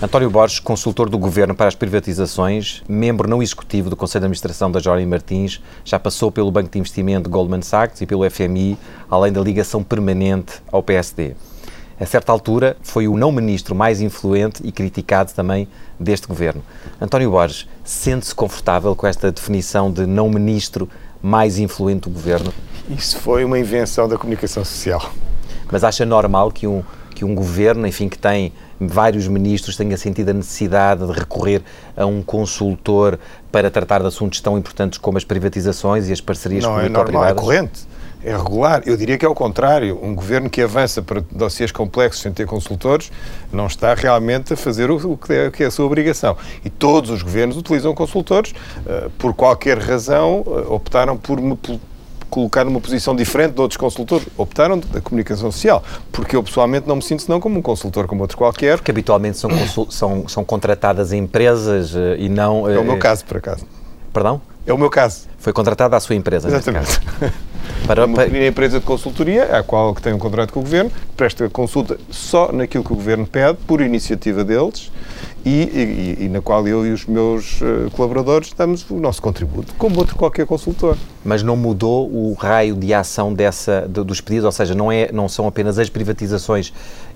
António 0.00 0.30
Borges, 0.30 0.60
consultor 0.60 1.10
do 1.10 1.18
Governo 1.18 1.56
para 1.56 1.66
as 1.66 1.74
privatizações, 1.74 2.84
membro 2.88 3.28
não 3.28 3.42
executivo 3.42 3.90
do 3.90 3.96
Conselho 3.96 4.20
de 4.20 4.26
Administração 4.26 4.70
da 4.70 4.78
Jorge 4.78 5.04
Martins, 5.04 5.60
já 5.84 5.98
passou 5.98 6.30
pelo 6.30 6.52
Banco 6.52 6.70
de 6.70 6.78
Investimento 6.78 7.28
Goldman 7.28 7.62
Sachs 7.62 8.00
e 8.00 8.06
pelo 8.06 8.28
FMI, 8.30 8.78
além 9.10 9.32
da 9.32 9.40
ligação 9.40 9.82
permanente 9.82 10.62
ao 10.70 10.84
PSD. 10.84 11.34
A 11.98 12.06
certa 12.06 12.30
altura, 12.30 12.76
foi 12.80 13.08
o 13.08 13.16
não-ministro 13.16 13.74
mais 13.74 14.00
influente 14.00 14.62
e 14.64 14.70
criticado 14.70 15.32
também 15.32 15.66
deste 15.98 16.28
Governo. 16.28 16.62
António 17.00 17.32
Borges, 17.32 17.66
sente-se 17.82 18.32
confortável 18.32 18.94
com 18.94 19.04
esta 19.04 19.32
definição 19.32 19.90
de 19.90 20.06
não-ministro 20.06 20.88
mais 21.20 21.58
influente 21.58 22.02
do 22.02 22.10
Governo? 22.10 22.54
Isso 22.88 23.18
foi 23.18 23.44
uma 23.44 23.58
invenção 23.58 24.08
da 24.08 24.16
comunicação 24.16 24.64
social. 24.64 25.10
Mas 25.72 25.82
acha 25.82 26.06
normal 26.06 26.52
que 26.52 26.68
um, 26.68 26.84
que 27.16 27.24
um 27.24 27.34
governo, 27.34 27.84
enfim, 27.84 28.08
que 28.08 28.16
tem 28.16 28.52
vários 28.80 29.26
ministros, 29.26 29.76
tenha 29.76 29.96
sentido 29.96 30.30
a 30.30 30.32
necessidade 30.32 31.06
de 31.06 31.12
recorrer 31.12 31.62
a 31.96 32.06
um 32.06 32.22
consultor 32.22 33.18
para 33.50 33.70
tratar 33.70 34.00
de 34.00 34.06
assuntos 34.06 34.40
tão 34.40 34.56
importantes 34.58 34.98
como 34.98 35.18
as 35.18 35.24
privatizações 35.24 36.08
e 36.08 36.12
as 36.12 36.20
parcerias 36.20 36.64
Não 36.64 36.80
é 36.80 36.88
normal, 36.88 37.24
é 37.24 37.34
corrente. 37.34 37.86
É 38.22 38.36
regular. 38.36 38.82
Eu 38.84 38.96
diria 38.96 39.16
que 39.16 39.24
é 39.24 39.28
o 39.28 39.34
contrário. 39.34 39.98
Um 40.02 40.14
governo 40.14 40.50
que 40.50 40.60
avança 40.60 41.00
para 41.00 41.22
dossiês 41.30 41.70
complexos 41.70 42.20
sem 42.22 42.32
ter 42.32 42.46
consultores 42.46 43.12
não 43.52 43.66
está 43.66 43.94
realmente 43.94 44.52
a 44.52 44.56
fazer 44.56 44.90
o 44.90 45.16
que 45.16 45.32
é, 45.32 45.50
que 45.50 45.62
é 45.62 45.66
a 45.66 45.70
sua 45.70 45.86
obrigação. 45.86 46.36
E 46.64 46.68
todos 46.68 47.10
os 47.10 47.22
governos 47.22 47.56
utilizam 47.56 47.94
consultores. 47.94 48.50
Uh, 48.50 49.08
por 49.10 49.34
qualquer 49.34 49.78
razão, 49.78 50.42
uh, 50.44 50.72
optaram 50.72 51.16
por, 51.16 51.40
por 51.56 51.78
colocar 52.30 52.64
numa 52.64 52.80
posição 52.80 53.14
diferente 53.14 53.54
de 53.54 53.60
outros 53.60 53.76
consultores. 53.76 54.26
Optaram 54.36 54.78
da 54.78 55.00
comunicação 55.00 55.50
social, 55.50 55.82
porque 56.12 56.36
eu 56.36 56.42
pessoalmente 56.42 56.86
não 56.86 56.96
me 56.96 57.02
sinto 57.02 57.22
senão 57.22 57.40
como 57.40 57.58
um 57.58 57.62
consultor 57.62 58.06
como 58.06 58.22
outro 58.22 58.36
qualquer. 58.36 58.76
Porque 58.76 58.90
habitualmente 58.90 59.38
são, 59.38 59.50
são, 59.90 60.28
são 60.28 60.44
contratadas 60.44 61.12
empresas 61.12 61.94
uh, 61.94 62.16
e 62.18 62.28
não... 62.28 62.68
É 62.68 62.78
o 62.78 62.84
meu 62.84 62.98
caso, 62.98 63.24
por 63.24 63.36
acaso. 63.36 63.64
Perdão? 64.12 64.40
É 64.66 64.72
o 64.72 64.78
meu 64.78 64.90
caso. 64.90 65.26
Foi 65.38 65.52
contratada 65.52 65.96
a 65.96 66.00
sua 66.00 66.14
empresa, 66.14 66.48
Exatamente. 66.48 67.00
Para, 67.86 68.04
uma 68.04 68.24
pequena 68.24 68.46
empresa 68.46 68.80
de 68.80 68.84
consultoria, 68.84 69.44
a 69.56 69.62
qual 69.62 69.94
que 69.94 70.02
tem 70.02 70.12
um 70.12 70.18
contrato 70.18 70.52
com 70.52 70.60
o 70.60 70.62
Governo, 70.62 70.90
presta 71.16 71.48
consulta 71.48 71.98
só 72.10 72.52
naquilo 72.52 72.84
que 72.84 72.92
o 72.92 72.96
Governo 72.96 73.26
pede, 73.26 73.58
por 73.66 73.80
iniciativa 73.80 74.44
deles, 74.44 74.90
e, 75.48 76.16
e, 76.20 76.24
e, 76.24 76.28
na 76.28 76.42
qual 76.42 76.66
eu 76.68 76.86
e 76.86 76.92
os 76.92 77.06
meus 77.06 77.60
uh, 77.60 77.90
colaboradores 77.92 78.52
damos 78.52 78.88
o 78.90 79.00
nosso 79.00 79.22
contributo, 79.22 79.74
como 79.78 79.98
outro 79.98 80.14
qualquer 80.14 80.46
consultor. 80.46 80.96
Mas 81.24 81.42
não 81.42 81.56
mudou 81.56 82.08
o 82.08 82.34
raio 82.34 82.74
de 82.74 82.92
ação 82.92 83.32
dessa, 83.32 83.88
de, 83.88 84.04
dos 84.04 84.20
pedidos, 84.20 84.44
ou 84.44 84.52
seja, 84.52 84.74
não, 84.74 84.92
é, 84.92 85.10
não 85.10 85.28
são 85.28 85.46
apenas 85.46 85.78
as 85.78 85.88
privatizações 85.88 86.72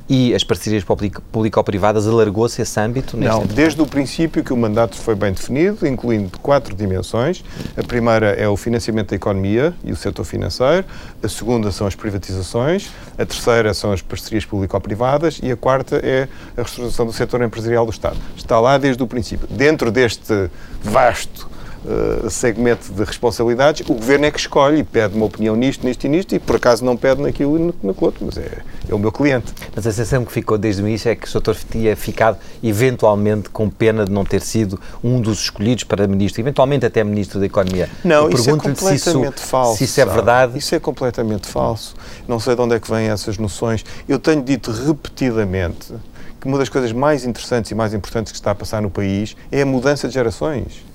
e 0.08 0.34
as 0.34 0.44
parcerias 0.44 0.84
público-privadas, 0.84 2.06
alargou-se 2.06 2.60
esse 2.60 2.78
âmbito? 2.80 3.16
Não, 3.16 3.46
desde 3.46 3.80
o 3.80 3.86
princípio 3.86 4.42
que 4.42 4.52
o 4.52 4.56
mandato 4.56 4.96
foi 4.96 5.14
bem 5.14 5.32
definido, 5.32 5.86
incluindo 5.86 6.38
quatro 6.38 6.74
dimensões. 6.74 7.44
A 7.76 7.82
primeira 7.82 8.30
é 8.30 8.48
o 8.48 8.56
financiamento 8.56 9.10
da 9.10 9.16
economia 9.16 9.74
e 9.84 9.92
o 9.92 9.96
setor 9.96 10.24
financeiro, 10.24 10.84
a 11.22 11.28
segunda 11.28 11.70
são 11.70 11.86
as 11.86 11.94
privatizações, 11.94 12.90
a 13.18 13.24
terceira 13.24 13.72
são 13.74 13.92
as 13.92 14.02
parcerias 14.02 14.44
público-privadas 14.44 15.40
e 15.42 15.50
a 15.50 15.56
quarta 15.56 15.96
é 16.02 16.28
a 16.56 16.62
restauração 16.62 17.06
do 17.06 17.12
setor 17.12 17.42
empresarial 17.42 17.84
do 17.84 17.92
Estado. 17.92 18.16
Está 18.36 18.58
lá 18.60 18.78
desde 18.78 19.02
o 19.02 19.06
princípio. 19.06 19.46
Dentro 19.50 19.90
deste 19.90 20.50
vasto 20.82 21.51
uh, 21.84 22.30
segmento 22.30 22.92
de 22.92 23.04
responsabilidades, 23.04 23.88
o 23.88 23.94
Governo 23.94 24.26
é 24.26 24.30
que 24.30 24.38
escolhe 24.38 24.80
e 24.80 24.84
pede 24.84 25.14
uma 25.14 25.26
opinião 25.26 25.56
nisto, 25.56 25.86
nisto 25.86 26.04
e 26.04 26.08
nisto, 26.08 26.34
e 26.34 26.38
por 26.38 26.56
acaso 26.56 26.84
não 26.84 26.96
pede 26.96 27.20
naquilo 27.22 27.58
e 27.58 27.86
naquilo 27.86 28.06
outro, 28.06 28.26
mas 28.26 28.36
é, 28.38 28.62
é 28.88 28.94
o 28.94 28.98
meu 28.98 29.12
cliente. 29.12 29.52
Mas 29.74 29.86
a 29.86 29.92
sensação 29.92 30.24
que 30.24 30.32
ficou 30.32 30.58
desde 30.58 30.82
o 30.82 30.88
início 30.88 31.10
é 31.10 31.14
que 31.14 31.36
o 31.36 31.40
Dr. 31.40 31.54
tinha 31.70 31.96
ficado 31.96 32.38
eventualmente 32.62 33.48
com 33.50 33.68
pena 33.68 34.04
de 34.04 34.12
não 34.12 34.24
ter 34.24 34.40
sido 34.40 34.80
um 35.02 35.20
dos 35.20 35.40
escolhidos 35.42 35.84
para 35.84 36.06
Ministro, 36.06 36.40
eventualmente 36.40 36.86
até 36.86 37.02
Ministro 37.04 37.40
da 37.40 37.46
Economia. 37.46 37.88
Não, 38.04 38.28
isso 38.28 38.50
é 38.50 38.52
completamente 38.52 39.00
se 39.00 39.10
isso, 39.10 39.32
falso. 39.48 39.78
Se 39.78 39.84
isso 39.84 40.00
é 40.00 40.04
verdade. 40.04 40.58
Isso 40.58 40.74
é 40.74 40.80
completamente 40.80 41.46
falso. 41.46 41.94
Não 42.26 42.38
sei 42.38 42.54
de 42.54 42.60
onde 42.60 42.74
é 42.74 42.80
que 42.80 42.90
vêm 42.90 43.08
essas 43.08 43.38
noções. 43.38 43.84
Eu 44.08 44.18
tenho 44.18 44.42
dito 44.42 44.70
repetidamente 44.70 45.94
que 46.40 46.46
uma 46.46 46.58
das 46.58 46.68
coisas 46.68 46.92
mais 46.92 47.24
interessantes 47.24 47.70
e 47.70 47.74
mais 47.74 47.94
importantes 47.94 48.32
que 48.32 48.38
está 48.38 48.50
a 48.50 48.54
passar 48.54 48.82
no 48.82 48.90
país 48.90 49.36
é 49.50 49.62
a 49.62 49.66
mudança 49.66 50.08
de 50.08 50.14
gerações 50.14 50.91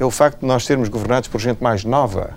é 0.00 0.04
o 0.04 0.10
facto 0.10 0.40
de 0.40 0.46
nós 0.46 0.64
sermos 0.64 0.88
governados 0.88 1.28
por 1.28 1.38
gente 1.38 1.62
mais 1.62 1.84
nova. 1.84 2.30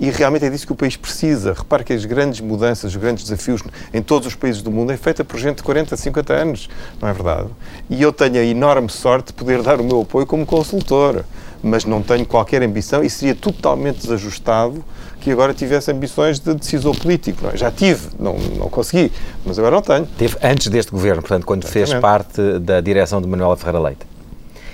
E 0.00 0.08
realmente 0.08 0.46
é 0.46 0.48
disso 0.48 0.66
que 0.66 0.72
o 0.72 0.74
país 0.74 0.96
precisa. 0.96 1.52
Repare 1.52 1.84
que 1.84 1.92
as 1.92 2.06
grandes 2.06 2.40
mudanças, 2.40 2.92
os 2.92 2.96
grandes 2.96 3.24
desafios 3.24 3.62
em 3.92 4.00
todos 4.00 4.26
os 4.26 4.34
países 4.34 4.62
do 4.62 4.70
mundo 4.70 4.90
é 4.90 4.96
feita 4.96 5.22
por 5.22 5.38
gente 5.38 5.58
de 5.58 5.62
40, 5.62 5.94
50 5.94 6.32
anos, 6.32 6.70
não 6.98 7.06
é 7.06 7.12
verdade? 7.12 7.48
E 7.90 8.00
eu 8.00 8.10
tenho 8.10 8.36
a 8.36 8.42
enorme 8.44 8.88
sorte 8.88 9.26
de 9.26 9.32
poder 9.34 9.62
dar 9.62 9.78
o 9.78 9.84
meu 9.84 10.00
apoio 10.00 10.24
como 10.26 10.46
consultor, 10.46 11.22
mas 11.62 11.84
não 11.84 12.00
tenho 12.00 12.24
qualquer 12.24 12.62
ambição 12.62 13.04
e 13.04 13.10
seria 13.10 13.34
totalmente 13.34 14.00
desajustado 14.00 14.82
que 15.20 15.30
agora 15.30 15.52
tivesse 15.52 15.92
ambições 15.92 16.40
de 16.40 16.54
decisor 16.54 16.96
político. 16.96 17.42
Não 17.42 17.50
é? 17.50 17.56
Já 17.58 17.70
tive, 17.70 18.08
não, 18.18 18.38
não 18.38 18.70
consegui, 18.70 19.12
mas 19.44 19.58
agora 19.58 19.74
não 19.74 19.82
tenho. 19.82 20.06
Teve 20.16 20.38
antes 20.42 20.68
deste 20.68 20.90
governo, 20.90 21.20
portanto, 21.20 21.44
quando 21.44 21.64
Exatamente. 21.64 21.90
fez 21.90 22.00
parte 22.00 22.58
da 22.60 22.80
direção 22.80 23.20
de 23.20 23.28
Manuela 23.28 23.58
Ferreira 23.58 23.80
Leite. 23.80 24.09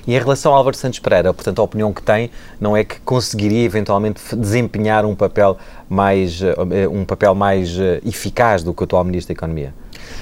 E 0.07 0.15
em 0.15 0.19
relação 0.19 0.53
ao 0.53 0.59
Álvaro 0.59 0.77
Santos 0.77 1.01
Pereira, 1.01 1.35
portanto, 1.35 1.59
a 1.59 1.63
opinião 1.65 1.93
que 1.93 2.01
tem 2.01 2.31
não 2.61 2.77
é 2.77 2.85
que 2.85 3.01
conseguiria 3.01 3.65
eventualmente 3.65 4.37
desempenhar 4.37 5.05
um 5.05 5.17
papel 5.17 5.59
mais, 5.89 6.41
eh, 6.43 6.87
um 6.89 7.05
papel 7.05 7.35
mais 7.35 7.77
eh, 7.79 8.01
eficaz 8.07 8.63
do 8.63 8.73
que 8.73 8.83
o 8.83 8.85
atual 8.85 9.03
Ministro 9.03 9.35
da 9.35 9.39
Economia? 9.39 9.75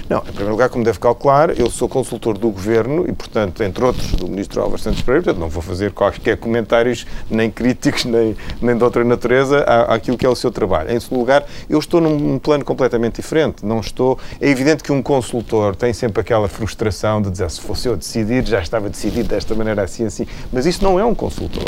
Não, 0.08 0.18
em 0.18 0.32
primeiro 0.32 0.52
lugar, 0.52 0.68
como 0.68 0.84
deve 0.84 0.98
calcular, 0.98 1.58
eu 1.58 1.70
sou 1.70 1.88
consultor 1.88 2.36
do 2.36 2.50
Governo 2.50 3.04
e, 3.08 3.12
portanto, 3.12 3.62
entre 3.62 3.84
outros, 3.84 4.12
do 4.12 4.28
Ministro 4.28 4.60
Álvaro 4.60 4.80
Santos 4.80 5.02
Pereira, 5.02 5.24
portanto, 5.24 5.40
não 5.40 5.48
vou 5.48 5.62
fazer 5.62 5.92
quaisquer 5.92 6.36
comentários, 6.36 7.06
nem 7.30 7.50
críticos, 7.50 8.04
nem, 8.06 8.36
nem 8.60 8.76
de 8.76 8.84
outra 8.84 9.04
natureza, 9.04 9.60
à, 9.60 9.94
àquilo 9.94 10.16
que 10.16 10.26
é 10.26 10.28
o 10.28 10.34
seu 10.34 10.50
trabalho. 10.50 10.90
Em 10.90 11.00
segundo 11.00 11.20
lugar, 11.20 11.44
eu 11.68 11.78
estou 11.78 12.00
num 12.00 12.38
plano 12.38 12.64
completamente 12.64 13.16
diferente. 13.16 13.64
Não 13.64 13.80
estou... 13.80 14.18
É 14.40 14.48
evidente 14.48 14.82
que 14.82 14.92
um 14.92 15.02
consultor 15.02 15.74
tem 15.74 15.92
sempre 15.92 16.20
aquela 16.20 16.48
frustração 16.48 17.22
de 17.22 17.30
dizer, 17.30 17.50
se 17.50 17.60
fosse 17.60 17.88
eu 17.88 17.96
decidir, 17.96 18.44
já 18.46 18.60
estava 18.60 18.88
decidido 18.88 19.28
desta 19.28 19.54
maneira, 19.54 19.82
assim, 19.82 20.04
assim. 20.04 20.26
Mas 20.52 20.66
isso 20.66 20.84
não 20.84 20.98
é 20.98 21.04
um 21.04 21.14
consultor. 21.14 21.64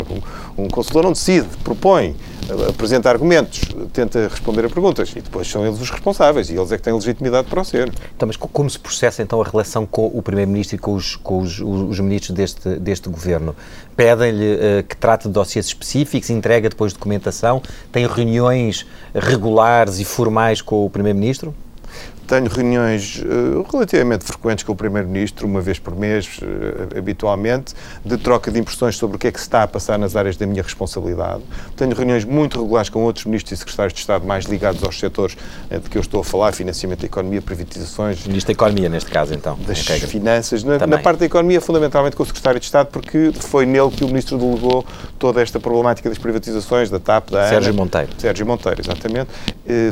Um, 0.57 0.65
um 0.65 0.67
consultor 0.67 1.03
não 1.03 1.11
decide, 1.11 1.47
propõe, 1.63 2.15
apresenta 2.69 3.09
argumentos, 3.09 3.61
tenta 3.91 4.27
responder 4.27 4.65
a 4.65 4.69
perguntas 4.69 5.11
e 5.15 5.21
depois 5.21 5.47
são 5.47 5.65
eles 5.65 5.81
os 5.81 5.89
responsáveis 5.89 6.49
e 6.49 6.55
eles 6.55 6.71
é 6.71 6.77
que 6.77 6.83
têm 6.83 6.93
legitimidade 6.93 7.47
para 7.47 7.61
o 7.61 7.65
ser. 7.65 7.91
Então, 8.15 8.27
mas 8.27 8.37
como 8.37 8.69
se 8.69 8.79
processa 8.79 9.21
então 9.21 9.41
a 9.41 9.45
relação 9.45 9.85
com 9.85 10.07
o 10.07 10.21
Primeiro-Ministro 10.21 10.75
e 10.75 10.79
com 10.79 10.93
os, 10.93 11.15
com 11.15 11.39
os, 11.39 11.59
os, 11.59 11.99
ministros 11.99 12.35
deste, 12.35 12.69
deste 12.79 13.09
governo? 13.09 13.55
Pedem-lhe 13.95 14.55
uh, 14.55 14.83
que 14.87 14.95
trate 14.95 15.27
de 15.27 15.33
dossiês 15.33 15.65
específicos, 15.65 16.29
entrega 16.29 16.69
depois 16.69 16.93
documentação, 16.93 17.61
tem 17.91 18.07
reuniões 18.07 18.85
regulares 19.13 19.99
e 19.99 20.05
formais 20.05 20.61
com 20.61 20.85
o 20.85 20.89
Primeiro-Ministro? 20.89 21.53
Tenho 22.27 22.49
reuniões 22.49 23.23
uh, 23.23 23.65
relativamente 23.71 24.25
frequentes 24.25 24.65
com 24.65 24.73
o 24.73 24.75
Primeiro-Ministro, 24.75 25.47
uma 25.47 25.61
vez 25.61 25.79
por 25.79 25.95
mês, 25.95 26.39
uh, 26.41 26.97
habitualmente, 26.97 27.73
de 28.03 28.17
troca 28.17 28.51
de 28.51 28.59
impressões 28.59 28.97
sobre 28.97 29.15
o 29.15 29.19
que 29.19 29.27
é 29.27 29.31
que 29.31 29.39
se 29.39 29.45
está 29.45 29.63
a 29.63 29.67
passar 29.67 29.97
nas 29.97 30.13
áreas 30.13 30.35
da 30.35 30.45
minha 30.45 30.61
responsabilidade. 30.61 31.41
Tenho 31.77 31.95
reuniões 31.95 32.25
muito 32.25 32.61
regulares 32.61 32.89
com 32.89 33.01
outros 33.03 33.23
ministros 33.23 33.53
e 33.53 33.57
secretários 33.57 33.93
de 33.93 34.01
Estado 34.01 34.25
mais 34.27 34.43
ligados 34.43 34.83
aos 34.83 34.99
setores 34.99 35.37
uh, 35.71 35.79
de 35.79 35.89
que 35.89 35.97
eu 35.97 36.01
estou 36.01 36.19
a 36.19 36.23
falar, 36.23 36.51
financiamento 36.51 36.99
da 36.99 37.05
economia, 37.05 37.41
privatizações. 37.41 38.27
Ministro 38.27 38.53
da 38.53 38.57
Economia, 38.57 38.89
neste 38.89 39.09
caso, 39.09 39.33
então. 39.33 39.57
Das 39.65 39.79
finanças. 39.79 40.65
Na, 40.65 40.85
na, 40.85 40.97
parte 40.97 41.19
da 41.19 41.25
economia, 41.25 41.61
fundamentalmente 41.61 42.17
com 42.17 42.23
o 42.23 42.25
secretário 42.25 42.59
de 42.59 42.65
Estado, 42.65 42.87
porque 42.87 43.31
foi 43.39 43.65
nele 43.65 43.89
que 43.89 44.03
o 44.03 44.07
Ministro 44.07 44.37
delegou 44.37 44.85
toda 45.17 45.41
esta 45.41 45.61
problemática 45.61 46.09
das 46.09 46.17
privatizações, 46.17 46.89
da 46.89 46.99
TAP, 46.99 47.31
da 47.31 47.47
Sérgio 47.47 47.69
ANA. 47.69 47.81
Monteiro. 47.81 48.09
Sérgio 48.17 48.45
Monteiro, 48.45 48.81
exatamente. 48.81 49.29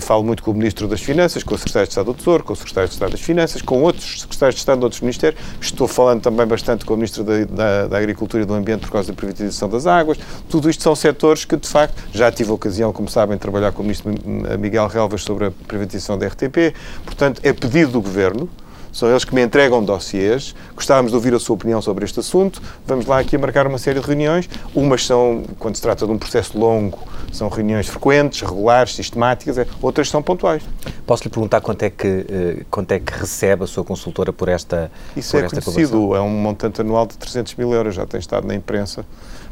falo 0.02 0.22
muito 0.22 0.44
com 0.44 0.52
o 0.52 0.54
Ministro 0.54 0.86
das 0.86 1.02
Finanças, 1.02 1.42
com 1.42 1.56
o 1.56 1.58
secretário 1.58 1.88
de 1.88 1.92
Estado 1.92 2.14
do 2.14 2.25
Tesouro, 2.26 2.44
com 2.44 2.54
o 2.54 2.56
Secretário 2.56 2.90
de 2.90 2.96
Estado 2.96 3.12
das 3.12 3.22
Finanças, 3.22 3.62
com 3.62 3.84
outros 3.84 4.22
Secretários 4.22 4.56
de 4.56 4.60
Estado 4.62 4.80
de 4.80 4.84
outros 4.86 5.02
Ministérios. 5.02 5.40
Estou 5.62 5.88
falando 5.88 6.24
também 6.24 6.48
bastante 6.48 6.84
com 6.84 6.96
o 6.96 6.98
Ministro 6.98 7.24
da, 7.24 7.46
da, 7.46 7.88
da, 7.88 7.98
Agricultura 8.00 8.42
e 8.42 8.46
do 8.48 8.54
Ambiente 8.56 8.82
por 8.82 8.92
causa 8.92 9.10
da 9.10 9.14
privatização 9.14 9.70
das 9.70 9.86
águas. 9.86 10.18
Tudo 10.50 10.68
isto 10.68 10.82
são 10.82 10.96
setores 10.96 11.46
que, 11.46 11.56
de 11.56 11.68
facto, 11.68 12.02
já 12.12 12.32
tive 12.32 12.50
a 12.50 12.54
ocasião, 12.56 12.92
como 12.92 13.08
sabem, 13.08 13.38
de 13.38 13.42
trabalhar 13.42 13.72
com 13.72 13.84
o 13.84 13.86
Ministro 13.86 14.12
Miguel 14.60 14.88
Relvas 14.88 15.22
sobre 15.22 15.46
a 15.46 15.52
privatização 15.52 16.18
da 16.18 16.26
RTP. 16.26 16.74
Portanto, 17.06 17.40
é 17.44 17.54
pedido 17.54 17.92
do 17.92 18.02
Governo, 18.02 18.50
são 18.96 19.10
eles 19.10 19.26
que 19.26 19.36
me 19.36 19.44
entregam 19.44 19.84
dossiês. 19.84 20.56
Gostávamos 20.74 21.12
de 21.12 21.18
ouvir 21.18 21.34
a 21.34 21.40
sua 21.40 21.54
opinião 21.54 21.82
sobre 21.82 22.06
este 22.06 22.22
assunto. 22.22 22.62
Vamos 22.88 23.06
lá 23.06 23.20
aqui 23.20 23.36
a 23.36 23.40
marcar 23.40 23.68
uma 23.68 23.78
série 23.78 24.00
de 24.00 24.08
reuniões. 24.08 24.50
Umas 24.74 25.06
são, 25.06 25.44
quando 25.60 25.76
se 25.76 25.82
trata 25.82 26.06
de 26.06 26.12
um 26.14 26.18
processo 26.18 26.58
longo, 26.58 26.98
são 27.30 27.50
reuniões 27.50 27.88
frequentes, 27.88 28.40
regulares, 28.40 28.96
sistemáticas. 28.96 29.68
Outras 29.82 30.08
são 30.08 30.24
pontuais. 30.24 30.64
Posso 31.06 31.26
lhe 31.26 31.30
perguntar 31.30 31.60
quanto 31.60 31.84
é 31.84 31.90
que, 31.90 32.08
eh, 32.08 32.64
quanto 32.72 32.94
é 32.94 33.00
que 33.00 33.12
recebe 33.12 33.66
a 33.66 33.68
sua 33.68 33.84
consultora 33.84 34.32
por 34.32 34.48
esta 34.48 34.90
Isso 35.14 35.32
por 35.32 35.44
é 35.44 35.46
esta 35.46 35.62
conhecido. 35.62 36.16
É 36.16 36.22
um 36.22 36.30
montante 36.30 36.80
anual 36.80 37.06
de 37.06 37.18
300 37.18 37.54
mil 37.56 37.74
euros. 37.74 37.96
Já 37.96 38.06
tem 38.06 38.18
estado 38.18 38.48
na 38.48 38.56
imprensa 38.56 39.06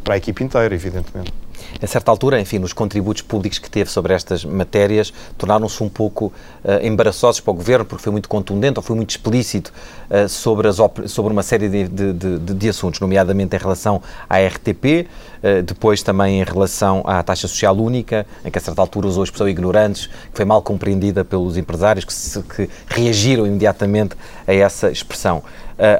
para 0.05 0.13
a 0.13 0.17
equipe 0.17 0.41
inteira, 0.41 0.73
evidentemente. 0.73 1.42
A 1.83 1.87
certa 1.87 2.09
altura, 2.09 2.39
enfim, 2.39 2.59
nos 2.59 2.71
contributos 2.71 3.21
públicos 3.21 3.59
que 3.59 3.69
teve 3.69 3.89
sobre 3.89 4.13
estas 4.13 4.45
matérias, 4.45 5.13
tornaram-se 5.37 5.83
um 5.83 5.89
pouco 5.89 6.27
uh, 6.63 6.81
embaraçosos 6.81 7.41
para 7.41 7.51
o 7.51 7.53
Governo, 7.53 7.83
porque 7.83 8.01
foi 8.01 8.11
muito 8.13 8.29
contundente 8.29 8.79
ou 8.79 8.83
foi 8.83 8.95
muito 8.95 9.09
explícito 9.09 9.73
uh, 10.09 10.29
sobre, 10.29 10.69
as 10.69 10.77
sobre 11.07 11.33
uma 11.33 11.43
série 11.43 11.67
de, 11.67 11.87
de, 11.89 12.13
de, 12.13 12.53
de, 12.53 12.69
assuntos, 12.69 13.01
nomeadamente 13.01 13.53
em 13.57 13.59
relação 13.59 14.01
à 14.29 14.39
RTP, 14.39 15.09
uh, 15.43 15.61
depois 15.61 16.01
também 16.01 16.39
em 16.39 16.43
relação 16.45 17.03
à 17.05 17.21
taxa 17.21 17.49
social 17.49 17.75
única, 17.75 18.25
em 18.45 18.49
que 18.49 18.57
a 18.57 18.61
certa 18.61 18.79
altura 18.79 19.07
usou 19.07 19.23
a 19.23 19.25
expressão 19.25 19.49
ignorantes, 19.49 20.07
que 20.07 20.35
foi 20.35 20.45
mal 20.45 20.61
compreendida 20.61 21.25
pelos 21.25 21.57
empresários, 21.57 22.05
que, 22.05 22.13
se, 22.13 22.41
que 22.43 22.69
reagiram 22.87 23.45
imediatamente 23.45 24.15
a 24.47 24.53
essa 24.53 24.89
expressão. 24.89 25.43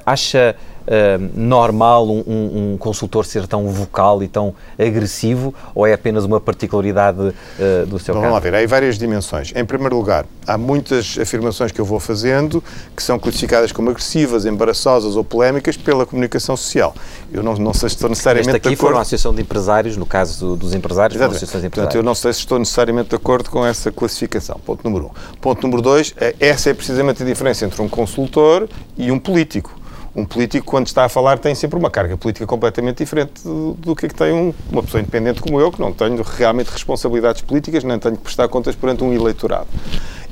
acha 0.06 0.56
uh, 0.88 1.40
normal 1.40 2.10
um, 2.10 2.74
um, 2.74 2.78
consultor 2.78 3.26
ser 3.26 3.48
tão 3.48 3.68
vocal 3.68 4.24
e 4.24 4.28
tão 4.28 4.54
agressivo 4.78 5.54
ou 5.74 5.86
é 5.86 5.94
apenas 5.94 6.26
uma 6.26 6.40
particularidade 6.40 7.20
uh, 7.20 7.86
do 7.88 8.00
seu 8.00 8.14
caso? 8.14 8.26
Vamos 8.26 8.34
lá 8.34 8.40
ver, 8.40 8.56
há 8.56 8.66
várias 8.68 8.98
dimensões. 8.98 9.52
Em 9.56 9.66
primeiro 9.66 9.96
lugar, 9.96 10.26
há 10.48 10.58
muitas 10.58 11.18
afirmações 11.20 11.72
que 11.72 11.80
eu 11.80 11.86
vou 11.86 12.00
fazendo 12.00 12.64
que 12.96 13.04
são 13.04 13.18
classificadas 13.20 13.72
como 13.72 13.90
agressivas, 13.90 14.46
embaraçosas 14.46 15.16
ou 15.16 15.24
polémicas 15.24 15.78
pela 15.78 16.06
comunicação 16.06 16.56
social. 16.56 16.94
Eu 17.32 17.44
não, 17.44 17.56
não 17.56 17.74
sei 17.74 17.90
se 17.90 17.96
estou 17.96 18.10
necessariamente 18.10 18.56
aqui 18.56 18.70
de 18.70 18.76
acordo... 18.76 18.78
foram 18.78 18.98
a 18.98 19.02
Associação 19.02 19.34
de 19.34 19.42
Empresários, 19.42 19.98
no 19.98 20.06
caso 20.06 20.56
dos 20.56 20.74
empresários, 20.74 21.18
foram 21.18 21.32
Associações 21.32 21.62
de 21.62 21.68
Empresários. 21.68 21.94
Portanto, 21.94 21.96
eu 21.96 22.04
não 22.04 22.16
sei 22.16 22.34
se 22.34 22.40
estou 22.40 22.60
necessariamente 22.60 23.10
de 23.10 23.16
acordo 23.16 23.50
com 23.50 23.66
essa 23.66 23.92
classificação. 23.92 24.60
Ponto 24.66 24.84
número 24.84 25.08
um. 25.08 25.38
Ponto 25.40 25.62
número 25.64 25.82
dois, 25.82 26.14
é, 26.18 26.36
essa 26.40 26.70
é 26.70 26.74
precisamente 26.74 27.24
a 27.24 27.26
diferença 27.26 27.66
entre 27.66 27.82
um 27.82 27.90
consultor 27.90 28.68
e 28.98 29.12
um 29.12 29.20
político 29.20 29.83
um 30.16 30.26
político, 30.26 30.66
quando 30.66 30.88
está 30.88 31.06
a 31.06 31.10
falar, 31.10 31.40
tem 31.40 31.56
sempre 31.56 31.78
uma 31.78 31.90
carga 31.90 32.16
política 32.16 32.46
completamente 32.46 32.98
diferente 32.98 33.44
do, 33.44 33.74
do 33.74 33.96
que, 33.96 34.06
é 34.06 34.10
que 34.10 34.16
tem 34.16 34.32
um, 34.32 34.54
uma 34.72 34.84
pessoa 34.84 35.02
independente 35.02 35.42
como 35.42 35.60
eu, 35.60 35.72
que 35.72 35.82
não 35.82 35.92
tenho 35.92 36.22
realmente 36.22 36.70
responsabilidades 36.70 37.42
políticas, 37.42 37.84
nem 37.84 37.98
tenho 37.98 38.16
que 38.16 38.22
prestar 38.22 38.48
contas 38.48 38.76
perante 38.76 39.04
um 39.04 39.12
eleitorado. 39.12 39.68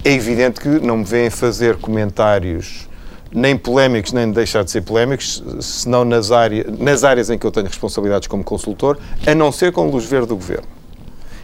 É 0.06 0.12
evidente 0.12 0.60
que 0.60 0.68
não 0.68 0.98
me 0.98 1.04
vêm 1.04 1.30
fazer 1.30 1.78
comentários 1.78 2.88
nem 3.34 3.58
polémicos, 3.58 4.12
nem 4.12 4.30
deixar 4.30 4.64
de 4.64 4.72
ser 4.72 4.82
polémicos, 4.82 5.42
senão 5.62 6.04
nas, 6.04 6.32
área, 6.32 6.66
nas 6.78 7.04
áreas 7.04 7.30
em 7.30 7.38
que 7.38 7.46
eu 7.46 7.52
tenho 7.52 7.66
responsabilidades 7.66 8.28
como 8.28 8.44
consultor, 8.44 9.00
a 9.26 9.34
não 9.34 9.52
ser 9.52 9.72
com 9.72 9.90
luz 9.90 10.06
verde 10.06 10.28
do 10.28 10.36
governo. 10.36 10.81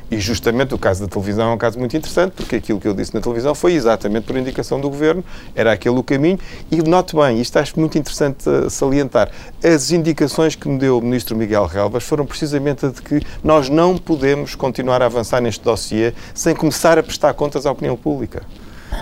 E 0.09 0.19
justamente 0.19 0.73
o 0.73 0.77
caso 0.77 1.01
da 1.01 1.07
televisão 1.07 1.51
é 1.51 1.53
um 1.53 1.57
caso 1.57 1.77
muito 1.77 1.97
interessante, 1.97 2.31
porque 2.31 2.55
aquilo 2.55 2.79
que 2.79 2.87
eu 2.87 2.93
disse 2.93 3.13
na 3.13 3.19
televisão 3.19 3.53
foi 3.53 3.73
exatamente 3.73 4.23
por 4.23 4.37
indicação 4.37 4.79
do 4.79 4.89
Governo, 4.89 5.23
era 5.53 5.73
aquele 5.73 5.97
o 5.97 6.03
caminho. 6.03 6.39
E 6.71 6.77
note 6.77 7.15
bem, 7.15 7.41
isto 7.41 7.57
acho 7.57 7.77
muito 7.77 7.97
interessante 7.97 8.43
salientar, 8.69 9.29
as 9.63 9.91
indicações 9.91 10.55
que 10.55 10.69
me 10.69 10.77
deu 10.77 10.97
o 10.97 11.01
Ministro 11.01 11.35
Miguel 11.35 11.65
Relvas 11.65 12.03
foram 12.03 12.25
precisamente 12.25 12.85
a 12.85 12.89
de 12.89 13.01
que 13.01 13.21
nós 13.43 13.67
não 13.67 13.97
podemos 13.97 14.55
continuar 14.55 15.01
a 15.01 15.05
avançar 15.05 15.41
neste 15.41 15.63
dossiê 15.63 16.13
sem 16.33 16.55
começar 16.55 16.97
a 16.97 17.03
prestar 17.03 17.33
contas 17.33 17.65
à 17.65 17.71
opinião 17.71 17.97
pública. 17.97 18.43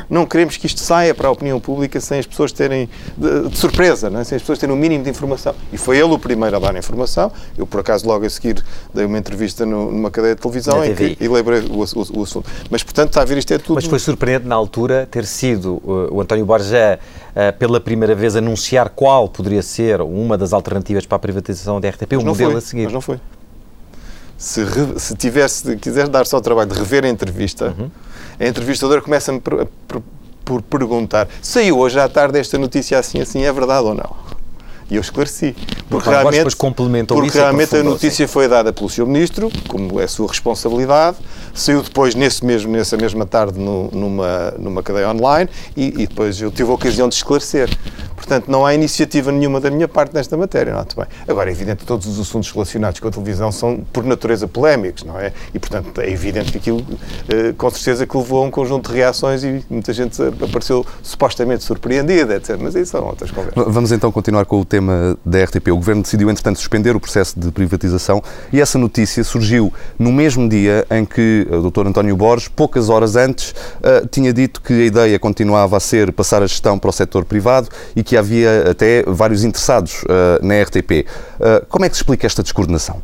Não 0.09 0.25
queremos 0.25 0.57
que 0.57 0.65
isto 0.65 0.79
saia 0.79 1.13
para 1.13 1.27
a 1.27 1.31
opinião 1.31 1.59
pública 1.59 1.99
sem 1.99 2.19
as 2.19 2.25
pessoas 2.25 2.51
terem, 2.51 2.89
de, 3.17 3.49
de 3.49 3.57
surpresa, 3.57 4.07
é? 4.07 4.23
sem 4.23 4.35
as 4.35 4.41
pessoas 4.41 4.59
terem 4.59 4.73
o 4.73 4.77
um 4.77 4.79
mínimo 4.79 5.03
de 5.03 5.09
informação. 5.09 5.55
E 5.71 5.77
foi 5.77 5.97
ele 5.97 6.13
o 6.13 6.19
primeiro 6.19 6.55
a 6.55 6.59
dar 6.59 6.75
a 6.75 6.79
informação. 6.79 7.31
Eu, 7.57 7.65
por 7.65 7.79
acaso, 7.79 8.07
logo 8.07 8.25
a 8.25 8.29
seguir, 8.29 8.63
dei 8.93 9.05
uma 9.05 9.17
entrevista 9.17 9.65
no, 9.65 9.91
numa 9.91 10.11
cadeia 10.11 10.35
de 10.35 10.41
televisão 10.41 10.83
em 10.83 10.93
que, 10.93 11.17
e 11.19 11.27
lembrei 11.27 11.61
o, 11.61 11.73
o, 11.73 12.19
o, 12.19 12.23
assunto. 12.23 12.45
Mas, 12.69 12.83
portanto, 12.83 13.09
está 13.09 13.21
a 13.21 13.25
ver 13.25 13.37
isto 13.37 13.53
é 13.53 13.57
tudo... 13.57 13.75
Mas 13.75 13.85
foi 13.85 13.99
surpreendente 13.99 14.47
na 14.47 14.55
altura 14.55 15.07
ter 15.09 15.25
sido 15.25 15.81
uh, 15.83 16.09
o 16.11 16.21
António 16.21 16.45
Borja 16.45 16.99
uh, 16.99 17.57
pela 17.57 17.79
primeira 17.79 18.15
vez 18.15 18.35
anunciar 18.35 18.89
qual 18.89 19.29
poderia 19.29 19.61
ser 19.61 20.01
uma 20.01 20.37
das 20.37 20.53
alternativas 20.53 21.05
para 21.05 21.15
a 21.15 21.19
privatização 21.19 21.79
da 21.79 21.89
RTP, 21.89 22.13
o 22.13 22.25
modelo 22.25 22.51
foi, 22.51 22.59
a 22.59 22.61
seguir. 22.61 22.83
Mas 22.85 22.93
não 22.93 23.01
foi. 23.01 23.19
Se, 24.37 24.65
se 24.97 25.15
tivesse, 25.15 25.77
quiser 25.77 26.07
dar 26.09 26.25
só 26.25 26.37
o 26.37 26.41
trabalho 26.41 26.69
de 26.69 26.77
rever 26.77 27.05
a 27.05 27.09
entrevista, 27.09 27.73
uhum 27.77 27.89
a 28.39 28.47
entrevistadora 28.47 29.01
começa-me 29.01 29.39
por, 29.39 29.67
por, 29.87 30.01
por 30.43 30.61
perguntar: 30.61 31.27
saiu 31.41 31.79
hoje 31.79 31.99
à 31.99 32.07
tarde 32.07 32.39
esta 32.39 32.57
notícia 32.57 32.99
assim, 32.99 33.19
assim, 33.19 33.43
é 33.43 33.51
verdade 33.51 33.85
ou 33.85 33.93
não? 33.93 34.25
E 34.89 34.95
eu 34.95 35.01
esclareci. 35.01 35.55
Porque 35.89 36.09
realmente, 36.09 36.55
porque 37.07 37.37
realmente 37.37 37.75
a 37.75 37.83
notícia 37.83 38.27
foi 38.27 38.47
dada 38.47 38.71
pelo 38.71 38.87
Sr. 38.87 39.07
Ministro, 39.07 39.51
como 39.67 39.99
é 39.99 40.05
sua 40.05 40.27
responsabilidade, 40.27 41.17
saiu 41.55 41.81
depois 41.81 42.13
nesse 42.13 42.45
mesmo, 42.45 42.71
nessa 42.71 42.95
mesma 42.95 43.25
tarde 43.25 43.59
no, 43.59 43.89
numa, 43.91 44.53
numa 44.59 44.83
cadeia 44.83 45.09
online 45.09 45.49
e, 45.75 45.87
e, 45.87 46.07
depois 46.07 46.39
eu 46.39 46.51
tive 46.51 46.69
a 46.69 46.73
ocasião 46.73 47.09
de 47.09 47.15
esclarecer. 47.15 47.69
Portanto, 48.25 48.50
não 48.50 48.66
há 48.66 48.74
iniciativa 48.74 49.31
nenhuma 49.31 49.62
da 49.62 49.69
minha 49.69 49.88
parte 49.88 50.16
nesta 50.16 50.36
matéria, 50.36 50.74
note 50.74 50.95
bem. 50.95 51.06
Agora, 51.27 51.48
é 51.48 51.54
evidente 51.54 51.77
que 51.77 51.86
todos 51.86 52.07
os 52.07 52.19
assuntos 52.19 52.50
relacionados 52.51 53.00
com 53.00 53.07
a 53.07 53.12
televisão 53.12 53.51
são, 53.51 53.86
por 53.94 54.04
natureza, 54.04 54.48
polémicos, 54.48 55.04
não 55.04 55.19
é? 55.19 55.31
E, 55.54 55.60
portanto, 55.60 56.01
é 56.01 56.10
evidente 56.10 56.51
que 56.51 56.57
aquilo, 56.57 56.83
eh, 57.30 57.54
com 57.56 57.69
certeza, 57.69 58.07
que 58.07 58.18
levou 58.18 58.44
a 58.44 58.48
um 58.48 58.50
conjunto 58.50 58.89
de 58.92 58.98
reações 58.98 59.44
e 59.44 59.63
muita 59.69 59.94
gente 59.94 60.19
apareceu 60.42 60.83
supostamente 61.04 61.63
surpreendida, 61.63 62.36
etc. 62.36 62.57
Mas 62.60 62.74
isso 62.74 62.94
são 62.94 63.06
outras 63.06 63.30
conversas. 63.30 63.63
Vamos 63.72 63.92
então 63.92 64.12
continuar 64.12 64.45
com 64.45 64.60
o 64.60 64.66
tema 64.66 65.16
da 65.24 65.44
RTP. 65.44 65.68
O 65.68 65.75
Governo 65.75 66.01
decidiu, 66.01 66.28
entretanto, 66.31 66.57
suspender 66.57 66.95
o 66.95 67.00
processo 67.00 67.39
de 67.39 67.51
privatização 67.51 68.24
e 68.51 68.60
essa 68.60 68.80
notícia 68.80 69.24
surgiu 69.24 69.71
no 70.00 70.12
mesmo 70.12 70.50
dia 70.50 70.83
em 70.89 71.06
que 71.06 71.48
o 71.51 71.69
Dr. 71.69 71.86
António 71.86 72.18
Borges, 72.18 72.48
poucas 72.48 72.89
horas 72.89 73.16
antes, 73.16 73.51
uh, 73.51 74.07
tinha 74.10 74.33
dito 74.33 74.62
que 74.62 74.74
a 74.74 74.86
ideia 74.86 75.19
continuava 75.19 75.78
a 75.78 75.80
ser 75.80 76.12
passar 76.12 76.42
a 76.42 76.48
gestão 76.48 76.80
para 76.80 76.89
o 76.89 76.94
setor 76.94 77.24
privado 77.24 77.69
e 77.95 78.04
que 78.04 78.14
havia 78.17 78.71
até 78.71 79.03
vários 79.07 79.44
interessados 79.44 80.03
uh, 80.03 80.45
na 80.45 80.62
RTP. 80.62 81.06
Uh, 81.39 81.65
como 81.67 81.85
é 81.85 81.89
que 81.89 81.95
se 81.95 82.01
explica 82.01 82.25
esta 82.25 82.44
descoordenação? 82.44 83.01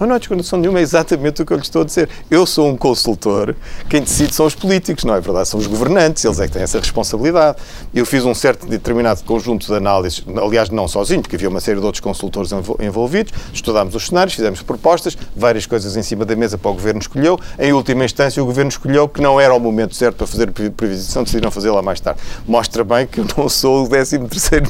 Não, 0.00 0.06
não 0.06 0.14
há 0.14 0.18
desconexão 0.18 0.58
nenhuma, 0.58 0.78
é 0.78 0.82
exatamente 0.82 1.42
o 1.42 1.44
que 1.44 1.52
eu 1.52 1.58
lhe 1.58 1.62
estou 1.62 1.82
a 1.82 1.84
dizer. 1.84 2.08
Eu 2.30 2.46
sou 2.46 2.66
um 2.66 2.74
consultor, 2.74 3.54
quem 3.86 4.00
decide 4.00 4.34
são 4.34 4.46
os 4.46 4.54
políticos, 4.54 5.04
não 5.04 5.14
é 5.14 5.20
verdade? 5.20 5.46
São 5.46 5.60
os 5.60 5.66
governantes, 5.66 6.24
eles 6.24 6.40
é 6.40 6.46
que 6.46 6.54
têm 6.54 6.62
essa 6.62 6.78
responsabilidade. 6.78 7.58
Eu 7.94 8.06
fiz 8.06 8.24
um 8.24 8.32
certo 8.32 8.66
determinado 8.66 9.22
conjunto 9.24 9.66
de 9.66 9.74
análises, 9.74 10.24
aliás, 10.42 10.70
não 10.70 10.88
sozinho, 10.88 11.20
porque 11.20 11.36
havia 11.36 11.50
uma 11.50 11.60
série 11.60 11.78
de 11.78 11.84
outros 11.84 12.00
consultores 12.00 12.50
envolvidos, 12.80 13.34
estudámos 13.52 13.94
os 13.94 14.06
cenários, 14.06 14.34
fizemos 14.34 14.62
propostas, 14.62 15.18
várias 15.36 15.66
coisas 15.66 15.94
em 15.94 16.02
cima 16.02 16.24
da 16.24 16.34
mesa 16.34 16.56
para 16.56 16.70
o 16.70 16.72
Governo 16.72 17.00
escolheu. 17.00 17.38
Em 17.58 17.74
última 17.74 18.02
instância, 18.02 18.42
o 18.42 18.46
Governo 18.46 18.70
escolheu 18.70 19.06
que 19.06 19.20
não 19.20 19.38
era 19.38 19.54
o 19.54 19.60
momento 19.60 19.94
certo 19.94 20.16
para 20.16 20.26
fazer 20.26 20.50
previsão, 20.50 21.24
decidiram 21.24 21.50
fazê-la 21.50 21.82
mais 21.82 22.00
tarde. 22.00 22.22
Mostra 22.48 22.82
bem 22.84 23.06
que 23.06 23.20
eu 23.20 23.26
não 23.36 23.50
sou 23.50 23.84
o 23.84 23.88
13 23.88 24.18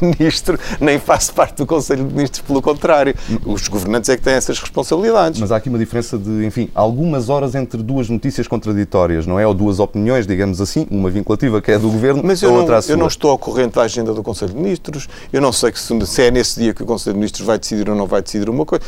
Ministro, 0.02 0.58
nem 0.80 0.98
faço 0.98 1.32
parte 1.32 1.58
do 1.58 1.66
Conselho 1.66 2.04
de 2.04 2.12
Ministros, 2.12 2.44
pelo 2.44 2.60
contrário. 2.60 3.14
Os 3.46 3.68
governantes 3.68 4.10
é 4.10 4.16
que 4.16 4.24
têm 4.24 4.32
essas 4.32 4.58
responsabilidades 4.58 5.19
Mas 5.40 5.52
há 5.52 5.56
aqui 5.56 5.68
uma 5.68 5.78
diferença 5.78 6.16
de, 6.16 6.44
enfim, 6.44 6.68
algumas 6.74 7.28
horas 7.28 7.54
entre 7.54 7.82
duas 7.82 8.08
notícias 8.08 8.46
contraditórias, 8.46 9.26
não 9.26 9.38
é? 9.38 9.46
Ou 9.46 9.52
duas 9.52 9.78
opiniões, 9.78 10.26
digamos 10.26 10.60
assim, 10.60 10.86
uma 10.90 11.10
vinculativa 11.10 11.60
que 11.60 11.72
é 11.72 11.78
do 11.78 11.90
Governo, 11.90 12.22
Mas 12.24 12.42
eu 12.42 12.50
a 12.50 12.58
outra 12.58 12.80
não, 12.80 12.88
eu 12.88 12.96
não 12.96 13.06
estou 13.06 13.30
ao 13.30 13.38
corrente 13.38 13.74
da 13.74 13.82
agenda 13.82 14.14
do 14.14 14.22
Conselho 14.22 14.52
de 14.52 14.58
Ministros, 14.58 15.08
eu 15.32 15.40
não 15.40 15.52
sei 15.52 15.72
que 15.72 15.78
se, 15.78 16.06
se 16.06 16.22
é 16.22 16.30
nesse 16.30 16.60
dia 16.60 16.74
que 16.74 16.82
o 16.82 16.86
Conselho 16.86 17.14
de 17.14 17.18
Ministros 17.18 17.46
vai 17.46 17.58
decidir 17.58 17.88
ou 17.88 17.96
não 17.96 18.06
vai 18.06 18.22
decidir 18.22 18.48
uma 18.48 18.64
coisa 18.64 18.84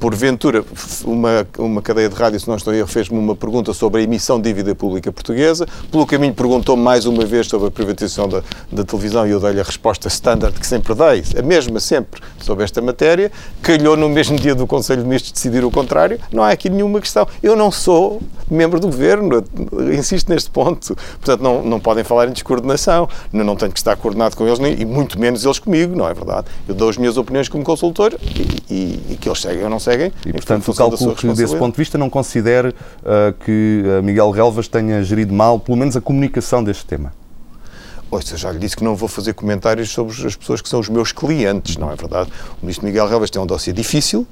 porventura, 0.00 0.64
uma, 1.04 1.46
uma 1.58 1.82
cadeia 1.82 2.08
de 2.08 2.14
rádio, 2.14 2.40
se 2.40 2.48
não 2.48 2.56
estou 2.56 2.72
erro, 2.72 2.88
fez-me 2.88 3.18
uma 3.18 3.36
pergunta 3.36 3.74
sobre 3.74 4.00
a 4.00 4.02
emissão 4.04 4.40
de 4.40 4.48
dívida 4.48 4.74
pública 4.74 5.12
portuguesa. 5.12 5.68
Pelo 5.92 6.06
caminho, 6.06 6.32
perguntou-me 6.32 6.82
mais 6.82 7.04
uma 7.04 7.24
vez 7.26 7.46
sobre 7.46 7.68
a 7.68 7.70
privatização 7.70 8.26
da, 8.26 8.42
da 8.72 8.82
televisão 8.82 9.28
e 9.28 9.30
eu 9.30 9.38
dei-lhe 9.38 9.60
a 9.60 9.62
resposta 9.62 10.08
standard 10.08 10.58
que 10.58 10.66
sempre 10.66 10.94
dei, 10.94 11.22
a 11.38 11.42
mesma 11.42 11.78
sempre, 11.78 12.22
sobre 12.40 12.64
esta 12.64 12.80
matéria. 12.80 13.30
Calhou 13.60 13.94
no 13.94 14.08
mesmo 14.08 14.38
dia 14.38 14.54
do 14.54 14.66
Conselho 14.66 15.02
de 15.02 15.06
Ministros 15.06 15.32
decidir 15.32 15.62
o 15.64 15.70
contrário. 15.70 16.18
Não 16.32 16.42
há 16.42 16.48
aqui 16.48 16.70
nenhuma 16.70 16.98
questão. 16.98 17.28
Eu 17.42 17.54
não 17.54 17.70
sou 17.70 18.22
membro 18.50 18.80
do 18.80 18.86
governo, 18.86 19.44
insisto 19.94 20.30
neste 20.30 20.50
ponto. 20.50 20.96
Portanto, 20.96 21.42
não, 21.42 21.62
não 21.62 21.78
podem 21.78 22.02
falar 22.04 22.26
em 22.26 22.32
descoordenação. 22.32 23.06
Eu 23.30 23.44
não 23.44 23.54
tenho 23.54 23.70
que 23.70 23.78
estar 23.78 23.94
coordenado 23.96 24.34
com 24.34 24.46
eles, 24.46 24.58
nem, 24.58 24.80
e 24.80 24.86
muito 24.86 25.20
menos 25.20 25.44
eles 25.44 25.58
comigo, 25.58 25.94
não 25.94 26.08
é 26.08 26.14
verdade? 26.14 26.46
Eu 26.66 26.74
dou 26.74 26.88
as 26.88 26.96
minhas 26.96 27.18
opiniões 27.18 27.50
como 27.50 27.62
consultor 27.62 28.14
e, 28.22 28.72
e, 28.74 29.00
e 29.10 29.18
que 29.20 29.28
eles 29.28 29.40
seguem 29.42 29.64
ou 29.64 29.68
não 29.68 29.78
seguem. 29.90 30.12
E, 30.24 30.32
portanto, 30.32 30.70
o 30.70 30.74
cálculo 30.74 31.14
que, 31.14 31.26
desse 31.28 31.56
ponto 31.56 31.74
de 31.74 31.78
vista, 31.78 31.98
não 31.98 32.08
considere 32.08 32.68
uh, 32.68 33.32
que 33.44 33.82
uh, 33.84 34.02
Miguel 34.02 34.30
Relvas 34.30 34.68
tenha 34.68 35.02
gerido 35.02 35.34
mal, 35.34 35.58
pelo 35.58 35.76
menos, 35.76 35.96
a 35.96 36.00
comunicação 36.00 36.62
deste 36.62 36.86
tema? 36.86 37.12
Ouça, 38.10 38.36
já 38.36 38.50
lhe 38.50 38.58
disse 38.58 38.76
que 38.76 38.82
não 38.82 38.96
vou 38.96 39.08
fazer 39.08 39.34
comentários 39.34 39.88
sobre 39.90 40.12
as 40.26 40.34
pessoas 40.34 40.60
que 40.60 40.68
são 40.68 40.80
os 40.80 40.88
meus 40.88 41.12
clientes, 41.12 41.76
não 41.76 41.92
é 41.92 41.94
verdade? 41.94 42.28
O 42.60 42.66
ministro 42.66 42.84
Miguel 42.84 43.06
Relvas 43.06 43.30
tem 43.30 43.40
um 43.40 43.46
dossiê 43.46 43.72
difícil, 43.72 44.26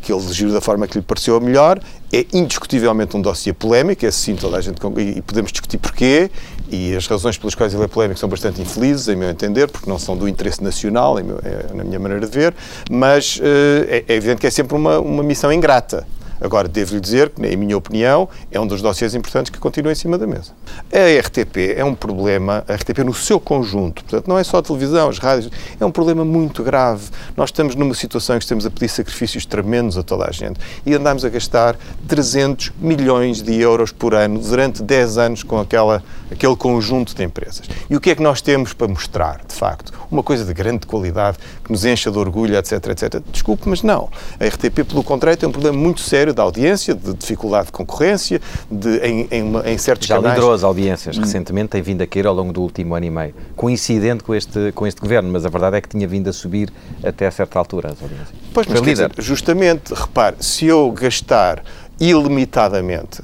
que 0.00 0.10
ele 0.10 0.32
geriu 0.32 0.54
da 0.54 0.62
forma 0.62 0.88
que 0.88 0.96
lhe 0.96 1.04
pareceu 1.04 1.36
a 1.36 1.40
melhor, 1.40 1.78
é 2.10 2.24
indiscutivelmente 2.32 3.14
um 3.18 3.20
dossiê 3.20 3.52
polémico, 3.52 4.06
é 4.06 4.10
sim 4.10 4.34
toda 4.34 4.56
a 4.56 4.60
gente, 4.62 4.78
e 4.98 5.20
podemos 5.20 5.52
discutir 5.52 5.76
porquê, 5.76 6.30
e 6.70 6.94
as 6.94 7.06
razões 7.06 7.36
pelas 7.38 7.54
quais 7.54 7.74
ele 7.74 7.84
é 7.84 7.88
polémico 7.88 8.18
são 8.18 8.28
bastante 8.28 8.60
infelizes, 8.60 9.08
em 9.08 9.16
meu 9.16 9.30
entender, 9.30 9.68
porque 9.70 9.88
não 9.88 9.98
são 9.98 10.16
do 10.16 10.28
interesse 10.28 10.62
nacional, 10.62 11.14
meu, 11.16 11.38
é, 11.44 11.74
na 11.74 11.84
minha 11.84 11.98
maneira 11.98 12.26
de 12.26 12.32
ver, 12.32 12.54
mas 12.90 13.36
uh, 13.36 13.42
é, 13.88 14.04
é, 14.08 14.14
evidente 14.14 14.40
que 14.40 14.46
é 14.46 14.50
sempre 14.50 14.76
uma, 14.76 14.98
uma 14.98 15.22
missão 15.22 15.52
ingrata. 15.52 16.06
Agora, 16.40 16.68
devo-lhe 16.68 17.00
dizer 17.00 17.30
que, 17.30 17.44
em 17.44 17.56
minha 17.56 17.76
opinião, 17.76 18.28
é 18.50 18.60
um 18.60 18.66
dos 18.66 18.80
dossiês 18.80 19.14
importantes 19.14 19.50
que 19.50 19.58
continua 19.58 19.92
em 19.92 19.94
cima 19.94 20.16
da 20.16 20.26
mesa. 20.26 20.52
A 20.92 21.20
RTP 21.20 21.74
é 21.76 21.84
um 21.84 21.94
problema, 21.94 22.64
a 22.68 22.74
RTP 22.74 22.98
no 23.04 23.14
seu 23.14 23.40
conjunto, 23.40 24.04
portanto, 24.04 24.28
não 24.28 24.38
é 24.38 24.44
só 24.44 24.58
a 24.58 24.62
televisão, 24.62 25.08
as 25.08 25.18
rádios, 25.18 25.50
é 25.78 25.84
um 25.84 25.90
problema 25.90 26.24
muito 26.24 26.62
grave. 26.62 27.10
Nós 27.36 27.48
estamos 27.48 27.74
numa 27.74 27.94
situação 27.94 28.36
em 28.36 28.38
que 28.38 28.44
estamos 28.44 28.66
a 28.66 28.70
pedir 28.70 28.88
sacrifícios 28.88 29.44
tremendos 29.44 29.98
a 29.98 30.02
toda 30.02 30.26
a 30.28 30.32
gente 30.32 30.60
e 30.84 30.94
andamos 30.94 31.24
a 31.24 31.28
gastar 31.28 31.76
300 32.06 32.72
milhões 32.78 33.42
de 33.42 33.54
euros 33.60 33.92
por 33.92 34.14
ano 34.14 34.38
durante 34.38 34.82
10 34.82 35.18
anos 35.18 35.42
com 35.42 35.58
aquela, 35.58 36.02
aquele 36.30 36.56
conjunto 36.56 37.14
de 37.14 37.22
empresas. 37.22 37.62
E 37.88 37.96
o 37.96 38.00
que 38.00 38.10
é 38.10 38.14
que 38.14 38.22
nós 38.22 38.40
temos 38.40 38.72
para 38.72 38.88
mostrar, 38.88 39.40
de 39.46 39.54
facto? 39.54 39.92
Uma 40.10 40.22
coisa 40.22 40.44
de 40.44 40.54
grande 40.54 40.86
qualidade, 40.86 41.38
que 41.64 41.70
nos 41.70 41.84
encha 41.84 42.10
de 42.10 42.18
orgulho, 42.18 42.56
etc, 42.56 42.72
etc. 42.88 43.22
Desculpe, 43.30 43.68
mas 43.68 43.82
não. 43.82 44.08
A 44.40 44.46
RTP, 44.46 44.84
pelo 44.84 45.02
contrário, 45.02 45.38
tem 45.38 45.48
um 45.48 45.52
problema 45.52 45.76
muito 45.76 46.00
sério 46.00 46.27
da 46.32 46.42
audiência, 46.42 46.94
de 46.94 47.14
dificuldade 47.14 47.66
de 47.66 47.72
concorrência, 47.72 48.40
de, 48.70 48.98
em, 48.98 49.28
em, 49.30 49.52
em 49.64 49.78
certos 49.78 50.06
Já 50.06 50.16
canais... 50.16 50.34
liderou 50.34 50.54
as 50.54 50.64
audiências 50.64 51.18
recentemente, 51.18 51.70
tem 51.70 51.82
vindo 51.82 52.02
a 52.02 52.06
cair 52.06 52.26
ao 52.26 52.34
longo 52.34 52.52
do 52.52 52.62
último 52.62 52.94
ano 52.94 53.06
e 53.06 53.10
meio, 53.10 53.34
coincidente 53.56 54.22
com 54.22 54.34
este, 54.34 54.72
com 54.72 54.86
este 54.86 55.00
governo, 55.00 55.30
mas 55.30 55.44
a 55.44 55.48
verdade 55.48 55.76
é 55.76 55.80
que 55.80 55.88
tinha 55.88 56.06
vindo 56.06 56.28
a 56.28 56.32
subir 56.32 56.72
até 57.02 57.26
a 57.26 57.30
certa 57.30 57.58
altura 57.58 57.92
as 57.92 58.02
audiências. 58.02 58.34
Pois, 58.52 58.66
mas 58.66 58.82
dizer, 58.82 59.12
justamente, 59.18 59.92
repare, 59.94 60.36
se 60.40 60.66
eu 60.66 60.90
gastar 60.92 61.62
ilimitadamente 62.00 63.22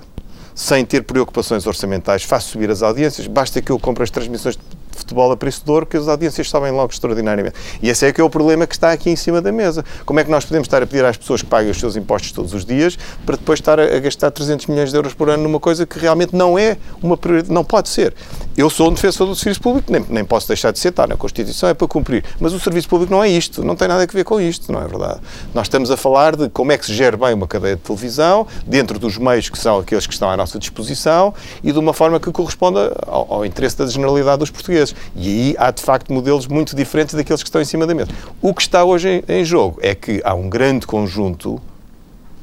sem 0.55 0.85
ter 0.85 1.03
preocupações 1.03 1.67
orçamentais, 1.67 2.23
faço 2.23 2.51
subir 2.51 2.71
as 2.71 2.83
audiências, 2.83 3.27
basta 3.27 3.61
que 3.61 3.73
eu 3.73 3.79
compre 3.79 4.05
as 4.05 4.11
transmissões 4.11 4.57
de 4.95 5.01
futebol 5.01 5.31
a 5.33 5.37
preço 5.37 5.65
de 5.65 5.71
ouro 5.71 5.87
que 5.87 5.97
as 5.97 6.09
audiências 6.09 6.49
sobem 6.49 6.73
logo 6.73 6.93
extraordinariamente. 6.93 7.57
E 7.83 7.89
esse 7.89 8.07
é 8.07 8.13
que 8.13 8.21
é 8.21 8.25
o 8.25 8.31
problema 8.31 8.67
que 8.67 8.75
está 8.75 8.93
aqui 8.93 9.11
em 9.11 9.17
cima 9.17 9.41
da 9.41 9.53
mesa. 9.53 9.85
Como 10.05 10.21
é 10.21 10.25
que 10.25 10.31
nós 10.31 10.45
podemos 10.45 10.67
estar 10.67 10.83
a 10.83 10.87
pedir 10.87 11.05
às 11.05 11.17
pessoas 11.17 11.43
que 11.43 11.49
paguem 11.49 11.71
os 11.71 11.79
seus 11.79 11.97
impostos 11.97 12.33
todos 12.33 12.55
os 12.55 12.65
dias 12.65 12.99
para 13.25 13.37
depois 13.37 13.59
estar 13.59 13.79
a, 13.79 13.99
gastar 13.99 14.31
300 14.31 14.67
milhões 14.67 14.91
de 14.91 14.97
euros 14.97 15.15
por 15.15 15.29
ano 15.29 15.43
numa 15.43 15.61
coisa 15.61 15.87
que 15.87 15.99
realmente 15.99 16.35
não 16.35 16.59
é 16.59 16.77
uma 17.03 17.17
prioridade, 17.17 17.53
não 17.53 17.65
pode 17.65 17.89
ser. 17.89 18.15
Eu 18.57 18.71
sou 18.71 18.89
um 18.91 18.95
defensor 18.95 19.27
do 19.27 19.35
serviço 19.35 19.61
público, 19.61 19.91
nem, 19.91 20.05
nem 20.09 20.25
posso 20.25 20.47
deixar 20.47 20.71
de 20.71 20.79
ser, 20.79 20.89
está 20.89 21.07
na 21.07 21.17
Constituição, 21.17 21.69
é 21.69 21.75
para 21.75 21.89
cumprir. 21.89 22.25
Mas 22.39 22.53
o 22.53 22.61
serviço 22.61 22.89
público 22.89 23.13
não 23.13 23.23
é 23.23 23.29
isto, 23.29 23.65
não 23.65 23.75
tem 23.75 23.89
nada 23.89 24.03
a 24.03 24.07
ver 24.07 24.25
com 24.25 24.41
isto, 24.41 24.71
não 24.73 24.81
é 24.81 24.87
verdade? 24.87 25.21
Nós 25.53 25.67
estamos 25.67 25.91
a 25.91 25.97
falar 25.97 26.37
de 26.37 26.49
como 26.49 26.71
é 26.73 26.79
que 26.79 26.87
se 26.87 26.95
gera 26.95 27.17
bem 27.17 27.35
uma 27.35 27.47
cadeia 27.47 27.77
de 27.77 27.83
televisão, 27.83 28.47
dentro 28.67 28.99
dos 28.99 29.19
meios 29.19 29.49
que 29.49 29.59
são 29.59 29.79
aqueles 29.79 30.07
que 30.07 30.13
estão 30.13 30.31
à 30.31 30.37
nossa 30.37 30.59
disposição 30.59 31.35
e 31.63 31.73
de 31.73 31.79
uma 31.79 31.93
forma 31.93 32.21
que 32.21 32.31
corresponda 32.31 32.95
ao, 33.07 33.35
ao 33.35 33.47
interesse 33.47 33.77
da 33.79 33.87
generalidade 33.87 34.39
dos 34.39 34.51
portugueses. 34.51 34.84
E 35.15 35.29
aí 35.29 35.57
há, 35.59 35.71
de 35.71 35.83
facto, 35.83 36.13
modelos 36.13 36.47
muito 36.47 36.75
diferentes 36.75 37.15
daqueles 37.15 37.43
que 37.43 37.49
estão 37.49 37.63
em 37.63 37.65
cima 37.65 37.87
da 37.87 37.95
mesa. 37.95 38.11
O 38.43 38.53
que 38.53 38.63
está 38.63 38.85
hoje 38.85 39.23
em, 39.29 39.41
em 39.41 39.45
jogo 39.45 39.79
é 39.81 39.95
que 39.95 40.21
há 40.25 40.35
um 40.35 40.49
grande 40.49 40.87
conjunto, 40.87 41.61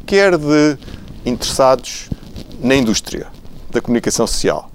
quer 0.06 0.38
de 0.38 0.78
interessados 1.26 2.10
na 2.62 2.76
indústria 2.76 3.28
da 3.70 3.82
comunicação 3.82 4.26
social, 4.26 4.72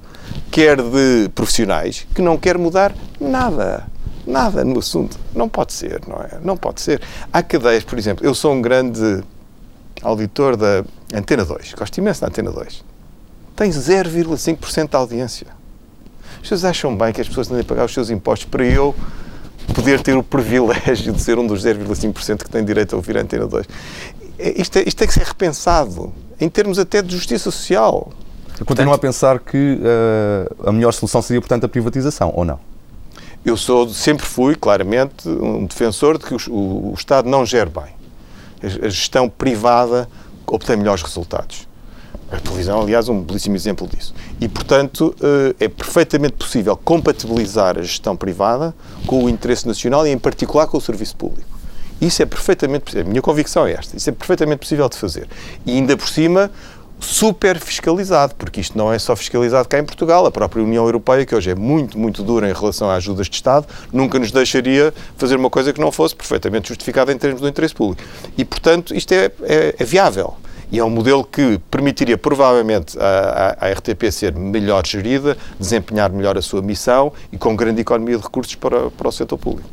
quer 0.51 0.77
de 0.77 1.29
profissionais, 1.35 2.07
que 2.15 2.23
não 2.23 2.37
quer 2.37 2.59
mudar 2.59 2.95
nada. 3.21 3.87
Nada 4.27 4.65
no 4.65 4.81
assunto. 4.81 5.17
Não 5.33 5.49
pode 5.49 5.73
ser, 5.73 6.01
não 6.07 6.17
é? 6.17 6.41
Não 6.43 6.57
pode 6.57 6.81
ser. 6.81 7.01
Há 7.33 7.45
cadeias, 7.45 7.85
por 7.85 7.97
exemplo, 7.97 8.27
eu 8.27 8.35
sou 8.35 8.53
um 8.53 8.61
grande 8.61 9.23
auditor 10.03 10.57
da 10.57 10.85
Antena 11.15 11.45
2, 11.45 11.75
gosto 11.75 11.99
imenso 11.99 12.21
da 12.21 12.27
Antena 12.27 12.51
2. 12.51 12.85
Tem 13.55 13.71
0,5% 13.71 14.91
de 14.91 14.97
audiência. 14.97 15.47
Pessoas 16.47 16.65
acham 16.65 16.97
bem 16.97 17.13
que 17.13 17.21
as 17.21 17.27
pessoas 17.27 17.49
têm 17.49 17.57
de 17.57 17.65
pagar 17.65 17.85
os 17.85 17.93
seus 17.93 18.09
impostos 18.09 18.49
para 18.49 18.65
eu 18.65 18.95
poder 19.75 20.01
ter 20.01 20.17
o 20.17 20.23
privilégio 20.23 21.13
de 21.13 21.21
ser 21.21 21.41
um 21.41 21.45
dos 21.47 21.65
0,5% 21.65 22.45
que 22.45 22.49
tem 22.49 22.65
direito 22.65 22.93
a 22.93 22.97
ouvir 22.97 23.19
a 23.19 23.23
Antena 23.23 23.49
2. 23.49 23.67
É, 24.39 24.61
isto, 24.61 24.79
é, 24.79 24.85
isto 24.87 24.97
tem 24.97 25.09
que 25.09 25.15
ser 25.15 25.25
repensado, 25.25 26.13
em 26.41 26.49
termos 26.49 26.79
até 26.79 27.03
de 27.03 27.13
justiça 27.13 27.51
social. 27.51 28.13
Continua 28.65 28.95
a 28.95 28.99
pensar 28.99 29.41
que 29.41 29.81
uh, 29.81 30.69
a 30.69 30.73
melhor 30.73 30.93
solução 30.93 31.21
seria, 31.21 31.41
portanto, 31.41 31.65
a 31.65 31.69
privatização, 31.69 32.33
ou 32.33 32.45
não? 32.45 32.61
Eu 33.45 33.57
sou, 33.57 33.89
sempre 33.89 34.25
fui, 34.25 34.55
claramente, 34.55 35.29
um 35.29 35.67
defensor 35.67 36.17
de 36.17 36.27
que 36.27 36.35
o, 36.35 36.39
o, 36.55 36.91
o 36.93 36.95
Estado 36.95 37.29
não 37.29 37.45
gere 37.45 37.71
bem. 37.71 37.93
A, 38.63 38.87
a 38.87 38.89
gestão 38.89 39.29
privada 39.29 40.09
obtém 40.47 40.77
melhores 40.77 41.03
resultados. 41.03 41.67
A 42.31 42.41
televisão, 42.41 42.81
aliás, 42.81 43.09
é 43.09 43.13
um 43.13 43.23
belíssimo 43.23 43.55
exemplo 43.55 43.87
disso. 43.87 44.13
E, 44.41 44.49
portanto, 44.49 45.15
eh, 45.21 45.65
é 45.67 45.69
perfeitamente 45.69 46.35
possível 46.35 46.77
compatibilizar 46.77 47.79
a 47.79 47.83
gestão 47.83 48.17
privada 48.17 48.75
com 49.07 49.25
o 49.25 49.29
interesse 49.29 49.67
nacional 49.67 50.07
e, 50.07 50.11
em 50.11 50.19
particular, 50.19 50.67
com 50.67 50.77
o 50.77 50.81
serviço 50.81 51.17
público. 51.17 51.49
Isso 52.01 52.23
é 52.23 52.27
perfeitamente 52.27 52.85
possível. 52.85 53.07
A 53.07 53.09
minha 53.09 53.23
convicção 53.23 53.65
é 53.67 53.73
esta. 53.73 53.97
Isso 53.97 54.11
é 54.11 54.13
perfeitamente 54.13 54.59
possível 54.59 54.89
de 54.89 54.97
fazer. 54.97 55.29
E, 55.65 55.71
ainda 55.73 55.97
por 55.97 56.09
cima, 56.09 56.51
super 56.99 57.61
fiscalizado, 57.61 58.35
porque 58.35 58.61
isto 58.61 58.77
não 58.77 58.93
é 58.93 58.99
só 58.99 59.15
fiscalizado 59.15 59.69
cá 59.69 59.79
em 59.79 59.85
Portugal. 59.85 60.27
A 60.27 60.31
própria 60.31 60.63
União 60.63 60.85
Europeia, 60.85 61.25
que 61.25 61.35
hoje 61.35 61.51
é 61.51 61.55
muito, 61.55 61.97
muito 61.97 62.25
dura 62.25 62.51
em 62.51 62.53
relação 62.53 62.91
a 62.91 62.95
ajudas 62.95 63.29
de 63.29 63.37
Estado, 63.37 63.67
nunca 63.93 64.19
nos 64.19 64.33
deixaria 64.33 64.93
fazer 65.17 65.37
uma 65.37 65.49
coisa 65.49 65.73
que 65.73 65.81
não 65.81 65.93
fosse 65.93 66.15
perfeitamente 66.15 66.69
justificada 66.69 67.13
em 67.13 67.19
termos 67.19 67.41
do 67.41 67.49
interesse 67.49 67.75
público. 67.75 68.03
E, 68.37 68.45
portanto, 68.45 68.95
isto 68.95 69.13
é, 69.13 69.31
é, 69.43 69.77
é 69.79 69.85
viável. 69.85 70.35
E 70.71 70.79
é 70.79 70.85
um 70.85 70.91
modelo 70.91 71.25
que 71.25 71.59
permitiria 71.71 72.19
provavelmente 72.19 72.99
a, 72.99 73.71
RTP 73.73 74.11
ser 74.11 74.35
melhor 74.35 74.85
gerida, 74.87 75.37
desempenhar 75.59 76.11
melhor 76.11 76.37
a 76.37 76.43
sua 76.43 76.61
missão 76.61 77.13
e 77.31 77.39
com 77.39 77.55
grande 77.55 77.81
economia 77.81 78.17
de 78.17 78.23
recursos 78.23 78.55
para, 78.57 78.91
para 78.91 79.09
o 79.09 79.13
setor 79.13 79.39
público. 79.39 79.69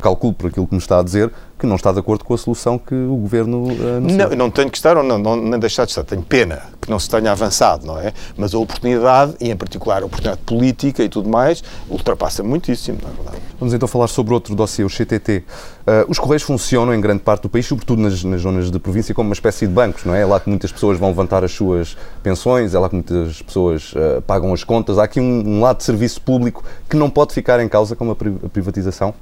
Calculo 0.00 0.32
por 0.32 0.48
aquilo 0.48 0.66
que 0.66 0.74
nos 0.74 0.84
está 0.84 0.98
a 0.98 1.02
dizer 1.02 1.30
que 1.60 1.66
não 1.66 1.76
está 1.76 1.92
de 1.92 1.98
acordo 1.98 2.24
com 2.24 2.32
a 2.32 2.38
solução 2.38 2.78
que 2.78 2.94
o 2.94 3.16
Governo 3.16 3.64
uh. 3.64 4.00
Não, 4.00 4.30
não 4.30 4.50
tenho 4.50 4.70
que 4.70 4.78
estar 4.78 4.96
ou 4.96 5.02
não, 5.02 5.18
não, 5.18 5.36
nem 5.36 5.60
deixar 5.60 5.84
de 5.84 5.90
estar. 5.90 6.02
Tenho 6.02 6.22
pena 6.22 6.62
que 6.80 6.90
não 6.90 6.98
se 6.98 7.08
tenha 7.08 7.30
avançado, 7.30 7.86
não 7.86 7.98
é? 7.98 8.14
Mas 8.36 8.54
a 8.54 8.58
oportunidade, 8.58 9.34
e 9.38 9.50
em 9.50 9.56
particular 9.56 10.02
a 10.02 10.06
oportunidade 10.06 10.40
política 10.46 11.04
e 11.04 11.08
tudo 11.08 11.28
mais, 11.28 11.62
ultrapassa 11.88 12.42
muitíssimo, 12.42 12.98
não 13.02 13.10
é 13.10 13.12
verdade? 13.12 13.38
Vamos 13.58 13.74
então 13.74 13.86
falar 13.86 14.08
sobre 14.08 14.32
outro 14.32 14.54
dossiê, 14.54 14.84
o 14.84 14.88
CTT. 14.88 15.44
Uh, 15.80 16.10
os 16.10 16.18
Correios 16.18 16.42
funcionam 16.42 16.94
em 16.94 17.00
grande 17.00 17.20
parte 17.20 17.42
do 17.42 17.48
país, 17.50 17.66
sobretudo 17.66 18.00
nas, 18.00 18.24
nas, 18.24 18.40
zonas 18.40 18.70
de 18.70 18.78
província, 18.78 19.14
como 19.14 19.28
uma 19.28 19.34
espécie 19.34 19.66
de 19.66 19.72
bancos, 19.72 20.04
não 20.04 20.14
é? 20.14 20.22
É 20.22 20.24
lá 20.26 20.40
que 20.40 20.48
muitas 20.48 20.72
pessoas 20.72 20.98
vão 20.98 21.10
levantar 21.10 21.44
as 21.44 21.52
suas 21.52 21.96
pensões, 22.22 22.74
é 22.74 22.78
lá 22.78 22.88
que 22.88 22.94
muitas 22.94 23.42
pessoas 23.42 23.92
uh, 23.92 24.22
pagam 24.22 24.52
as 24.54 24.64
contas. 24.64 24.98
Há 24.98 25.04
aqui 25.04 25.20
um, 25.20 25.46
um 25.46 25.60
lado 25.60 25.76
de 25.76 25.84
serviço 25.84 26.22
público 26.22 26.64
que 26.88 26.96
não 26.96 27.10
pode 27.10 27.34
ficar 27.34 27.60
em 27.60 27.68
causa 27.68 27.94
com 27.94 28.10
a 28.10 28.16
privatização? 28.48 29.12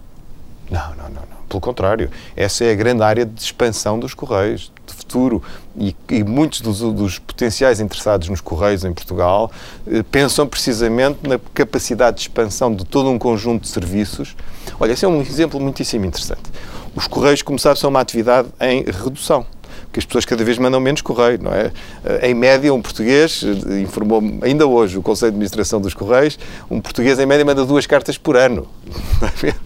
Não, 0.70 0.90
não, 0.90 1.04
não, 1.08 1.22
não. 1.30 1.37
Pelo 1.48 1.60
contrário, 1.60 2.10
essa 2.36 2.64
é 2.64 2.72
a 2.72 2.74
grande 2.74 3.02
área 3.02 3.24
de 3.24 3.40
expansão 3.40 3.98
dos 3.98 4.12
Correios, 4.12 4.70
de 4.86 4.92
futuro. 4.92 5.42
E, 5.78 5.96
e 6.10 6.22
muitos 6.22 6.60
dos, 6.60 6.80
dos, 6.80 7.18
potenciais 7.18 7.80
interessados 7.80 8.28
nos 8.28 8.40
Correios 8.40 8.84
em 8.84 8.92
Portugal 8.92 9.50
eh, 9.86 10.02
pensam 10.02 10.46
precisamente 10.46 11.20
na 11.22 11.38
capacidade 11.54 12.16
de 12.16 12.22
expansão 12.22 12.74
de 12.74 12.84
todo 12.84 13.08
um 13.08 13.18
conjunto 13.18 13.62
de 13.62 13.68
serviços. 13.68 14.36
Olha, 14.78 14.92
esse 14.92 15.04
é 15.04 15.08
um 15.08 15.20
exemplo 15.20 15.58
muitíssimo 15.60 16.04
interessante. 16.04 16.42
Os 16.94 17.06
Correios, 17.06 17.42
como 17.42 17.58
sabe, 17.58 17.78
são 17.78 17.90
uma 17.90 18.00
atividade 18.00 18.48
em 18.60 18.82
redução 18.84 19.46
que 19.98 20.00
as 20.00 20.04
pessoas 20.04 20.24
cada 20.24 20.44
vez 20.44 20.58
mandam 20.58 20.80
menos 20.80 21.00
correio, 21.00 21.42
não 21.42 21.52
é? 21.52 21.72
Eh, 22.04 22.30
em 22.30 22.34
média, 22.34 22.72
um 22.72 22.80
português, 22.80 23.44
eh, 23.44 23.80
informou 23.80 24.22
ainda 24.42 24.66
hoje 24.66 24.96
o 24.96 25.02
Conselho 25.02 25.32
de 25.32 25.36
Administração 25.36 25.80
dos 25.80 25.92
Correios, 25.92 26.38
um 26.70 26.80
português 26.80 27.18
em 27.18 27.26
média 27.26 27.44
manda 27.44 27.64
duas 27.64 27.86
cartas 27.86 28.16
por 28.16 28.36
ano. 28.36 28.66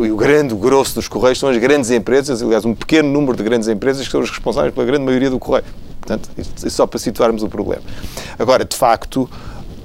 E 0.00 0.10
o 0.10 0.16
grande, 0.16 0.54
o 0.54 0.56
grosso 0.56 0.94
dos 0.94 1.06
Correios 1.06 1.38
são 1.38 1.50
as 1.50 1.58
grandes 1.58 1.90
empresas, 1.90 2.42
aliás, 2.42 2.64
um 2.64 2.74
pequeno 2.74 3.10
número 3.10 3.36
de 3.36 3.42
grandes 3.42 3.68
empresas 3.68 4.06
que 4.06 4.10
são 4.10 4.22
os 4.22 4.30
responsáveis 4.30 4.72
pela 4.72 4.86
grande 4.86 5.04
maioria 5.04 5.28
do 5.28 5.38
correio. 5.38 5.66
Portanto, 6.00 6.30
isso 6.36 6.70
só 6.70 6.86
para 6.86 6.98
situarmos 6.98 7.42
o 7.42 7.48
problema. 7.48 7.82
Agora, 8.38 8.64
de 8.64 8.74
facto, 8.74 9.28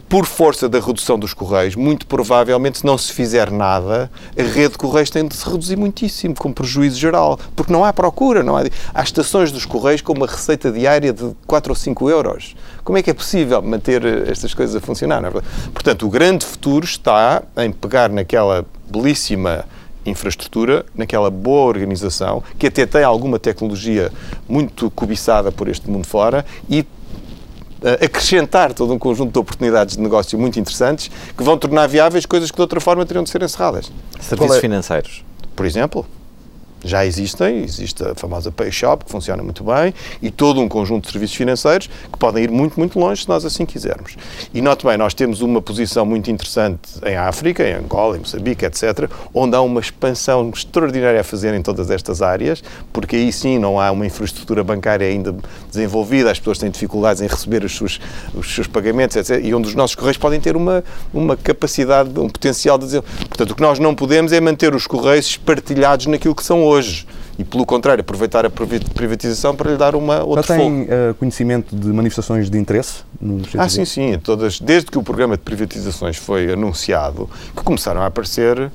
por 0.10 0.26
força 0.26 0.70
da 0.70 0.80
redução 0.80 1.20
dos 1.20 1.34
correios, 1.34 1.76
muito 1.76 2.08
provavelmente, 2.08 2.80
se 2.80 2.86
não 2.86 2.98
se 2.98 3.12
fizer 3.12 3.52
nada, 3.52 4.10
a 4.38 4.42
rede 4.42 4.70
de 4.70 4.78
correios 4.78 5.10
tem 5.10 5.28
de 5.28 5.36
se 5.36 5.48
reduzir 5.50 5.76
muitíssimo, 5.76 6.34
com 6.36 6.52
prejuízo 6.52 6.98
geral, 6.98 7.40
porque 7.56 7.74
não 7.74 7.84
há 7.84 7.92
procura, 7.92 8.42
não 8.44 8.56
há. 8.56 8.64
Há 8.94 9.04
estações 9.04 9.52
dos 9.52 9.66
correios 9.66 10.02
com 10.02 10.14
uma 10.14 10.26
receita 10.26 10.72
diária 10.72 11.12
de 11.12 11.36
4 11.46 11.72
ou 11.72 11.76
5 11.76 12.10
euros. 12.10 12.56
Como 12.84 12.98
é 12.98 13.04
que 13.04 13.10
é 13.10 13.14
possível 13.14 13.62
manter 13.62 14.04
estas 14.30 14.54
coisas 14.54 14.76
a 14.76 14.80
funcionar? 14.80 15.24
É 15.24 15.32
Portanto, 15.74 16.08
o 16.08 16.10
grande 16.10 16.46
futuro 16.46 16.86
está 16.86 17.44
em 17.58 17.72
pegar 17.72 18.10
naquela 18.10 18.66
belíssima 18.90 19.66
infraestrutura, 20.06 20.86
naquela 20.96 21.30
boa 21.30 21.68
organização, 21.68 22.42
que 22.58 22.68
até 22.68 22.86
tem 22.86 23.04
alguma 23.04 23.38
tecnologia 23.38 24.12
muito 24.48 24.90
cobiçada 24.92 25.52
por 25.52 25.68
este 25.68 25.90
mundo 25.90 26.08
fora, 26.08 26.46
e 26.70 26.86
acrescentar 28.02 28.74
todo 28.74 28.94
um 28.94 29.00
conjunto 29.00 29.32
de 29.32 29.40
oportunidades 29.40 29.96
de 29.96 30.02
negócio 30.02 30.38
muito 30.38 30.60
interessantes 30.60 31.10
que 31.36 31.44
vão 31.44 31.58
tornar 31.58 31.88
viáveis 31.88 32.26
coisas 32.26 32.50
que 32.50 32.56
de 32.56 32.62
outra 32.62 32.80
forma 32.80 33.06
teriam 33.06 33.24
de 33.24 33.30
ser 33.30 33.42
encerradas. 33.42 33.92
Serviços 34.20 34.58
é? 34.58 34.60
financeiros. 34.60 35.24
Por 35.56 35.66
exemplo. 35.66 36.06
Já 36.84 37.06
existem, 37.06 37.64
existe 37.64 38.04
a 38.04 38.14
famosa 38.16 38.52
Pay 38.52 38.72
Shop, 38.72 39.06
que 39.06 39.12
funciona 39.12 39.42
muito 39.42 39.64
bem, 39.64 39.94
e 40.22 40.30
todo 40.30 40.62
um 40.62 40.70
conjunto 40.70 41.06
de 41.06 41.12
serviços 41.12 41.36
financeiros 41.36 41.88
que 42.12 42.18
podem 42.20 42.44
ir 42.44 42.52
muito, 42.52 42.80
muito 42.80 43.00
longe 43.00 43.24
se 43.24 43.30
nós 43.30 43.44
assim 43.44 43.66
quisermos. 43.66 44.16
E 44.54 44.62
note 44.62 44.86
bem, 44.86 44.98
nós 44.98 45.14
temos 45.14 45.42
uma 45.42 45.62
posição 45.62 46.06
muito 46.06 46.30
interessante 46.30 46.80
em 47.06 47.16
África, 47.16 47.68
em 47.68 47.74
Angola, 47.74 48.16
em 48.16 48.20
Moçambique, 48.20 48.66
etc., 48.66 49.10
onde 49.34 49.56
há 49.56 49.62
uma 49.62 49.80
expansão 49.80 50.50
extraordinária 50.54 51.20
a 51.20 51.24
fazer 51.24 51.54
em 51.54 51.62
todas 51.62 51.90
estas 51.90 52.22
áreas, 52.22 52.64
porque 52.94 53.16
aí 53.16 53.32
sim 53.32 53.58
não 53.58 53.80
há 53.80 53.92
uma 53.92 54.06
infraestrutura 54.06 54.64
bancária 54.64 55.08
ainda 55.08 55.36
desenvolvida, 55.70 56.32
as 56.32 56.38
pessoas 56.38 56.60
têm 56.60 56.70
dificuldades 56.70 57.22
em 57.22 57.28
receber 57.28 57.64
os 57.64 57.76
seus, 57.76 58.00
os 58.34 58.54
seus 58.54 58.68
pagamentos, 58.68 59.16
etc., 59.16 59.44
e 59.44 59.54
onde 59.54 59.68
os 59.68 59.76
nossos 59.76 59.96
correios 59.96 60.18
podem 60.18 60.40
ter 60.40 60.56
uma, 60.56 60.84
uma 61.14 61.36
capacidade, 61.36 62.10
um 62.20 62.30
potencial 62.30 62.78
de 62.78 62.86
dizer. 62.86 63.02
Portanto, 63.02 63.52
o 63.52 63.56
que 63.56 63.62
nós 63.62 63.80
não 63.80 63.96
podemos 63.96 64.32
é 64.32 64.40
manter 64.40 64.76
os 64.76 64.86
correios 64.86 65.26
espartilhados 65.26 66.06
naquilo 66.06 66.36
que 66.36 66.44
são 66.44 66.67
hoje 66.68 67.08
e, 67.40 67.44
pelo 67.44 67.66
contrário, 67.66 68.02
aproveitar 68.02 68.46
a 68.46 68.50
privatização 68.50 69.56
para 69.56 69.72
lhe 69.72 69.78
dar 69.78 69.96
uma 69.96 70.24
outra 70.24 70.56
Já 70.56 70.58
tem 70.58 70.84
uh, 70.84 71.14
conhecimento 71.20 71.76
de 71.76 71.88
manifestações 71.90 72.50
de 72.50 72.58
interesse? 72.58 73.04
No 73.22 73.42
ah, 73.58 73.70
sim, 73.70 73.86
sim. 73.86 74.20
Todas, 74.24 74.60
desde 74.60 74.90
que 74.90 74.98
o 74.98 75.04
programa 75.04 75.38
de 75.38 75.44
privatizações 75.44 76.18
foi 76.18 76.52
anunciado, 76.52 77.30
que 77.56 77.64
começaram 77.64 78.02
a 78.02 78.08
aparecer 78.08 78.60
uh, 78.60 78.72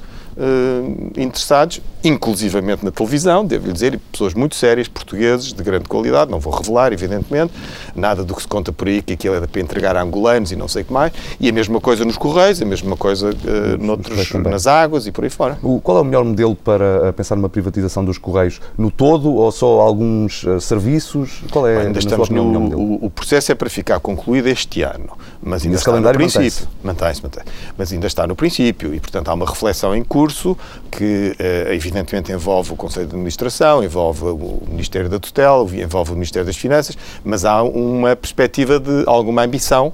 interessados, 1.17 1.81
inclusivamente 2.05 2.85
na 2.85 2.91
televisão, 2.91 3.45
devo-lhe 3.45 3.73
dizer, 3.73 3.99
pessoas 4.11 4.35
muito 4.35 4.57
sérias, 4.57 4.89
portugueses, 4.89 5.53
de 5.53 5.63
grande 5.63 5.89
qualidade, 5.89 6.31
não 6.31 6.41
vou 6.41 6.53
revelar, 6.53 6.93
evidentemente, 6.93 7.53
nada 7.95 8.25
do 8.25 8.35
que 8.35 8.43
se 8.43 8.49
conta 8.49 8.73
por 8.73 8.89
aí, 8.89 9.03
que 9.03 9.13
aquilo 9.13 9.35
era 9.35 9.47
para 9.47 9.61
entregar 9.61 9.97
a 9.97 10.03
angolanos 10.03 10.53
e 10.53 10.57
não 10.57 10.69
sei 10.69 10.83
o 10.83 10.85
que 10.85 10.93
mais, 10.93 11.13
e 11.39 11.49
a 11.49 11.53
mesma 11.53 11.81
coisa 11.81 12.05
nos 12.05 12.17
Correios, 12.17 12.61
a 12.61 12.65
mesma 12.65 12.97
coisa 12.97 13.31
uh, 13.31 13.85
noutros, 13.85 14.33
nas 14.33 14.67
águas 14.67 15.07
e 15.07 15.13
por 15.13 15.25
aí 15.25 15.31
fora. 15.31 15.59
O, 15.63 15.81
qual 15.81 15.99
é 15.99 16.01
o 16.01 16.05
melhor 16.05 16.25
modelo 16.25 16.55
para 16.55 17.13
pensar 17.13 17.37
numa 17.37 17.49
privatização 17.49 18.05
dos 18.05 18.19
Correios? 18.19 18.61
No 18.77 18.91
todo 18.91 19.33
ou 19.35 19.51
só 19.53 19.81
alguns 19.81 20.45
uh, 20.45 20.61
serviços? 20.61 21.43
Qual 21.51 21.67
é, 21.67 21.87
ainda 21.87 21.99
estamos 21.99 22.29
no, 22.29 22.43
o, 22.43 23.07
o, 23.07 23.11
processo 23.11 23.53
é 23.53 23.55
para 23.55 23.71
ficar 23.71 24.01
concluído 24.01 24.49
este 24.49 24.83
ano, 24.83 25.17
mas 25.43 25.65
ainda 25.65 25.77
está 25.77 25.93
no 25.93 26.13
princípio. 26.13 26.69
Mantém-se, 26.83 27.23
mantém, 27.23 27.43
mantém 27.43 27.43
Mas 27.77 27.93
ainda 27.93 28.07
está 28.07 28.27
no 28.27 28.35
princípio 28.35 28.95
e, 28.95 29.01
portanto, 29.01 29.29
há 29.29 29.35
uma 29.35 29.47
reflexão 29.47 29.95
em 29.95 30.03
curso 30.03 30.57
que, 30.91 31.35
eh, 31.39 31.75
evidentemente, 31.93 32.33
envolve 32.33 32.73
o 32.73 32.77
Conselho 32.77 33.07
de 33.07 33.13
Administração, 33.15 33.85
envolve 33.85 34.25
o 34.25 34.63
Ministério 34.69 35.09
da 35.09 35.19
Tutela, 35.19 35.63
envolve 35.75 36.13
o 36.13 36.15
Ministério 36.15 36.47
das 36.47 36.57
Finanças, 36.57 36.97
mas 37.25 37.45
há 37.45 37.63
uma 37.63 38.17
perspectiva 38.17 38.81
de 38.81 39.05
alguma 39.07 39.43
ambição, 39.45 39.93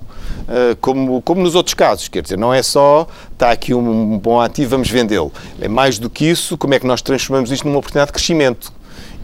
eh, 0.48 0.76
como, 0.80 1.20
como 1.22 1.42
nos 1.42 1.54
outros 1.54 1.74
casos. 1.74 2.08
Quer 2.08 2.22
dizer, 2.22 2.38
não 2.38 2.54
é 2.54 2.62
só 2.62 3.06
está 3.32 3.50
aqui 3.50 3.74
um 3.74 4.18
bom 4.18 4.40
ativo, 4.40 4.70
vamos 4.70 4.90
vendê-lo. 4.90 5.32
É 5.60 5.68
mais 5.68 5.98
do 5.98 6.08
que 6.08 6.24
isso, 6.24 6.56
como 6.56 6.74
é 6.74 6.78
que 6.78 6.86
nós 6.86 7.02
transformamos 7.02 7.50
isto 7.50 7.66
numa 7.66 7.78
oportunidade 7.78 8.08
de 8.08 8.12
crescimento 8.12 8.72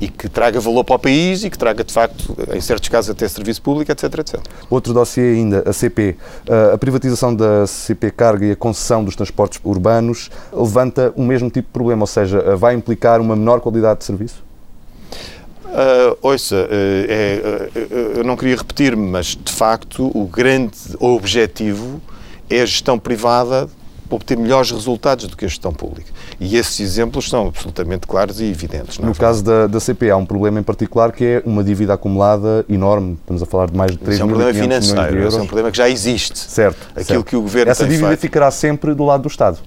e 0.00 0.08
que 0.08 0.28
traga 0.28 0.60
valor 0.60 0.84
para 0.84 0.96
o 0.96 0.98
país 0.98 1.44
e 1.44 1.50
que 1.50 1.56
traga, 1.56 1.84
de 1.84 1.92
facto, 1.92 2.36
em 2.52 2.60
certos 2.60 2.88
casos, 2.88 3.10
até 3.10 3.26
serviço 3.28 3.62
público, 3.62 3.90
etc. 3.90 4.04
etc. 4.18 4.40
Outro 4.68 4.92
dossiê 4.92 5.34
ainda, 5.34 5.62
a 5.66 5.72
CP. 5.72 6.16
Eh, 6.46 6.70
a 6.74 6.78
privatização 6.78 7.34
da 7.34 7.66
CP 7.66 8.10
Carga 8.10 8.46
e 8.46 8.50
a 8.52 8.56
concessão 8.56 9.04
dos 9.04 9.14
transportes 9.14 9.60
urbanos 9.62 10.30
levanta 10.52 11.12
o 11.16 11.22
mesmo 11.22 11.48
tipo 11.48 11.68
de 11.68 11.72
problema, 11.72 12.02
ou 12.02 12.06
seja, 12.06 12.56
vai 12.56 12.74
implicar 12.74 13.20
uma 13.20 13.36
menor 13.36 13.60
qualidade 13.60 14.00
de 14.00 14.04
serviço? 14.04 14.42
Uh, 15.64 16.16
ouça, 16.22 16.54
uh, 16.54 16.68
é, 16.70 17.40
uh, 17.74 18.18
eu 18.18 18.24
não 18.24 18.36
queria 18.36 18.56
repetir-me, 18.56 19.10
mas 19.10 19.36
de 19.36 19.52
facto 19.52 20.08
o 20.14 20.24
grande 20.24 20.78
objetivo 21.00 22.00
é 22.48 22.60
a 22.60 22.66
gestão 22.66 22.96
privada 22.96 23.68
obter 24.10 24.36
melhores 24.36 24.70
resultados 24.70 25.26
do 25.26 25.36
que 25.36 25.44
a 25.44 25.48
gestão 25.48 25.72
pública. 25.72 26.10
E 26.38 26.56
esses 26.56 26.78
exemplos 26.80 27.28
são 27.28 27.48
absolutamente 27.48 28.06
claros 28.06 28.40
e 28.40 28.44
evidentes. 28.44 28.98
No 28.98 29.10
é 29.10 29.14
caso 29.14 29.42
da, 29.42 29.66
da 29.66 29.80
CP, 29.80 30.10
há 30.10 30.16
um 30.16 30.26
problema 30.26 30.60
em 30.60 30.62
particular 30.62 31.12
que 31.12 31.24
é 31.24 31.42
uma 31.44 31.64
dívida 31.64 31.94
acumulada 31.94 32.64
enorme. 32.68 33.18
Estamos 33.20 33.42
a 33.42 33.46
falar 33.46 33.70
de 33.70 33.76
mais 33.76 33.92
de 33.92 33.98
3 33.98 34.20
é 34.20 34.24
um 34.24 34.28
problema 34.28 34.54
financeiro, 34.54 35.22
é 35.22 35.28
um 35.28 35.46
problema 35.46 35.70
que 35.70 35.78
já 35.78 35.88
existe. 35.88 36.38
Certo. 36.38 36.78
Aquilo 36.90 37.04
certo. 37.04 37.24
que 37.24 37.36
o 37.36 37.42
governo 37.42 37.70
Essa 37.70 37.86
dívida 37.86 38.08
feito. 38.08 38.20
ficará 38.20 38.50
sempre 38.50 38.94
do 38.94 39.04
lado 39.04 39.22
do 39.22 39.28
Estado. 39.28 39.58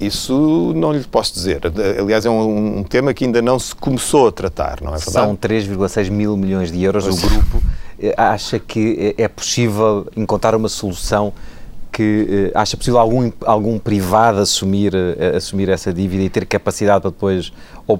Isso 0.00 0.72
não 0.76 0.92
lhe 0.92 1.02
posso 1.02 1.34
dizer. 1.34 1.60
Aliás, 1.98 2.24
é 2.24 2.30
um, 2.30 2.78
um, 2.78 2.82
tema 2.84 3.12
que 3.12 3.24
ainda 3.24 3.42
não 3.42 3.58
se 3.58 3.74
começou 3.74 4.28
a 4.28 4.32
tratar, 4.32 4.78
não 4.80 4.94
é 4.94 4.98
verdade? 4.98 5.12
São 5.12 5.36
3,6 5.36 6.10
mil 6.10 6.36
milhões 6.36 6.70
de 6.70 6.80
euros. 6.82 7.04
Pois. 7.04 7.24
O 7.24 7.28
grupo 7.28 7.62
eh, 8.00 8.14
acha 8.16 8.60
que 8.60 9.14
é 9.18 9.26
possível 9.26 10.06
encontrar 10.16 10.54
uma 10.54 10.68
solução 10.68 11.32
que 11.98 12.52
uh, 12.54 12.58
acha 12.58 12.76
possível 12.76 13.00
algum, 13.00 13.32
algum 13.44 13.76
privado 13.76 14.38
assumir, 14.38 14.94
uh, 14.94 15.36
assumir 15.36 15.68
essa 15.68 15.92
dívida 15.92 16.22
e 16.22 16.28
ter 16.28 16.46
capacidade 16.46 17.00
para 17.00 17.10
depois 17.10 17.52
uh, 17.88 17.98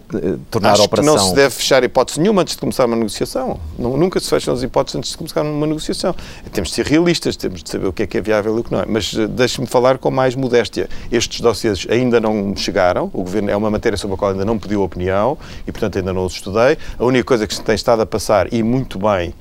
tornar 0.48 0.74
Acho 0.74 0.82
a 0.82 0.84
operação? 0.84 1.14
Que 1.16 1.20
não 1.20 1.28
se 1.30 1.34
deve 1.34 1.52
fechar 1.52 1.82
hipótese 1.82 2.20
nenhuma 2.20 2.42
antes 2.42 2.54
de 2.54 2.60
começar 2.60 2.86
uma 2.86 2.94
negociação. 2.94 3.58
Não, 3.76 3.96
nunca 3.96 4.20
se 4.20 4.30
fecham 4.30 4.54
as 4.54 4.62
hipóteses 4.62 4.94
antes 4.94 5.10
de 5.10 5.16
começar 5.16 5.42
uma 5.42 5.66
negociação. 5.66 6.14
Temos 6.52 6.68
de 6.68 6.76
ser 6.76 6.86
realistas, 6.86 7.34
temos 7.34 7.60
de 7.60 7.68
saber 7.68 7.88
o 7.88 7.92
que 7.92 8.04
é 8.04 8.06
que 8.06 8.18
é 8.18 8.20
viável 8.20 8.56
e 8.56 8.60
o 8.60 8.62
que 8.62 8.70
não 8.70 8.82
é. 8.82 8.86
Mas 8.86 9.12
deixe-me 9.30 9.66
falar 9.66 9.98
com 9.98 10.12
mais 10.12 10.36
modéstia. 10.36 10.88
Estes 11.10 11.40
dossiês 11.40 11.84
ainda 11.90 12.20
não 12.20 12.54
chegaram, 12.54 13.10
o 13.12 13.24
Governo 13.24 13.50
é 13.50 13.56
uma 13.56 13.68
matéria 13.68 13.98
sobre 13.98 14.14
a 14.14 14.16
qual 14.16 14.30
ainda 14.30 14.44
não 14.44 14.60
pediu 14.60 14.80
opinião 14.84 15.36
e, 15.66 15.72
portanto, 15.72 15.98
ainda 15.98 16.12
não 16.12 16.24
os 16.24 16.34
estudei. 16.34 16.78
A 16.96 17.04
única 17.04 17.24
coisa 17.24 17.48
que 17.48 17.54
se 17.54 17.62
tem 17.62 17.74
estado 17.74 18.00
a 18.00 18.06
passar, 18.06 18.52
e 18.54 18.62
muito 18.62 18.96
bem, 18.96 19.34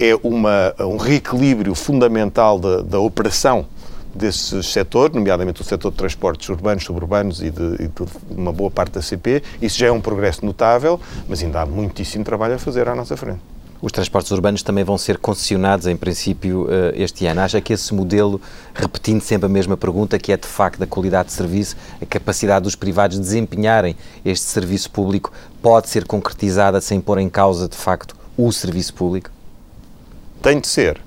é 0.00 0.18
uma, 0.20 0.74
um 0.80 0.96
reequilíbrio 0.96 1.76
fundamental 1.76 2.58
da, 2.58 2.82
da 2.82 2.98
operação 2.98 3.66
desse 4.14 4.62
setor, 4.62 5.12
nomeadamente 5.12 5.60
o 5.60 5.64
setor 5.64 5.90
de 5.90 5.96
transportes 5.96 6.48
urbanos, 6.48 6.84
suburbanos 6.84 7.42
e 7.42 7.50
de, 7.50 7.74
e 7.74 7.88
de, 7.88 8.04
uma 8.30 8.52
boa 8.52 8.70
parte 8.70 8.92
da 8.92 9.02
CP. 9.02 9.42
Isso 9.60 9.78
já 9.78 9.86
é 9.86 9.92
um 9.92 10.00
progresso 10.00 10.44
notável, 10.44 11.00
mas 11.28 11.42
ainda 11.42 11.62
há 11.62 11.66
muitíssimo 11.66 12.24
trabalho 12.24 12.54
a 12.54 12.58
fazer 12.58 12.88
à 12.88 12.94
nossa 12.94 13.16
frente. 13.16 13.40
Os 13.82 13.92
transportes 13.92 14.30
urbanos 14.30 14.62
também 14.62 14.84
vão 14.84 14.98
ser 14.98 15.16
concessionados, 15.16 15.86
em 15.86 15.96
princípio, 15.96 16.66
eh, 16.70 16.92
este 16.96 17.26
ano. 17.26 17.40
Acha 17.40 17.62
que 17.62 17.72
esse 17.72 17.94
modelo, 17.94 18.38
repetindo 18.74 19.22
sempre 19.22 19.46
a 19.46 19.48
mesma 19.48 19.74
pergunta, 19.74 20.18
que 20.18 20.32
é 20.32 20.36
de 20.36 20.46
facto 20.46 20.82
a 20.82 20.86
qualidade 20.86 21.28
de 21.28 21.32
serviço, 21.32 21.76
a 22.00 22.04
capacidade 22.04 22.64
dos 22.64 22.76
privados 22.76 23.16
de 23.16 23.22
desempenharem 23.22 23.96
este 24.22 24.44
serviço 24.44 24.90
público, 24.90 25.32
pode 25.62 25.88
ser 25.88 26.04
concretizada 26.04 26.78
sem 26.78 27.00
pôr 27.00 27.18
em 27.18 27.30
causa, 27.30 27.66
de 27.66 27.76
facto, 27.76 28.14
o 28.36 28.52
serviço 28.52 28.92
público? 28.92 29.30
Tem 30.42 30.60
de 30.60 30.68
ser 30.68 31.00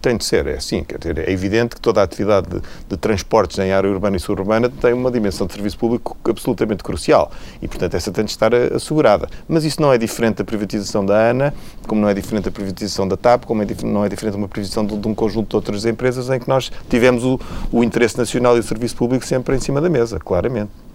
tem 0.00 0.16
de 0.16 0.24
ser, 0.24 0.46
é 0.46 0.54
assim. 0.54 0.82
Quer 0.82 0.98
dizer, 0.98 1.18
é 1.18 1.30
evidente 1.30 1.74
que 1.74 1.80
toda 1.80 2.00
a 2.00 2.04
atividade 2.04 2.48
de, 2.48 2.60
de, 2.88 2.96
transportes 2.96 3.58
em 3.58 3.72
área 3.72 3.88
urbana 3.88 4.16
e 4.16 4.20
suburbana 4.20 4.68
tem 4.68 4.92
uma 4.92 5.10
dimensão 5.10 5.46
de 5.46 5.52
serviço 5.52 5.78
público 5.78 6.16
absolutamente 6.28 6.82
crucial 6.82 7.30
e, 7.60 7.68
portanto, 7.68 7.94
essa 7.94 8.10
tem 8.10 8.24
de 8.24 8.30
estar 8.30 8.54
assegurada. 8.54 9.28
Mas 9.48 9.64
isso 9.64 9.80
não 9.80 9.92
é 9.92 9.98
diferente 9.98 10.36
da 10.36 10.44
privatização 10.44 11.04
da 11.04 11.30
ANA, 11.30 11.54
como 11.86 12.00
não 12.00 12.08
é 12.08 12.14
diferente 12.14 12.44
da 12.44 12.50
privatização 12.50 13.06
da 13.06 13.16
TAP, 13.16 13.44
como 13.44 13.62
é 13.62 13.66
não 13.84 14.04
é 14.04 14.08
diferente 14.08 14.34
de 14.34 14.38
uma 14.38 14.48
privatização 14.48 14.84
de, 14.84 14.96
de, 14.96 15.08
um 15.08 15.14
conjunto 15.14 15.50
de 15.50 15.56
outras 15.56 15.84
empresas 15.84 16.30
em 16.30 16.38
que 16.38 16.48
nós 16.48 16.70
tivemos 16.88 17.24
o, 17.24 17.38
o 17.70 17.84
interesse 17.84 18.16
nacional 18.16 18.56
e 18.56 18.60
o 18.60 18.62
serviço 18.62 18.96
público 18.96 19.24
sempre 19.26 19.56
em 19.56 19.60
cima 19.60 19.80
da 19.80 19.88
mesa, 19.88 20.18
claramente. 20.18 20.89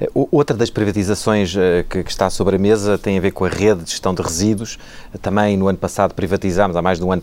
Eh, 0.00 0.10
outra 0.14 0.56
das 0.56 0.70
privatizações 0.70 1.54
eh, 1.56 1.84
que, 1.88 1.98
está 2.00 2.28
sobre 2.30 2.56
a 2.56 2.58
mesa 2.58 2.98
tem 2.98 3.16
a 3.16 3.20
ver 3.20 3.30
com 3.30 3.44
a 3.44 3.48
rede 3.48 3.84
de 3.84 3.90
gestão 3.90 4.14
de 4.14 4.22
resíduos. 4.22 4.78
Também 5.22 5.56
no 5.56 5.68
ano 5.68 5.78
passado 5.78 6.14
privatizámos, 6.14 6.76
há 6.76 6.82
mais 6.82 6.98
de 6.98 7.04
um 7.04 7.12
ano 7.12 7.22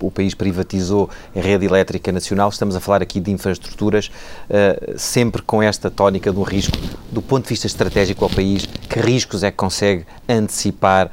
o, 0.00 0.10
país 0.10 0.34
privatizou 0.34 1.08
a 1.34 1.40
rede 1.40 1.66
elétrica 1.66 2.10
nacional. 2.10 2.48
Estamos 2.48 2.74
a 2.74 2.80
falar 2.80 3.02
aqui 3.02 3.20
de 3.20 3.30
infraestruturas, 3.30 4.10
eh, 4.50 4.94
sempre 4.96 5.42
com 5.42 5.62
esta 5.62 5.90
tónica 5.90 6.32
do 6.32 6.42
risco. 6.42 6.76
Do 7.10 7.22
ponto 7.22 7.44
de 7.44 7.50
vista 7.50 7.66
estratégico 7.66 8.24
ao 8.24 8.30
país, 8.30 8.66
que 8.66 9.00
riscos 9.00 9.42
é 9.42 9.50
que 9.50 9.56
consegue 9.56 10.04
antecipar 10.28 11.10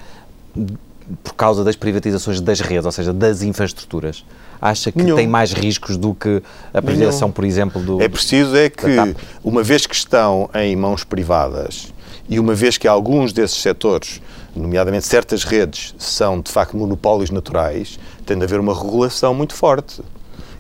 por 1.24 1.36
causa 1.36 1.64
das 1.64 1.76
privatizações 1.76 2.42
das 2.42 2.60
redes, 2.60 2.86
ou 2.86 2.92
seja, 2.92 3.14
das 3.14 3.42
infraestruturas? 3.44 4.26
Acha 4.62 4.92
que 4.92 4.98
Nenhum. 4.98 5.16
tem 5.16 5.28
mais 5.28 5.54
riscos 5.54 5.98
do 5.98 6.14
que 6.14 6.42
a 6.74 6.82
privatização, 6.82 7.32
por 7.32 7.44
exemplo, 7.44 7.82
do. 7.82 8.02
É 8.02 8.08
preciso 8.08 8.56
é 8.56 8.70
que, 8.70 9.16
uma 9.44 9.64
vez 9.64 9.86
que 9.86 9.96
estão 9.96 10.50
em 10.54 10.76
mãos 10.76 11.04
privadas 11.04 11.94
e 12.28 12.40
uma 12.40 12.54
vez 12.54 12.78
que 12.78 12.88
alguns 12.88 13.32
desses 13.32 13.62
setores, 13.62 14.22
nomeadamente 14.56 15.06
certas 15.06 15.44
redes, 15.44 15.94
são 15.98 16.40
de 16.42 16.52
facto 16.52 16.76
monopólios 16.76 17.30
naturais, 17.30 18.00
tem 18.26 18.38
de 18.38 18.44
haver 18.44 18.60
uma 18.60 18.74
regulação 18.74 19.34
muito 19.34 19.54
forte 19.54 20.02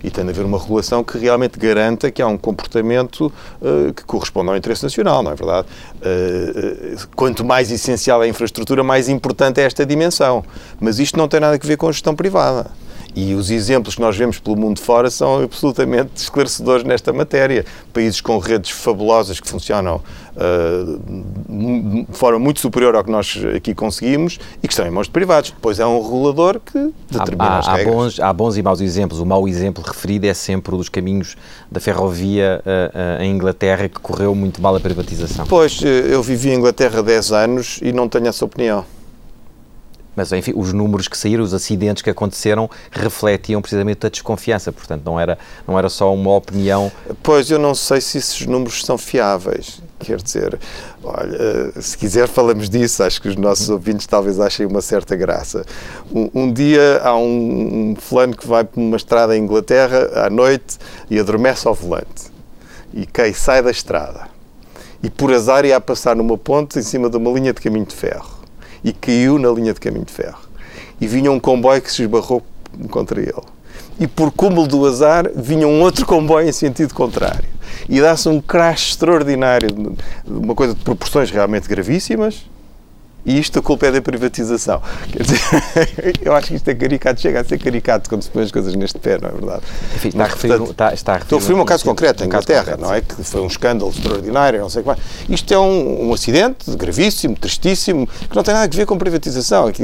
e 0.05 0.11
tem 0.11 0.23
de 0.23 0.29
haver 0.29 0.45
uma 0.45 0.59
regulação 0.59 1.03
que 1.03 1.17
realmente 1.17 1.57
garanta 1.57 2.11
que 2.11 2.21
há 2.21 2.27
um 2.27 2.37
comportamento 2.37 3.33
uh, 3.59 3.91
que 3.91 4.03
corresponde 4.03 4.49
ao 4.49 4.55
interesse 4.55 4.83
nacional, 4.83 5.23
não 5.23 5.31
é 5.31 5.35
verdade? 5.35 5.67
Uh, 5.95 6.93
uh, 6.93 7.07
quanto 7.15 7.43
mais 7.43 7.71
essencial 7.71 8.21
é 8.21 8.27
a 8.27 8.29
infraestrutura, 8.29 8.83
mais 8.83 9.09
importante 9.09 9.59
é 9.59 9.63
esta 9.63 9.83
dimensão. 9.83 10.45
Mas 10.79 10.99
isto 10.99 11.17
não 11.17 11.27
tem 11.27 11.39
nada 11.39 11.55
a 11.55 11.67
ver 11.67 11.75
com 11.75 11.87
a 11.87 11.91
gestão 11.91 12.15
privada. 12.15 12.69
E 13.15 13.33
os 13.33 13.49
exemplos 13.49 13.95
que 13.95 14.01
nós 14.01 14.17
vemos 14.17 14.39
pelo 14.39 14.57
mundo 14.57 14.79
fora 14.79 15.09
são 15.09 15.41
absolutamente 15.41 16.11
esclarecedores 16.17 16.83
nesta 16.83 17.13
matéria. 17.13 17.65
Países 17.93 18.19
com 18.19 18.37
redes 18.37 18.71
fabulosas 18.71 19.39
que 19.39 19.47
funcionam 19.47 20.01
uh, 20.35 22.05
de 22.07 22.17
forma 22.17 22.37
muito 22.37 22.59
superior 22.59 22.93
ao 22.93 23.03
que 23.05 23.09
nós 23.09 23.39
aqui 23.55 23.73
conseguimos 23.73 24.37
e 24.61 24.67
que 24.67 24.73
estão 24.73 24.85
em 24.85 24.89
mãos 24.89 25.07
de 25.07 25.11
privados. 25.11 25.51
Depois 25.51 25.79
é 25.79 25.85
um 25.85 26.01
regulador 26.03 26.59
que 26.59 26.91
determina 27.09 27.45
há, 27.45 27.59
as 27.59 27.67
há 27.69 27.75
regras. 27.75 27.95
Bons, 27.95 28.19
há 28.19 28.33
bons 28.33 28.57
e 28.57 28.61
maus 28.61 28.81
exemplos. 28.81 29.21
O 29.21 29.25
mau 29.25 29.47
exemplo 29.47 29.81
referido 29.81 30.25
é 30.25 30.33
sempre 30.33 30.75
o 30.75 30.77
dos 30.77 30.89
caminhos 30.89 31.37
da 31.71 31.79
ferrovia 31.79 32.61
uh, 32.65 33.21
uh, 33.21 33.23
em 33.23 33.31
Inglaterra, 33.31 33.87
que 33.87 33.99
correu 33.99 34.35
muito 34.35 34.61
mal 34.61 34.75
a 34.75 34.79
privatização. 34.79 35.45
Pois, 35.47 35.81
eu 35.81 36.21
vivi 36.21 36.49
em 36.49 36.55
Inglaterra 36.55 37.01
10 37.01 37.31
anos 37.31 37.79
e 37.81 37.93
não 37.93 38.09
tenho 38.09 38.27
essa 38.27 38.43
opinião. 38.43 38.83
Mas, 40.15 40.31
enfim, 40.31 40.53
os 40.55 40.71
números 40.71 41.07
que 41.07 41.17
saíram, 41.17 41.43
os 41.43 41.53
acidentes 41.53 42.01
que 42.01 42.09
aconteceram, 42.09 42.69
refletiam 42.89 43.61
precisamente 43.61 44.05
a 44.05 44.09
desconfiança. 44.09 44.71
Portanto, 44.71 45.03
não 45.05 45.19
era, 45.19 45.37
não 45.67 45.77
era 45.77 45.89
só 45.89 46.13
uma 46.13 46.35
opinião. 46.35 46.91
Pois, 47.21 47.51
eu 47.51 47.59
não 47.59 47.75
sei 47.75 47.99
se 47.99 48.17
esses 48.17 48.45
números 48.45 48.83
são 48.85 48.97
fiáveis. 48.97 49.81
Quer 49.99 50.21
dizer, 50.21 50.59
olha, 51.03 51.81
se 51.81 51.97
quiser 51.97 52.27
falamos 52.27 52.69
disso, 52.69 53.03
acho 53.03 53.21
que 53.21 53.29
os 53.29 53.35
nossos 53.35 53.69
ouvintes 53.69 54.05
talvez 54.05 54.39
achem 54.39 54.65
uma 54.65 54.81
certa 54.81 55.15
graça. 55.15 55.65
Um, 56.13 56.29
um 56.33 56.53
dia 56.53 57.01
há 57.03 57.15
um, 57.17 57.91
um 57.91 57.95
fulano 57.95 58.35
que 58.35 58.47
vai 58.47 58.63
por 58.63 58.79
uma 58.79 58.97
estrada 58.97 59.35
em 59.35 59.43
Inglaterra 59.43 60.25
à 60.25 60.29
noite 60.29 60.77
e 61.09 61.19
adormece 61.19 61.67
ao 61.67 61.73
volante. 61.73 62.33
E 62.93 63.05
cai, 63.05 63.33
sai 63.33 63.61
da 63.61 63.71
estrada. 63.71 64.27
E 65.01 65.09
por 65.09 65.31
azar 65.33 65.65
ia 65.65 65.77
a 65.77 65.81
passar 65.81 66.15
numa 66.15 66.37
ponte 66.37 66.79
em 66.79 66.81
cima 66.81 67.09
de 67.09 67.17
uma 67.17 67.31
linha 67.31 67.53
de 67.53 67.61
caminho 67.61 67.85
de 67.85 67.95
ferro 67.95 68.34
e 68.85 68.93
caiu 68.93 69.39
na 69.39 69.49
linha 69.49 69.73
de 69.73 69.79
caminho 69.79 70.05
de 70.05 70.13
ferro. 70.13 70.39
E 71.01 71.07
vinha 71.07 71.31
um 71.31 71.39
comboio 71.39 71.81
que 71.81 71.91
se 71.91 72.03
esbarrou 72.03 72.43
contra 72.91 73.19
ele. 73.19 73.33
E 73.99 74.05
por 74.05 74.31
cúmulo 74.31 74.67
do 74.67 74.85
azar, 74.85 75.29
vinha 75.35 75.67
um 75.67 75.81
outro 75.81 76.05
comboio 76.05 76.47
em 76.47 76.51
sentido 76.51 76.93
contrário. 76.93 77.49
E 77.89 77.99
dá-se 77.99 78.29
um 78.29 78.39
crash 78.39 78.91
extraordinário, 78.91 79.69
uma 80.27 80.53
coisa 80.53 80.75
de 80.75 80.81
proporções 80.81 81.31
realmente 81.31 81.67
gravíssimas, 81.67 82.45
e 83.25 83.39
isto 83.39 83.59
a 83.59 83.61
culpa 83.61 83.87
é 83.87 83.91
da 83.91 84.01
privatização. 84.01 84.81
Quer 85.11 85.23
dizer, 85.23 85.39
eu 86.21 86.33
acho 86.33 86.47
que 86.47 86.55
isto 86.55 86.67
é 86.67 86.75
caricato, 86.75 87.21
chega 87.21 87.41
a 87.41 87.43
ser 87.43 87.57
caricato 87.57 88.09
quando 88.09 88.23
se 88.23 88.29
põe 88.29 88.43
as 88.43 88.51
coisas 88.51 88.75
neste 88.75 88.99
pé, 88.99 89.19
não 89.21 89.29
é 89.29 89.31
verdade? 89.31 89.61
Enfim, 89.95 90.09
está, 90.09 90.27
portanto, 90.27 90.71
está, 90.71 90.93
está 90.93 91.13
a 91.13 91.17
referir 91.17 91.25
estou 91.25 91.37
a 91.37 91.41
referir 91.41 91.59
um 91.59 91.65
caso 91.65 91.83
concreto, 91.83 92.23
em 92.23 92.27
Inglaterra, 92.27 92.77
não 92.79 92.93
é? 92.93 93.01
Que 93.01 93.23
foi 93.23 93.41
um 93.41 93.47
escândalo 93.47 93.91
extraordinário, 93.91 94.59
não 94.59 94.69
sei 94.69 94.81
o 94.81 94.83
que 94.83 94.87
mais. 94.87 94.99
Isto 95.29 95.53
é 95.53 95.59
um, 95.59 96.09
um, 96.09 96.13
acidente 96.13 96.71
gravíssimo, 96.75 97.35
tristíssimo, 97.35 98.07
que 98.07 98.35
não 98.35 98.43
tem 98.43 98.53
nada 98.53 98.65
a 98.65 98.75
ver 98.75 98.85
com 98.85 98.97
privatização. 98.97 99.67
Aqui 99.67 99.83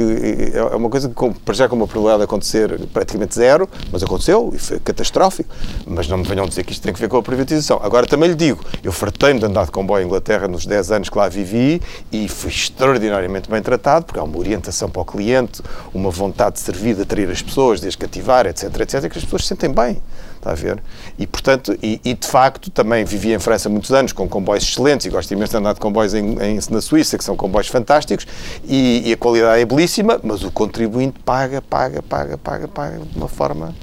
é 0.54 0.62
uma 0.76 0.88
coisa 0.88 1.08
que, 1.08 1.30
para 1.44 1.54
já, 1.54 1.68
com 1.68 1.76
uma 1.76 1.86
probabilidade 1.86 2.20
de 2.20 2.24
acontecer 2.24 2.80
praticamente 2.92 3.34
zero, 3.34 3.68
mas 3.90 4.02
aconteceu 4.02 4.52
e 4.54 4.58
foi 4.58 4.78
catastrófico. 4.80 5.54
Mas 5.86 6.08
não 6.08 6.18
me 6.18 6.24
venham 6.24 6.46
dizer 6.46 6.64
que 6.64 6.72
isto 6.72 6.82
tem 6.82 6.92
a 6.92 6.96
ver 6.96 7.08
com 7.08 7.16
a 7.16 7.22
privatização. 7.22 7.80
Agora, 7.82 8.06
também 8.06 8.28
lhe 8.28 8.34
digo, 8.34 8.64
eu 8.82 8.92
fartei-me 8.92 9.40
de 9.40 9.46
andar 9.46 9.66
de 9.66 9.70
comboio 9.70 10.02
em 10.02 10.06
Inglaterra 10.06 10.48
nos 10.48 10.64
10 10.64 10.92
anos 10.92 11.08
que 11.08 11.18
lá 11.18 11.28
vivi 11.28 11.80
e 12.10 12.28
fui 12.28 12.50
extraordinariamente 12.50 13.31
bem 13.50 13.62
tratado, 13.62 14.04
porque 14.04 14.18
há 14.18 14.22
uma 14.22 14.38
orientação 14.38 14.88
para 14.88 15.02
o 15.02 15.04
cliente, 15.04 15.62
uma 15.92 16.10
vontade 16.10 16.54
de 16.54 16.60
servir, 16.60 16.94
de 16.94 17.02
atrair 17.02 17.30
as 17.30 17.42
pessoas, 17.42 17.80
de 17.80 17.88
as 17.88 17.96
cativar, 17.96 18.46
etc, 18.46 18.64
etc, 18.80 19.10
que 19.10 19.18
as 19.18 19.24
pessoas 19.24 19.42
se 19.42 19.48
sentem 19.48 19.70
bem, 19.70 20.02
está 20.36 20.50
a 20.52 20.54
ver? 20.54 20.82
E, 21.18 21.26
portanto, 21.26 21.76
e, 21.82 22.00
e, 22.04 22.14
de 22.14 22.26
facto, 22.26 22.70
também 22.70 23.04
vivi 23.04 23.32
em 23.32 23.38
França 23.38 23.68
muitos 23.68 23.92
anos 23.92 24.12
com 24.12 24.28
comboios 24.28 24.64
excelentes 24.64 25.06
e 25.06 25.10
gosto 25.10 25.30
imenso 25.32 25.52
de 25.52 25.58
andar 25.58 25.74
de 25.74 25.80
comboios 25.80 26.14
em, 26.14 26.38
em, 26.40 26.58
na 26.70 26.80
Suíça, 26.80 27.16
que 27.16 27.24
são 27.24 27.36
comboios 27.36 27.68
fantásticos, 27.68 28.26
e, 28.64 29.08
e 29.08 29.12
a 29.12 29.16
qualidade 29.16 29.60
é 29.60 29.64
belíssima, 29.64 30.20
mas 30.22 30.42
o 30.42 30.50
contribuinte 30.50 31.18
paga, 31.20 31.62
paga, 31.62 32.02
paga, 32.02 32.36
paga, 32.36 32.68
paga 32.68 32.98
de 32.98 33.16
uma 33.16 33.28
forma 33.28 33.74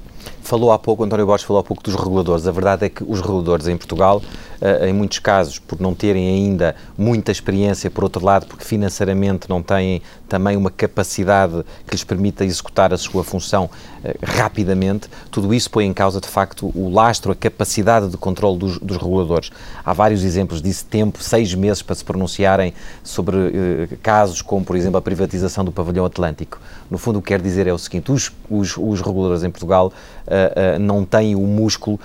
Falou 0.50 0.72
há 0.72 0.80
pouco, 0.80 1.04
António 1.04 1.28
Borges 1.28 1.46
falou 1.46 1.60
há 1.60 1.64
pouco 1.64 1.84
dos 1.84 1.94
reguladores. 1.94 2.48
A 2.48 2.52
verdade 2.52 2.84
é 2.84 2.90
que 2.90 3.04
os 3.04 3.22
reguladores 3.22 3.68
em 3.68 3.78
Portugal, 3.78 4.20
eh, 4.60 4.90
em 4.90 4.94
muitos 4.94 5.20
casos, 5.20 5.60
por 5.60 5.80
não 5.80 5.94
terem 5.94 6.28
ainda 6.28 6.76
muita 6.98 7.32
experiência, 7.32 7.88
por 7.92 8.04
outro 8.04 8.26
lado, 8.26 8.48
porque 8.48 8.66
financeiramente 8.66 9.48
não 9.48 9.62
têm 9.62 10.02
também 10.30 10.56
uma 10.56 10.70
capacidade 10.70 11.66
que 11.86 11.92
lhes 11.92 12.04
permita 12.04 12.46
executar 12.46 12.94
a 12.94 12.98
sua 12.98 13.24
função 13.24 13.70
eh, 14.04 14.16
rapidamente, 14.24 15.10
tudo 15.32 15.54
isso 15.54 15.70
põe 15.70 15.86
em 15.86 15.94
causa, 15.94 16.22
de 16.22 16.28
facto, 16.28 16.72
o 16.76 16.90
lastro, 16.90 17.32
a 17.32 17.36
capacidade 17.36 18.08
de 18.08 18.16
controle 18.16 18.58
dos, 18.58 18.78
dos 18.78 18.96
reguladores. 18.96 19.52
Há 19.84 19.92
vários 19.92 20.24
exemplos 20.24 20.62
disso, 20.62 20.86
tempo, 20.86 21.22
seis 21.22 21.54
meses 21.54 21.82
para 21.82 21.96
se 21.96 22.06
pronunciarem 22.06 22.74
sobre 23.04 23.36
eh, 23.38 23.98
casos 24.02 24.42
como, 24.42 24.64
por 24.64 24.76
exemplo, 24.76 24.98
a 24.98 25.02
privatização 25.02 25.66
do 25.66 25.72
pavilhão 25.72 26.06
atlântico. 26.06 26.62
No 26.90 26.98
fundo, 26.98 27.20
o 27.20 27.22
que 27.22 27.30
quer 27.30 27.42
dizer 27.42 27.66
é 27.66 27.74
o 27.74 27.78
seguinte, 27.78 28.12
os, 28.12 28.32
os, 28.50 28.78
os 28.78 29.02
reguladores 29.02 29.44
em 29.44 29.50
Portugal 29.50 29.92
uh, 30.28 30.80
não 30.80 31.06
têm 31.06 31.36
o 31.36 31.42
músculo, 31.42 32.00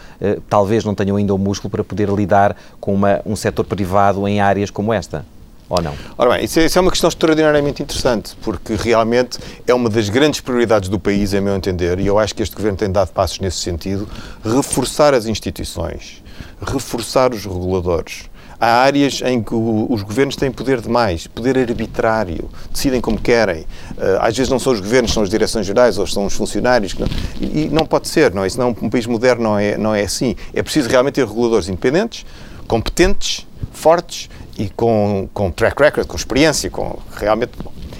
talvez 0.49 0.85
não 0.85 0.95
tenham 0.95 1.17
ainda 1.17 1.35
o 1.35 1.39
músculo 1.39 1.71
para 1.71 1.83
poder 1.83 2.11
lidar 2.11 2.57
com 2.81 2.95
uma, 2.95 3.21
um 3.25 3.35
setor 3.35 3.65
privado 3.65 4.27
em 4.29 4.41
áreas 4.41 4.71
como 4.71 4.93
esta. 4.93 5.25
Ou 5.75 5.83
não? 5.83 5.93
Ora 6.17 6.35
bem, 6.35 6.45
isso 6.45 6.61
é, 6.61 6.67
isso 6.67 6.79
é, 6.79 6.81
uma 6.81 6.91
questão 6.93 7.09
extraordinariamente 7.09 7.83
interessante, 7.83 8.37
porque 8.43 8.77
realmente 8.77 9.41
é 9.67 9.75
uma 9.75 9.91
das 9.91 10.09
grandes 10.09 10.41
prioridades 10.41 10.89
do 10.89 11.01
país, 11.01 11.35
em 11.35 11.41
meu 11.41 11.57
entender, 11.57 11.99
e 11.99 12.07
eu 12.07 12.17
acho 12.17 12.33
que 12.33 12.45
este 12.45 12.55
governo 12.55 12.79
tem 12.79 12.93
dado 12.93 13.11
passos 13.11 13.41
nesse 13.41 13.59
sentido, 13.59 14.09
reforçar 14.45 15.15
as 15.15 15.27
instituições, 15.27 16.23
reforçar 16.65 17.35
os 17.35 17.45
reguladores, 17.45 18.31
Há 18.61 18.83
áreas 18.83 19.21
em 19.23 19.43
que 19.43 19.53
os 19.53 20.03
governos 20.03 20.37
têm 20.37 20.51
poder 20.51 20.81
demais, 20.81 21.27
poder 21.27 21.59
arbitrário, 21.59 22.49
decidem 22.71 23.01
como 23.01 23.21
querem. 23.21 23.67
Eh, 23.99 24.19
às 24.21 24.35
vezes 24.37 24.49
não 24.49 24.61
são 24.61 24.73
os 24.73 24.81
governos, 24.81 25.13
são 25.13 25.25
as 25.25 25.29
direções 25.29 25.67
gerais 25.67 25.99
ou 25.99 26.07
são 26.07 26.25
os 26.25 26.35
funcionários. 26.35 26.95
Não, 26.95 27.09
e 27.41 27.69
não 27.71 27.85
pode 27.85 28.07
ser, 28.07 28.33
não 28.33 28.45
é? 28.45 28.49
Senão 28.49 28.75
um 28.81 28.89
país 28.89 29.07
moderno 29.07 29.43
não 29.43 29.59
é, 29.59 29.77
não 29.77 29.93
é 29.93 30.03
assim. 30.03 30.37
É 30.55 30.63
preciso 30.63 30.89
realmente 30.89 31.17
ter 31.17 31.27
reguladores 31.27 31.69
independentes, 31.69 32.25
competentes, 32.69 33.45
fortes 33.73 34.31
e 34.57 34.69
com, 34.69 35.29
com 35.33 35.51
track 35.51 35.83
record, 35.83 36.07
com 36.07 36.17
experiência, 36.17 36.71
com 36.71 36.99
realmente. 37.17 37.53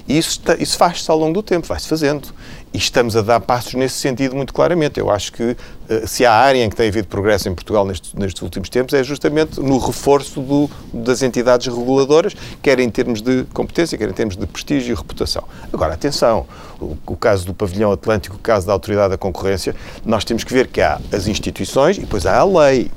Isso, 0.07 0.41
isso 0.59 0.77
faz-se 0.77 1.11
ao 1.11 1.19
longo 1.19 1.33
do 1.33 1.43
tempo, 1.43 1.67
vai-se 1.67 1.89
fazendo. 1.89 2.29
E 2.75 2.77
estamos 2.77 3.17
a 3.17 3.23
dar 3.23 3.41
passos 3.41 3.73
nesse 3.75 3.95
sentido 3.95 4.35
muito 4.37 4.53
claramente. 4.53 4.99
Eu 5.01 5.09
acho 5.11 5.33
que 5.33 5.57
eh, 5.89 6.07
se 6.07 6.27
há 6.27 6.33
área 6.33 6.63
em 6.63 6.69
que 6.69 6.77
tem 6.77 6.89
havido 6.89 7.09
progresso 7.09 7.49
em 7.49 7.55
Portugal 7.55 7.87
nestes, 7.87 8.13
nestes 8.13 8.43
últimos 8.43 8.69
tempos 8.69 8.93
é 8.93 9.03
justamente 9.03 9.61
no 9.61 9.79
reforço 9.79 10.41
do, 10.41 10.69
das 10.93 11.23
entidades 11.23 11.69
reguladoras, 11.69 12.35
quer 12.61 12.81
em 12.81 12.91
termos 12.91 13.23
de 13.23 13.45
competência, 13.55 13.97
quer 13.97 14.11
em 14.11 14.13
termos 14.13 14.37
de 14.37 14.47
prestígio 14.47 14.93
e 14.93 14.95
reputação. 14.95 15.45
Agora, 15.73 15.95
atenção, 15.95 16.47
o, 16.81 16.97
o 17.07 17.17
caso 17.17 17.47
do 17.47 17.55
pavilhão 17.55 17.91
atlântico, 17.93 18.37
o 18.37 18.41
caso 18.41 18.67
da 18.67 18.73
autoridade 18.73 19.11
da 19.11 19.19
concorrência, 19.19 19.75
nós 20.05 20.25
temos 20.25 20.45
que 20.45 20.53
ver 20.53 20.67
que 20.67 20.83
há 20.83 21.01
as 21.13 21.29
instituições 21.29 21.97
e 21.97 22.01
depois 22.01 22.27
há 22.27 22.37
a 22.37 22.45
lei. 22.45 22.91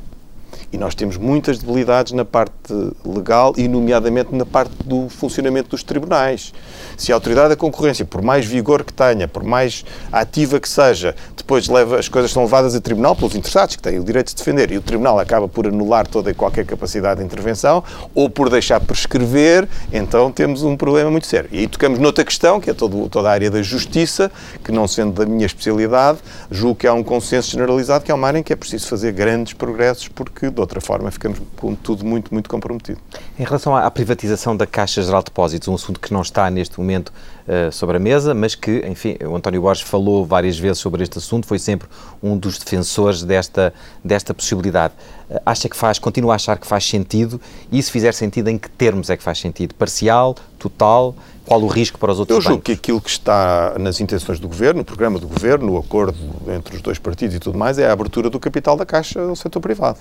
E 0.72 0.78
nós 0.78 0.94
temos 0.94 1.16
muitas 1.16 1.60
debilidades 1.60 2.12
na 2.12 2.26
parte 2.26 2.74
legal 3.06 3.54
e, 3.56 3.68
nomeadamente, 3.68 4.36
na 4.36 4.46
parte 4.46 4.72
do 4.84 5.08
funcionamento 5.08 5.70
dos 5.70 5.82
tribunais. 5.82 6.54
Se 6.98 7.12
a 7.12 7.16
autoridade 7.16 7.50
da 7.50 7.56
concorrência, 7.56 8.04
por 8.04 8.22
mais 8.22 8.46
vigor 8.46 8.84
que 8.84 8.92
tenha, 8.92 9.28
por 9.28 9.44
mais 9.44 9.86
ativa 10.12 10.60
que 10.60 10.68
seja, 10.68 11.16
depois 11.36 11.68
leva, 11.70 11.98
as 11.98 12.10
coisas 12.10 12.32
são 12.32 12.44
levadas 12.44 12.76
a 12.76 12.82
tribunal 12.82 13.16
pelos 13.16 13.34
interessados, 13.36 13.78
que 13.78 13.82
têm 13.82 13.98
o 13.98 14.04
direito 14.04 14.28
de 14.30 14.36
defender, 14.36 14.72
e 14.72 14.78
o 14.78 14.82
tribunal 14.82 15.18
acaba 15.20 15.48
por 15.48 15.66
anular 15.68 16.06
toda 16.06 16.32
e 16.32 16.34
qualquer 16.34 16.66
capacidade 16.66 17.22
de 17.22 17.26
intervenção, 17.26 17.84
ou 18.14 18.30
por 18.30 18.50
deixar 18.50 18.82
prescrever, 18.82 19.68
então 19.94 20.32
temos 20.32 20.64
um 20.64 20.76
problema 20.76 21.10
muito 21.10 21.28
sério. 21.28 21.50
E 21.52 21.60
aí 21.60 21.68
tocamos 21.68 22.00
noutra 22.00 22.26
questão, 22.26 22.60
que 22.60 22.70
é 22.70 22.74
todo, 22.74 23.08
toda 23.08 23.30
a 23.30 23.32
área 23.32 23.50
da 23.50 23.62
justiça, 23.62 24.30
que 24.64 24.72
não 24.72 24.88
sendo 24.88 25.14
da 25.14 25.26
minha 25.26 25.46
especialidade, 25.46 26.20
julgo 26.52 26.76
que 26.76 26.88
há 26.88 26.94
um 26.94 27.04
consenso 27.04 27.52
generalizado 27.52 28.04
que 28.04 28.12
é 28.12 28.14
uma 28.14 28.28
área 28.28 28.40
em 28.40 28.44
que 28.44 28.52
é 28.52 28.56
preciso 28.56 28.88
fazer 28.88 29.14
grandes 29.14 29.54
progressos, 29.54 30.08
porque 30.10 30.50
de 30.58 30.62
outra 30.62 30.82
forma 30.82 31.12
ficamos 31.12 31.40
com 31.56 31.76
tudo 31.76 32.04
muito, 32.04 32.34
muito 32.34 32.50
comprometido. 32.50 33.00
Em 33.40 33.44
relação 33.44 33.76
à 33.76 33.90
privatização 33.92 34.58
da 34.58 34.66
Caixa 34.66 35.02
Geral 35.02 35.22
de 35.22 35.26
Depósitos, 35.26 35.68
um 35.68 35.76
assunto 35.76 36.00
que 36.00 36.12
não 36.12 36.22
está 36.22 36.50
neste 36.50 36.80
momento 36.80 37.14
uh, 37.48 37.72
sobre 37.72 37.98
a 37.98 38.00
mesa, 38.00 38.34
mas 38.34 38.56
que, 38.56 38.84
enfim, 38.88 39.18
o 39.26 39.36
António 39.36 39.62
Borges 39.62 39.84
falou 39.84 40.26
várias 40.26 40.58
vezes 40.58 40.80
sobre 40.80 41.04
este 41.04 41.18
assunto, 41.18 41.48
foi 41.48 41.60
sempre 41.60 41.88
um 42.22 42.38
dos 42.38 42.58
defensores 42.58 43.24
desta, 43.24 43.74
desta 44.04 44.34
possibilidade. 44.34 44.94
Uh, 45.30 45.40
acha 45.46 45.70
que 45.70 45.76
faz, 45.76 45.98
continua 46.00 46.34
a 46.34 46.36
achar 46.36 46.58
que 46.58 46.68
faz 46.68 46.86
sentido 46.86 47.40
e 47.72 47.82
se 47.82 47.92
fizer 47.92 48.14
sentido, 48.14 48.50
em 48.50 48.58
que 48.58 48.70
termos 48.70 49.10
é 49.10 49.18
que 49.18 49.24
faz 49.24 49.40
sentido? 49.40 49.74
Parcial, 49.76 50.36
total? 50.60 51.16
Qual 51.46 51.62
o 51.62 51.68
risco 51.68 51.98
para 51.98 52.12
os 52.12 52.20
outros 52.20 52.36
Eu 52.36 52.42
julgo 52.42 52.58
bancos? 52.58 52.66
que 52.66 52.72
aquilo 52.74 53.00
que 53.00 53.10
está 53.10 53.76
nas 53.80 54.02
intenções 54.02 54.38
do 54.38 54.50
Governo, 54.50 54.80
no 54.80 54.86
programa 54.86 55.18
do 55.18 55.28
Governo, 55.28 55.66
no 55.68 55.78
acordo 55.78 56.18
entre 56.54 56.76
os 56.76 56.82
dois 56.82 57.00
partidos 57.00 57.36
e 57.36 57.40
tudo 57.40 57.58
mais, 57.58 57.80
é 57.80 57.88
a 57.88 57.94
abertura 57.94 58.30
do 58.30 58.38
capital 58.38 58.76
da 58.76 58.86
Caixa 58.86 59.22
ao 59.22 59.36
setor 59.36 59.62
privado. 59.62 60.00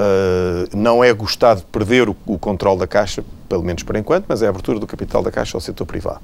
Uh, 0.00 0.74
não 0.74 1.04
é 1.04 1.12
gostado 1.12 1.60
de 1.60 1.66
perder 1.66 2.08
o, 2.08 2.16
o 2.24 2.38
controle 2.38 2.78
da 2.78 2.86
Caixa 2.86 3.22
pelo 3.50 3.64
menos 3.64 3.82
por 3.82 3.96
enquanto, 3.96 4.26
mas 4.28 4.42
é 4.42 4.46
a 4.46 4.48
abertura 4.48 4.78
do 4.78 4.86
capital 4.86 5.24
da 5.24 5.30
Caixa 5.30 5.56
ao 5.56 5.60
setor 5.60 5.84
privado. 5.84 6.20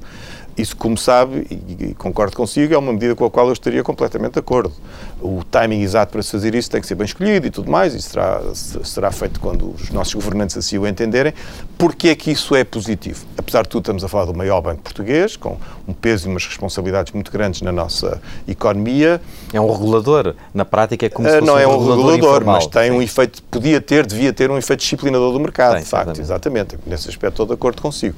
Isso, 0.57 0.75
como 0.75 0.97
sabe, 0.97 1.47
e, 1.51 1.85
e, 1.91 1.95
concordo 1.95 2.35
consigo, 2.35 2.73
é 2.73 2.79
uma 2.79 2.93
medida 2.93 3.15
com 3.15 3.27
a 3.27 3.31
qual 3.31 3.47
eu 3.47 3.53
estaria 3.53 3.83
completamente 3.83 4.35
de 4.35 4.39
acordo. 4.39 4.73
O 5.21 5.45
timing 5.45 5.83
exato 5.83 6.13
para 6.13 6.23
se 6.23 6.31
fazer 6.31 6.55
isso 6.55 6.71
tem 6.71 6.81
que 6.81 6.87
ser 6.87 6.95
bem 6.95 7.05
escolhido 7.05 7.47
e 7.47 7.51
tudo 7.51 7.71
mais, 7.71 7.95
e 7.95 8.01
será, 8.01 8.41
será 8.55 9.13
feito 9.13 9.39
quando 9.39 9.71
os 9.71 9.91
nossos 9.91 10.15
governantes 10.15 10.57
assim 10.57 10.79
o 10.79 10.87
entenderem. 10.87 11.35
Porque 11.77 12.09
é 12.09 12.15
que 12.15 12.31
isso 12.31 12.55
é 12.55 12.65
positivo? 12.65 13.27
Apesar 13.37 13.63
de 13.63 13.69
tudo, 13.69 13.83
estamos 13.83 14.03
a 14.03 14.09
falar 14.09 14.25
do 14.25 14.35
maior 14.35 14.63
banco 14.63 14.81
português, 14.83 15.37
com 15.37 15.59
um 15.87 15.93
peso 15.93 16.27
e 16.27 16.31
umas 16.31 16.47
responsabilidades 16.47 17.13
muito 17.13 17.31
grandes 17.31 17.61
na 17.61 17.71
nossa 17.71 18.21
economia. 18.49 19.21
É 19.53 19.61
um 19.61 19.71
regulador. 19.71 20.35
Na 20.55 20.65
prática 20.65 21.05
é 21.05 21.09
como 21.11 21.29
se 21.29 21.35
ah, 21.35 21.39
fosse 21.41 21.53
Não 21.53 21.59
é 21.59 21.67
um 21.67 21.79
regulador, 21.79 22.17
informal. 22.17 22.55
mas 22.57 22.67
tem 22.67 22.91
Sim. 22.91 22.97
um 22.97 23.03
efeito, 23.03 23.43
podia 23.45 23.81
ter, 23.81 24.07
devia 24.07 24.33
ter 24.33 24.51
um 24.51 24.57
efeito 24.57 24.81
disciplinador 24.81 25.33
do 25.33 25.41
mercado, 25.41 25.75
Tem, 25.75 25.83
de 25.83 25.89
facto, 25.89 26.19
exatamente. 26.19 26.75
exatamente. 26.75 26.79
Nesse 26.87 27.11
aspecto 27.11 27.35
estou 27.35 27.47
de 27.47 27.53
acordo 27.53 27.83
consigo. 27.83 28.17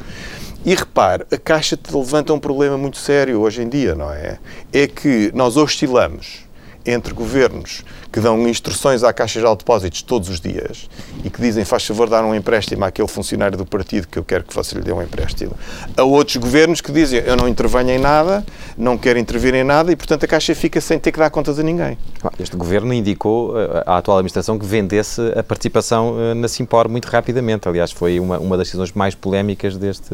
E 0.68 0.74
repare, 0.74 1.24
a 1.33 1.38
Caixa 1.38 1.78
te 1.78 1.96
levanta 1.96 2.35
um 2.35 2.38
problema 2.38 2.76
muito 2.76 2.98
sério 2.98 3.40
hoje 3.40 3.62
em 3.62 3.68
dia, 3.70 3.94
não 3.94 4.12
é? 4.12 4.38
É 4.70 4.87
que 4.87 5.33
nós 5.35 5.57
oscilamos 5.57 6.40
entre 6.85 7.14
governos 7.14 7.83
que 8.12 8.21
dão 8.21 8.49
instruções 8.49 9.03
à 9.03 9.12
Caixa 9.12 9.40
Geral 9.40 9.55
de 9.55 9.61
Depósitos 9.61 10.03
todos 10.03 10.29
os 10.29 10.40
dias 10.40 10.88
e 11.25 11.31
que 11.31 11.40
dizem 11.40 11.64
faz 11.64 11.85
favor 11.87 12.09
dar 12.09 12.25
um 12.25 12.35
empréstimo 12.35 12.85
àquele 12.85 13.09
funcionário 13.09 13.57
do 13.57 13.66
partido 13.66 14.07
que 14.09 14.18
eu 14.18 14.25
quero 14.25 14.44
que 14.44 14.55
você 14.55 14.75
lhe 14.77 14.83
dê 14.83 14.92
um 14.92 15.03
empréstimo, 15.03 15.53
a 15.97 16.03
outros 16.03 16.37
governos 16.37 16.81
que 16.81 16.90
dizem 16.90 17.21
eu 17.21 17.37
não 17.37 17.49
intervenho 17.49 17.90
em 17.90 17.99
nada, 17.99 18.44
não 18.77 18.97
quero 18.97 19.18
intervir 19.18 19.55
em 19.55 19.64
nada 19.64 19.92
e, 19.92 19.97
portanto, 19.97 20.25
a 20.25 20.27
Caixa 20.27 20.55
fica 20.55 20.81
sem 20.81 20.99
ter 20.99 21.12
que 21.12 21.18
dar 21.18 21.31
contas 21.31 21.59
a 21.59 21.62
ninguém. 21.62 21.99
Este 22.38 22.57
governo 22.57 22.92
indicou 22.92 23.59
eh, 23.59 23.83
à 23.87 23.99
atual 23.99 24.18
administração 24.18 24.59
que 24.59 24.66
vendesse 24.66 25.21
a 25.37 25.42
participação 25.42 26.16
eh, 26.18 26.35
na 26.35 26.49
Simpor 26.49 26.88
muito 26.88 27.07
rapidamente. 27.07 27.68
Aliás, 27.68 27.90
foi 27.92 28.18
uma, 28.18 28.38
uma 28.38 28.57
das 28.57 28.66
decisões 28.66 28.92
mais 28.92 29.14
polémicas 29.14 29.77
deste. 29.77 30.09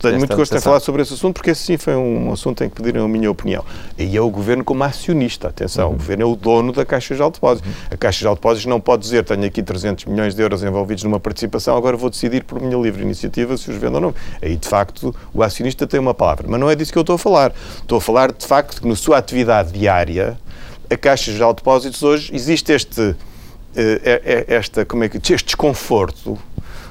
Tenho 0.00 0.18
muito 0.18 0.36
gosto 0.36 0.56
em 0.56 0.60
falar 0.60 0.80
sobre 0.80 1.02
esse 1.02 1.14
assunto, 1.14 1.34
porque 1.34 1.50
esse 1.50 1.62
sim 1.62 1.76
foi 1.76 1.94
um 1.94 2.32
assunto 2.32 2.62
em 2.64 2.68
que 2.68 2.76
pediram 2.76 3.04
a 3.04 3.08
minha 3.08 3.30
opinião. 3.30 3.64
E 3.98 4.16
é 4.16 4.20
o 4.20 4.30
Governo 4.30 4.64
como 4.64 4.82
acionista, 4.84 5.48
atenção, 5.48 5.90
o 5.90 5.92
Governo 5.92 6.22
é 6.22 6.26
o 6.26 6.36
dono 6.36 6.72
da 6.72 6.84
Caixa 6.84 7.14
Geral 7.14 7.30
de 7.30 7.35
Depósitos. 7.36 7.70
A 7.90 7.96
Caixa 7.96 8.18
Geral 8.20 8.34
de 8.34 8.40
Depósitos 8.40 8.66
não 8.66 8.80
pode 8.80 9.02
dizer, 9.02 9.24
tenho 9.24 9.44
aqui 9.44 9.62
300 9.62 10.04
milhões 10.06 10.34
de 10.34 10.42
euros 10.42 10.62
envolvidos 10.62 11.04
numa 11.04 11.20
participação, 11.20 11.76
agora 11.76 11.96
vou 11.96 12.10
decidir 12.10 12.44
por 12.44 12.60
minha 12.60 12.76
livre 12.76 13.02
iniciativa 13.02 13.56
se 13.56 13.70
os 13.70 13.76
vendo 13.76 13.94
ou 13.96 14.00
não. 14.00 14.14
Aí, 14.42 14.56
de 14.56 14.68
facto, 14.68 15.14
o 15.32 15.42
acionista 15.42 15.86
tem 15.86 16.00
uma 16.00 16.14
palavra. 16.14 16.46
Mas 16.48 16.58
não 16.60 16.68
é 16.70 16.74
disso 16.74 16.92
que 16.92 16.98
eu 16.98 17.02
estou 17.02 17.14
a 17.16 17.18
falar. 17.18 17.52
Estou 17.80 17.98
a 17.98 18.00
falar, 18.00 18.32
de 18.32 18.46
facto, 18.46 18.80
que 18.82 18.88
na 18.88 18.96
sua 18.96 19.18
atividade 19.18 19.72
diária, 19.72 20.38
a 20.90 20.96
Caixa 20.96 21.32
Geral 21.32 21.52
de 21.52 21.56
Depósitos 21.58 22.02
hoje, 22.02 22.34
existe 22.34 22.72
este, 22.72 23.14
eh, 23.74 24.00
é- 24.04 24.44
é- 24.48 24.54
esta, 24.56 24.84
como 24.84 25.04
é 25.04 25.08
que, 25.08 25.16
este 25.18 25.44
desconforto 25.44 26.38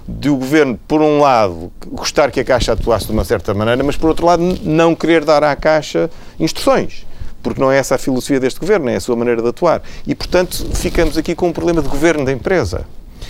de 0.08 0.30
o 0.30 0.36
governo, 0.36 0.80
por 0.88 1.02
um 1.02 1.20
lado, 1.20 1.72
gostar 1.88 2.30
que 2.30 2.40
a 2.40 2.44
Caixa 2.44 2.74
atuasse 2.74 3.08
de 3.08 3.12
uma 3.12 3.24
certa 3.24 3.54
maneira, 3.56 3.84
mas 3.84 3.98
por 3.98 4.08
outro 4.10 4.26
lado, 4.26 4.44
não 4.62 4.94
querer 4.94 5.26
dar 5.26 5.44
à 5.44 5.56
Caixa 5.56 6.10
instruções. 6.40 7.06
Porque 7.46 7.62
não 7.62 7.72
é 7.72 7.78
essa 7.78 7.94
a 7.94 7.98
filosofia 8.00 8.40
deste 8.40 8.60
governo, 8.60 8.90
é 8.90 8.96
a 8.96 9.00
sua 9.00 9.16
maneira 9.16 9.40
de 9.40 9.48
atuar. 9.48 9.84
E, 10.08 10.16
portanto, 10.16 10.66
ficamos 10.74 11.16
aqui 11.16 11.36
com 11.36 11.50
um 11.50 11.54
problema 11.54 11.80
de 11.80 11.88
governo 11.88 12.26
da 12.26 12.32
empresa. 12.32 12.88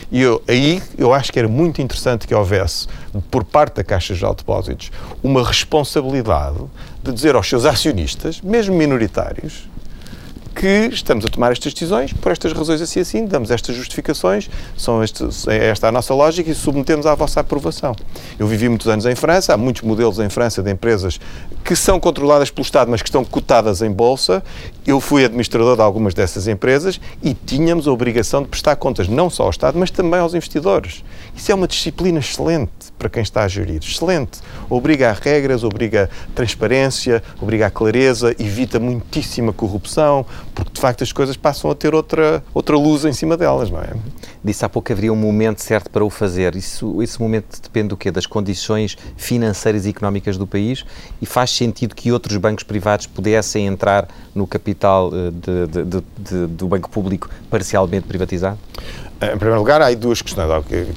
E 0.09 0.21
eu, 0.21 0.41
aí 0.47 0.81
eu 0.97 1.13
acho 1.13 1.33
que 1.33 1.37
era 1.37 1.49
muito 1.49 1.81
interessante 1.81 2.25
que 2.25 2.33
houvesse, 2.33 2.87
por 3.29 3.43
parte 3.43 3.75
da 3.75 3.83
Caixa 3.83 4.15
Geral 4.15 4.33
de 4.33 4.37
Depósitos, 4.37 4.89
uma 5.21 5.45
responsabilidade 5.45 6.59
de 7.03 7.11
dizer 7.11 7.35
aos 7.35 7.49
seus 7.49 7.65
acionistas, 7.65 8.39
mesmo 8.39 8.73
minoritários, 8.73 9.67
que 10.55 10.89
estamos 10.93 11.25
a 11.25 11.27
tomar 11.27 11.51
estas 11.51 11.73
decisões 11.73 12.13
por 12.13 12.31
estas 12.31 12.53
razões 12.53 12.81
assim 12.81 13.01
assim, 13.01 13.25
damos 13.25 13.51
estas 13.51 13.75
justificações, 13.75 14.49
são 14.77 15.03
este, 15.03 15.23
é 15.49 15.67
esta 15.67 15.89
a 15.89 15.91
nossa 15.91 16.13
lógica 16.13 16.49
e 16.49 16.55
submetemos 16.55 17.05
à 17.05 17.13
vossa 17.13 17.41
aprovação. 17.41 17.93
Eu 18.39 18.47
vivi 18.47 18.69
muitos 18.69 18.87
anos 18.87 19.05
em 19.05 19.15
França, 19.15 19.53
há 19.53 19.57
muitos 19.57 19.81
modelos 19.81 20.17
em 20.19 20.29
França 20.29 20.63
de 20.63 20.71
empresas 20.71 21.19
que 21.63 21.75
são 21.75 21.99
controladas 21.99 22.49
pelo 22.49 22.63
Estado, 22.63 22.89
mas 22.89 23.01
que 23.01 23.09
estão 23.09 23.25
cotadas 23.25 23.81
em 23.81 23.91
bolsa. 23.91 24.43
Eu 24.87 25.01
fui 25.01 25.25
administrador 25.25 25.75
de 25.75 25.81
algumas 25.81 26.13
dessas 26.13 26.47
empresas 26.47 27.01
e 27.21 27.33
tínhamos 27.33 27.87
a 27.87 27.91
obrigação 27.91 28.41
de 28.41 28.47
prestar 28.47 28.75
contas 28.77 29.07
não 29.07 29.29
só 29.29 29.43
ao 29.43 29.49
Estado, 29.49 29.77
mas 29.77 29.91
também 29.91 30.19
aos 30.19 30.33
investidores. 30.33 31.03
Isso 31.35 31.51
é 31.51 31.55
uma 31.55 31.67
disciplina 31.67 32.19
excelente 32.19 32.71
para 32.97 33.09
quem 33.09 33.21
está 33.21 33.43
a 33.43 33.47
gerir, 33.47 33.81
excelente. 33.83 34.39
Obriga 34.69 35.09
a 35.09 35.13
regras, 35.13 35.63
obriga 35.63 36.09
a 36.29 36.33
transparência, 36.33 37.21
obriga 37.41 37.67
a 37.67 37.69
clareza, 37.69 38.35
evita 38.39 38.79
muitíssima 38.79 39.51
corrupção, 39.51 40.25
porque 40.55 40.71
de 40.71 40.79
facto 40.79 41.03
as 41.03 41.11
coisas 41.11 41.35
passam 41.37 41.69
a 41.69 41.75
ter 41.75 41.93
outra, 41.93 42.41
outra 42.53 42.77
luz 42.77 43.03
em 43.05 43.11
cima 43.13 43.35
delas, 43.37 43.69
não 43.69 43.79
é? 43.79 43.89
Disse 44.43 44.63
há 44.63 44.69
pouco 44.69 44.87
que 44.87 44.93
haveria 44.93 45.11
um 45.11 45.15
momento 45.15 45.59
certo 45.61 45.89
para 45.89 46.03
o 46.03 46.09
fazer. 46.09 46.55
Isso, 46.55 47.01
esse 47.01 47.19
momento 47.21 47.59
depende 47.61 47.89
do 47.89 47.97
quê? 47.97 48.09
Das 48.09 48.25
condições 48.25 48.97
financeiras 49.17 49.85
e 49.85 49.89
económicas 49.89 50.37
do 50.37 50.47
país 50.47 50.85
e 51.21 51.25
faz 51.25 51.51
sentido 51.51 51.93
que 51.93 52.11
outros 52.11 52.37
bancos 52.37 52.63
privados 52.63 53.05
pudessem 53.05 53.65
entrar 53.67 54.07
no 54.33 54.47
capital 54.47 55.11
eh, 55.13 55.31
de- 55.31 55.83
de- 55.85 56.03
de- 56.17 56.47
do 56.47 56.67
banco 56.67 56.89
público 56.89 57.29
parcialmente 57.49 58.07
privatizado? 58.07 58.57
Em 59.21 59.37
primeiro 59.37 59.57
lugar, 59.59 59.81
há 59.81 59.85
aí 59.85 59.95
duas 59.95 60.21
questões. 60.21 60.49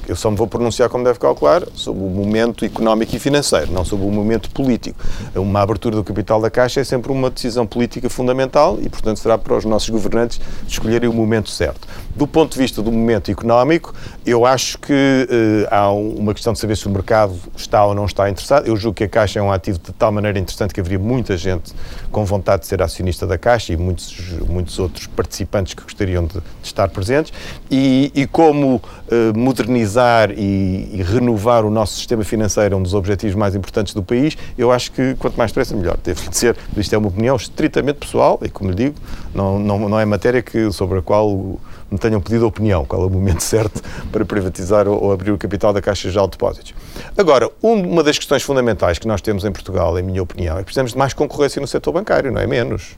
Eu 0.07 0.15
só 0.15 0.29
me 0.29 0.35
vou 0.35 0.45
pronunciar, 0.45 0.89
como 0.89 1.05
deve 1.05 1.17
calcular, 1.17 1.63
sobre 1.73 2.03
o 2.03 2.07
momento 2.09 2.65
económico 2.65 3.15
e 3.15 3.19
financeiro, 3.19 3.71
não 3.71 3.85
sobre 3.85 4.05
o 4.05 4.11
momento 4.11 4.49
político. 4.51 4.99
Uma 5.33 5.61
abertura 5.61 5.95
do 5.95 6.03
capital 6.03 6.41
da 6.41 6.49
Caixa 6.49 6.81
é 6.81 6.83
sempre 6.83 7.13
uma 7.13 7.29
decisão 7.29 7.65
política 7.65 8.09
fundamental 8.09 8.77
e, 8.81 8.89
portanto, 8.89 9.19
será 9.19 9.37
para 9.37 9.55
os 9.55 9.63
nossos 9.63 9.89
governantes 9.89 10.41
escolherem 10.67 11.09
o 11.09 11.13
momento 11.13 11.49
certo. 11.49 11.87
Do 12.13 12.27
ponto 12.27 12.51
de 12.51 12.59
vista 12.59 12.81
do 12.81 12.91
momento 12.91 13.31
económico, 13.31 13.95
eu 14.25 14.45
acho 14.45 14.77
que 14.79 14.93
eh, 14.93 15.67
há 15.71 15.89
um- 15.89 16.15
uma 16.17 16.33
questão 16.33 16.51
de 16.51 16.59
saber 16.59 16.75
se 16.75 16.87
o 16.87 16.89
mercado 16.89 17.33
está 17.55 17.85
ou 17.85 17.95
não 17.95 18.05
está 18.05 18.29
interessado. 18.29 18.67
Eu 18.67 18.75
julgo 18.75 18.95
que 18.97 19.05
a 19.05 19.09
Caixa 19.09 19.39
é 19.39 19.41
um 19.41 19.51
ativo 19.51 19.79
de 19.79 19.93
tal 19.93 20.11
maneira 20.11 20.37
interessante 20.37 20.73
que 20.73 20.81
haveria 20.81 20.99
muita 20.99 21.37
gente 21.37 21.73
com 22.11 22.25
vontade 22.25 22.63
de 22.63 22.67
ser 22.67 22.81
acionista 22.81 23.25
da 23.25 23.37
Caixa 23.37 23.71
e 23.71 23.77
muitos, 23.77 24.13
muitos 24.45 24.77
outros 24.77 25.07
participantes 25.07 25.73
que 25.73 25.83
gostariam 25.83 26.25
de, 26.25 26.33
de 26.33 26.41
estar 26.63 26.89
presentes. 26.89 27.31
E, 27.71 28.08
e 28.13 28.25
como 28.27 28.81
eh, 29.09 29.31
modernizar 29.35 30.31
e, 30.31 30.89
e 30.93 31.03
renovar 31.03 31.65
o 31.65 31.69
nosso 31.69 31.93
sistema 31.95 32.23
financeiro 32.23 32.75
é 32.75 32.77
um 32.77 32.83
dos 32.83 32.93
objetivos 32.93 33.35
mais 33.35 33.55
importantes 33.55 33.93
do 33.93 34.03
país, 34.03 34.37
eu 34.57 34.71
acho 34.71 34.91
que 34.91 35.15
quanto 35.15 35.35
mais 35.37 35.51
depressa, 35.51 35.75
melhor. 35.75 35.97
Devo 36.03 36.29
dizer, 36.29 36.55
isto 36.77 36.93
é 36.93 36.97
uma 36.97 37.07
opinião 37.07 37.35
estritamente 37.35 37.99
pessoal 37.99 38.39
e, 38.43 38.49
como 38.49 38.69
lhe 38.69 38.75
digo, 38.75 38.95
não, 39.33 39.59
não, 39.59 39.89
não 39.89 39.99
é 39.99 40.05
matéria 40.05 40.41
que, 40.41 40.71
sobre 40.71 40.99
a 40.99 41.01
qual 41.01 41.59
me 41.91 41.97
tenham 41.97 42.21
pedido 42.21 42.45
opinião, 42.45 42.85
qual 42.85 43.01
é 43.03 43.05
o 43.05 43.09
momento 43.09 43.41
certo 43.43 43.81
para 44.11 44.23
privatizar 44.23 44.87
ou, 44.87 45.03
ou 45.03 45.11
abrir 45.11 45.31
o 45.31 45.37
capital 45.37 45.73
da 45.73 45.81
Caixa 45.81 46.09
Geral 46.09 46.27
de 46.27 46.31
Depósitos. 46.31 46.73
Agora, 47.17 47.49
um- 47.63 47.81
uma 47.93 48.03
das 48.03 48.17
questões 48.17 48.43
fundamentais 48.43 48.99
que 48.99 49.07
nós 49.07 49.21
temos 49.21 49.43
em 49.43 49.51
Portugal, 49.51 49.97
em 49.97 50.03
minha 50.03 50.21
opinião, 50.21 50.55
é 50.55 50.59
que 50.59 50.65
precisamos 50.65 50.91
de 50.91 50.97
mais 50.97 51.13
concorrência 51.13 51.59
no 51.59 51.67
setor 51.67 51.91
bancário, 51.91 52.31
não 52.31 52.39
é 52.41 52.45
menos. 52.47 52.95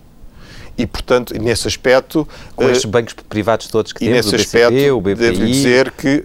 E, 0.82 0.88
portanto, 0.88 1.34
nesse 1.40 1.68
aspecto... 1.68 2.28
Com 2.56 2.68
eh, 2.68 2.72
estes 2.72 2.90
bancos 2.90 3.14
privados 3.30 3.68
todos 3.68 3.94
que 3.94 4.00
temos, 4.00 4.16
nesse 4.16 4.30
o 4.30 4.38
BCP, 4.38 4.64
aspecto, 4.64 4.98
o 4.98 5.02
BPI... 5.02 5.16
devo-lhe 5.16 5.52
dizer 5.52 5.92
que, 5.92 6.08
eh, 6.08 6.24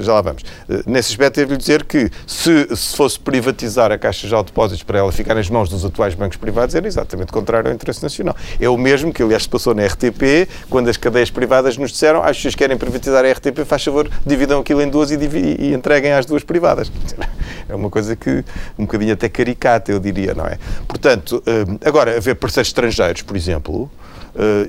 já 0.00 0.14
lá 0.14 0.20
vamos, 0.20 0.42
Eh, 0.68 0.82
nesse 0.86 1.10
aspecto 1.12 1.36
devo-lhe 1.36 1.56
dizer 1.56 1.84
que 1.84 2.10
se, 2.26 2.68
se 2.76 2.96
fosse 2.96 3.18
privatizar 3.18 3.90
a 3.90 3.98
Caixa 3.98 4.28
de 4.28 4.42
Depósitos 4.44 4.82
para 4.82 4.98
ela 4.98 5.10
ficar 5.10 5.34
nas 5.34 5.48
mãos 5.48 5.68
dos 5.68 5.84
atuais 5.84 6.14
bancos 6.14 6.36
privados, 6.36 6.74
era 6.74 6.86
exatamente 6.86 7.32
contrário 7.32 7.68
ao 7.68 7.74
interesse 7.74 8.02
nacional. 8.02 8.36
É 8.60 8.68
o 8.68 8.76
mesmo 8.76 9.12
que, 9.12 9.22
aliás, 9.22 9.44
se 9.44 9.48
passou 9.48 9.74
na 9.74 9.86
RTP, 9.86 10.48
quando 10.68 10.88
as 10.88 10.96
cadeias 10.96 11.30
privadas 11.30 11.76
nos 11.76 11.90
disseram, 11.92 12.22
ah, 12.22 12.32
se 12.32 12.42
vocês 12.42 12.54
querem 12.54 12.76
privatizar 12.76 13.24
a 13.24 13.30
RTP, 13.30 13.64
faz 13.64 13.82
favor, 13.82 14.10
dividam 14.26 14.60
aquilo 14.60 14.82
em 14.82 14.88
duas 14.88 15.10
e, 15.10 15.16
e 15.16 15.72
entreguem 15.72 16.12
às 16.12 16.26
duas 16.26 16.42
privadas. 16.42 16.90
É 17.68 17.74
uma 17.74 17.90
coisa 17.90 18.16
que, 18.16 18.42
um 18.78 18.84
bocadinho 18.84 19.12
até 19.12 19.28
caricata, 19.28 19.92
eu 19.92 20.00
diria, 20.00 20.32
não 20.32 20.46
é? 20.46 20.58
Portanto, 20.86 21.42
eh, 21.46 21.64
agora, 21.86 22.16
haver 22.16 22.34
parceiros 22.36 22.68
estrangeiros, 22.68 23.20
por 23.20 23.36
exemplo, 23.36 23.90
eh, 23.90 24.07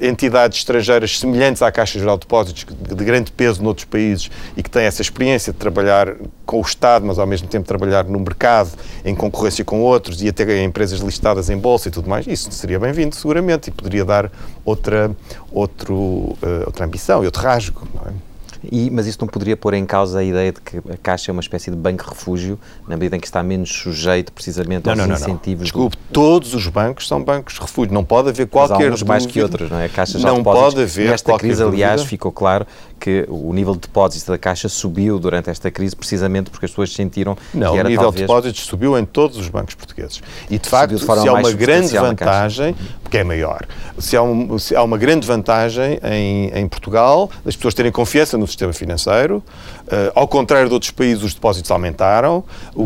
entidades 0.01 0.59
estrangeiras 0.59 1.19
semelhantes 1.19 1.61
à 1.61 1.71
Caixa 1.71 1.99
Geral 1.99 2.17
de 2.17 2.21
Depósitos, 2.21 2.65
de 2.65 2.99
de 2.99 3.05
grande 3.05 3.31
peso 3.31 3.63
noutros 3.63 3.85
países 3.85 4.29
e 4.55 4.61
que 4.61 4.69
têm 4.69 4.83
essa 4.83 5.01
experiência 5.01 5.53
de 5.53 5.59
trabalhar 5.59 6.15
com 6.45 6.57
o 6.57 6.61
Estado, 6.61 7.05
mas 7.05 7.17
ao 7.17 7.25
mesmo 7.25 7.47
tempo 7.47 7.67
trabalhar 7.67 8.03
no 8.03 8.19
mercado, 8.19 8.71
em 9.05 9.15
concorrência 9.15 9.63
com 9.63 9.81
outros 9.81 10.21
e 10.21 10.27
até 10.27 10.43
em 10.57 10.65
empresas 10.65 10.99
listadas 10.99 11.49
em 11.49 11.57
bolsa 11.57 11.87
e 11.87 11.91
tudo 11.91 12.09
mais, 12.09 12.27
isso 12.27 12.51
seria 12.51 12.79
bem-vindo, 12.79 13.15
seguramente, 13.15 13.69
e 13.69 13.71
poderia 13.71 14.03
dar 14.03 14.31
outra, 14.65 15.11
outro, 15.51 16.37
eh, 16.41 16.63
outra 16.65 16.85
ambição 16.85 17.23
e 17.23 17.25
outro 17.25 17.41
rasgo. 17.41 17.87
Não 17.93 18.01
é? 18.11 18.28
E, 18.63 18.89
mas 18.89 19.07
isso 19.07 19.17
não 19.21 19.27
poderia 19.27 19.55
pôr 19.55 19.73
em 19.73 19.85
causa 19.85 20.19
a 20.19 20.23
ideia 20.23 20.51
de 20.51 20.59
que 20.59 20.77
a 20.77 20.97
Caixa 21.01 21.31
é 21.31 21.33
uma 21.33 21.39
espécie 21.41 21.71
de 21.71 21.77
banco-refúgio, 21.77 22.59
na 22.87 22.97
medida 22.97 23.15
em 23.15 23.19
que 23.19 23.25
está 23.27 23.41
menos 23.41 23.69
sujeito 23.71 24.31
precisamente 24.33 24.89
aos 24.89 24.97
incentivos... 24.99 25.59
do- 25.61 25.63
Desculpe, 25.63 25.97
todos 26.11 26.53
os 26.53 26.67
bancos 26.67 27.07
são 27.07 27.23
bancos 27.23 27.53
de 27.53 27.61
refúgio. 27.61 27.93
Não 27.93 28.03
pode 28.03 28.29
haver 28.29 28.49
Mas 28.51 28.67
qualquer 28.69 28.89
há 28.91 28.93
uns 28.93 29.03
mais 29.03 29.25
que 29.25 29.41
outros, 29.41 29.69
não 29.71 29.79
é? 29.79 29.85
A 29.85 29.89
Caixa 29.89 30.19
já 30.19 30.27
Não 30.29 30.43
pode 30.43 30.81
haver 30.81 31.09
Nesta 31.09 31.37
crise, 31.37 31.63
aliás, 31.63 32.01
dúvida. 32.01 32.09
ficou 32.09 32.31
claro 32.31 32.65
que 32.99 33.25
o 33.29 33.53
nível 33.53 33.73
de 33.73 33.81
depósitos 33.81 34.27
da 34.27 34.37
Caixa 34.37 34.67
subiu 34.67 35.17
durante 35.17 35.49
esta 35.49 35.71
crise 35.71 35.95
precisamente 35.95 36.49
porque 36.49 36.65
as 36.65 36.71
pessoas 36.71 36.93
sentiram 36.93 37.37
Não, 37.53 37.71
que 37.71 37.77
o 37.77 37.79
era 37.79 37.89
nível 37.89 38.03
talvez... 38.03 38.21
de 38.21 38.27
depósitos 38.27 38.65
subiu 38.65 38.97
em 38.97 39.05
todos 39.05 39.37
os 39.37 39.47
bancos 39.47 39.75
portugueses. 39.75 40.21
E, 40.49 40.59
de 40.59 40.69
facto, 40.69 40.95
de 40.95 41.01
se 41.01 41.09
há 41.09 41.33
uma 41.33 41.51
grande 41.51 41.97
vantagem, 41.97 42.75
porque 43.01 43.17
é 43.17 43.23
maior. 43.23 43.65
Se 43.97 44.15
há, 44.15 44.21
um, 44.21 44.59
se 44.59 44.75
há 44.75 44.83
uma 44.83 44.97
grande 44.97 45.25
vantagem 45.25 45.99
em, 46.03 46.51
em, 46.53 46.67
Portugal, 46.67 47.29
as 47.45 47.55
pessoas 47.55 47.73
terem 47.73 47.91
confiança 47.91 48.37
no 48.37 48.45
sistema 48.45 48.73
financeiro, 48.73 49.37
uh, 49.37 50.11
ao 50.13 50.27
contrário 50.27 50.67
de 50.67 50.73
outros 50.73 50.91
países, 50.91 51.23
os 51.23 51.33
depósitos 51.33 51.71
aumentaram, 51.71 52.43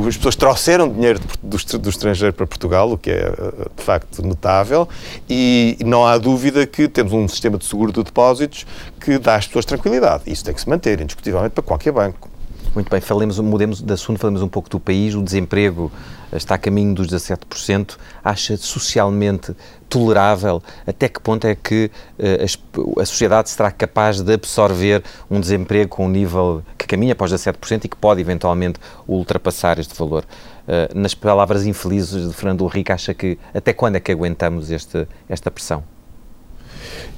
as 0.07 0.15
pessoas 0.15 0.35
trouxeram 0.35 0.87
dinheiro 0.89 1.19
do, 1.41 1.57
do, 1.79 1.89
estrangeiro 1.89 2.33
para 2.33 2.47
Portugal, 2.47 2.91
o 2.91 2.97
que 2.97 3.11
é 3.11 3.29
uh, 3.29 3.69
de 3.75 3.83
facto 3.83 4.21
notável, 4.25 4.87
e 5.29 5.77
não 5.85 6.05
há 6.05 6.17
dúvida 6.17 6.65
que 6.65 6.87
temos 6.87 7.11
um 7.13 7.27
sistema 7.27 7.57
de 7.57 7.65
seguro 7.65 7.91
de 7.91 8.03
depósitos 8.03 8.65
que 9.03 9.17
dá 9.19 9.35
às 9.35 9.45
pessoas 9.45 9.65
tranquilidade. 9.65 10.23
Isso 10.27 10.45
tem 10.45 10.53
que 10.53 10.61
se 10.61 10.69
manter, 10.69 11.01
indiscutivelmente, 11.01 11.53
para 11.53 11.63
qualquer 11.63 11.91
banco. 11.91 12.29
Muito 12.73 12.89
bem, 12.89 13.01
falemos, 13.01 13.37
mudemos 13.37 13.81
de 13.81 13.93
assunto, 13.93 14.17
falemos 14.17 14.41
um 14.41 14.47
pouco 14.47 14.69
do 14.69 14.79
país. 14.79 15.13
O 15.13 15.21
desemprego 15.21 15.91
está 16.31 16.55
a 16.55 16.57
caminho 16.57 16.95
dos 16.95 17.07
17%. 17.07 17.97
Acha 18.23 18.55
socialmente 18.55 19.53
tolerável? 19.89 20.63
Até 20.87 21.09
que 21.09 21.19
ponto 21.19 21.45
é 21.45 21.53
que 21.53 21.91
uh, 22.17 22.99
a, 23.01 23.05
sociedade 23.05 23.49
será 23.49 23.69
capaz 23.69 24.21
de 24.21 24.33
absorver 24.33 25.03
um 25.29 25.39
desemprego 25.39 25.89
com 25.89 26.05
um 26.05 26.09
nível 26.09 26.63
que 26.77 26.87
caminha 26.87 27.13
para 27.13 27.25
os 27.25 27.33
17% 27.33 27.85
e 27.85 27.89
que 27.89 27.97
pode 27.97 28.21
eventualmente 28.21 28.79
ultrapassar 29.07 29.77
este 29.77 29.93
valor? 29.95 30.23
Uh, 30.65 30.97
nas 30.97 31.13
palavras 31.13 31.67
infelizes 31.67 32.29
de 32.29 32.33
Fernando 32.33 32.65
Henrique, 32.65 32.91
acha 32.91 33.13
que 33.13 33.37
até 33.53 33.73
quando 33.73 33.97
é 33.97 33.99
que 33.99 34.11
aguentamos 34.11 34.71
este, 34.71 35.05
esta 35.29 35.51
pressão? 35.51 35.83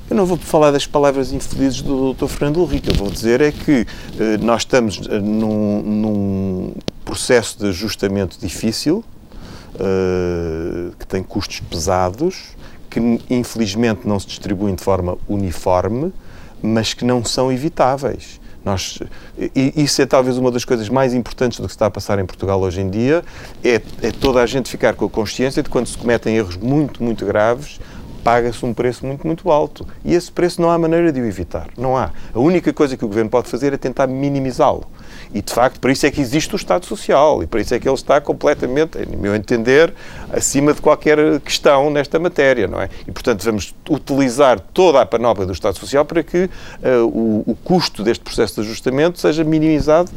Eu 0.08 0.16
não 0.16 0.26
vou 0.26 0.38
falar 0.38 0.70
das 0.70 0.86
palavras 0.86 1.32
infelizes 1.32 1.82
do 1.82 2.14
Dr. 2.14 2.28
Fernando 2.28 2.62
Henrique. 2.62 2.90
Eu 2.90 2.96
vou 2.96 3.10
dizer 3.10 3.42
é 3.42 3.52
que 3.52 3.88
eh, 4.20 4.38
nós 4.40 4.62
estamos 4.62 5.02
eh, 5.10 5.20
num, 5.20 5.82
num, 5.82 6.74
processo 7.04 7.58
de 7.58 7.70
ajustamento 7.70 8.40
difícil, 8.40 9.04
eh, 9.80 10.92
que 11.00 11.08
tem 11.08 11.24
custos 11.24 11.60
pesados, 11.60 12.56
que 12.88 13.00
infelizmente 13.32 14.08
não 14.08 14.20
se 14.20 14.28
distribuem 14.28 14.76
de 14.76 14.84
forma 14.84 15.18
uniforme, 15.28 16.14
mas 16.62 16.94
que 16.94 17.04
não 17.04 17.26
são 17.26 17.52
evitáveis. 17.52 18.40
Nós, 18.64 19.00
isso 19.56 20.02
é 20.02 20.06
talvez 20.08 20.38
uma 20.38 20.52
das 20.52 20.66
coisas 20.66 20.90
mais 20.90 21.14
importantes 21.14 21.60
do 21.60 21.68
que 21.68 21.74
está 21.74 21.86
a 21.86 21.92
passar 21.92 22.18
em 22.18 22.26
Portugal 22.26 22.60
hoje 22.62 22.82
em 22.82 22.90
dia, 22.90 23.24
é, 23.64 23.76
é 24.02 24.12
toda 24.12 24.42
a 24.42 24.46
gente 24.48 24.70
ficar 24.70 24.96
com 24.96 25.06
a 25.06 25.10
consciência 25.10 25.62
de 25.62 25.70
quando 25.70 25.86
se 25.88 25.96
cometem 25.96 26.36
erros 26.36 26.58
muito, 26.58 27.04
muito 27.04 27.24
graves, 27.28 27.80
paga-se 28.26 28.66
um 28.66 28.74
preço 28.74 29.06
muito, 29.06 29.26
muito 29.28 29.52
alto. 29.52 29.86
E 30.04 30.16
esse 30.16 30.32
preço 30.32 30.60
não 30.60 30.72
há 30.72 30.80
maneira 30.80 31.12
de 31.12 31.22
o 31.22 31.26
evitar. 31.28 31.68
Não 31.78 31.96
há. 31.96 32.10
A 32.34 32.40
única 32.40 32.74
coisa 32.74 32.98
que 32.98 33.06
o 33.06 33.08
governo 33.08 33.30
pode 33.30 33.48
fazer 33.48 33.72
é 33.72 33.78
tentar 33.78 34.08
minimizá-lo. 34.08 34.88
E, 35.32 35.44
de 35.44 35.54
facto, 35.54 35.80
para 35.80 35.92
isso 35.92 36.08
é 36.08 36.12
que 36.12 36.20
existe 36.20 36.52
o 36.52 36.58
Estado 36.58 36.88
Social 36.88 37.44
e 37.44 37.46
para 37.46 37.62
isso 37.62 37.76
é 37.76 37.80
que 37.80 37.88
ele 37.88 37.94
está 37.94 38.20
completamente, 38.20 38.98
em 38.98 39.16
meu 39.16 39.36
entender, 39.36 39.94
acima 40.34 40.74
de 40.74 40.82
qualquer 40.82 41.40
questão 41.42 41.92
nesta 41.92 42.18
matéria, 42.18 42.68
não 42.68 42.82
é? 42.82 42.90
E, 43.08 43.12
portanto, 43.12 43.44
vamos 43.44 43.76
utilizar 43.88 44.60
toda 44.60 45.00
a 45.02 45.06
panóplia 45.06 45.46
do 45.46 45.54
Estado 45.54 45.78
Social 45.78 46.04
para 46.04 46.24
que 46.24 46.46
uh, 46.46 47.06
o, 47.06 47.44
o 47.46 47.56
custo 47.64 48.02
deste 48.02 48.24
processo 48.24 48.56
de 48.56 48.62
ajustamento 48.62 49.20
seja 49.20 49.44
minimizado 49.44 50.10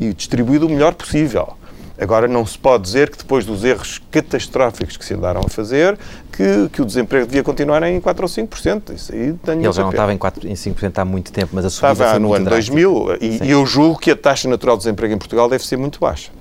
e 0.00 0.12
distribuído 0.12 0.66
o 0.66 0.68
melhor 0.68 0.94
possível. 0.94 1.54
Agora, 2.02 2.26
não 2.26 2.44
se 2.44 2.58
pode 2.58 2.82
dizer 2.82 3.08
que 3.10 3.18
depois 3.18 3.46
dos 3.46 3.62
erros 3.62 4.00
catastróficos 4.10 4.96
que 4.96 5.04
se 5.04 5.14
andaram 5.14 5.40
a 5.44 5.48
fazer, 5.48 5.96
que, 6.32 6.68
que 6.72 6.82
o 6.82 6.84
desemprego 6.84 7.26
devia 7.26 7.44
continuar 7.44 7.80
em 7.84 8.00
4 8.00 8.24
ou 8.24 8.28
5%. 8.28 8.92
Isso 8.92 9.12
aí 9.12 9.34
tenho 9.34 9.64
Ele 9.64 9.72
já 9.72 9.82
não 9.82 9.90
estava 9.90 10.12
em, 10.12 10.18
4, 10.18 10.48
em 10.48 10.54
5% 10.54 10.98
há 10.98 11.04
muito 11.04 11.30
tempo, 11.32 11.50
mas 11.52 11.64
a 11.64 11.70
subida 11.70 11.92
Estava 11.92 12.18
no 12.18 12.34
ano 12.34 12.46
drástica. 12.46 12.76
2000 12.76 13.18
e, 13.20 13.48
eu 13.48 13.64
julgo 13.64 14.00
que 14.00 14.10
a 14.10 14.16
taxa 14.16 14.48
natural 14.48 14.76
de 14.76 14.82
desemprego 14.82 15.14
em 15.14 15.18
Portugal 15.18 15.48
deve 15.48 15.64
ser 15.64 15.76
muito 15.76 16.00
baixa. 16.00 16.32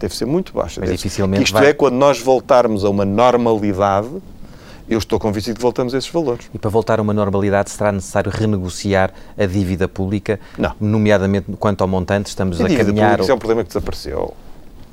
Deve 0.00 0.16
ser 0.16 0.24
muito 0.24 0.52
baixa. 0.52 0.80
Mas 0.80 0.90
dificilmente 0.90 1.44
isto 1.44 1.54
vai... 1.54 1.68
é, 1.68 1.72
quando 1.72 1.94
nós 1.94 2.18
voltarmos 2.18 2.84
a 2.84 2.90
uma 2.90 3.04
normalidade, 3.04 4.08
eu 4.88 4.98
estou 4.98 5.20
convencido 5.20 5.54
que 5.54 5.62
voltamos 5.62 5.94
a 5.94 5.98
esses 5.98 6.10
valores. 6.10 6.50
E 6.52 6.58
para 6.58 6.70
voltar 6.70 6.98
a 6.98 7.02
uma 7.02 7.14
normalidade 7.14 7.70
será 7.70 7.92
necessário 7.92 8.32
renegociar 8.34 9.12
a 9.38 9.46
dívida 9.46 9.86
pública, 9.86 10.40
não. 10.58 10.72
nomeadamente 10.80 11.52
quanto 11.58 11.82
ao 11.82 11.88
montante, 11.88 12.28
estamos 12.28 12.60
a, 12.60 12.66
a 12.66 12.76
caminhar... 12.76 13.20
Isso 13.20 13.30
é 13.30 13.34
um 13.34 13.38
problema 13.38 13.62
que 13.62 13.68
desapareceu. 13.68 14.34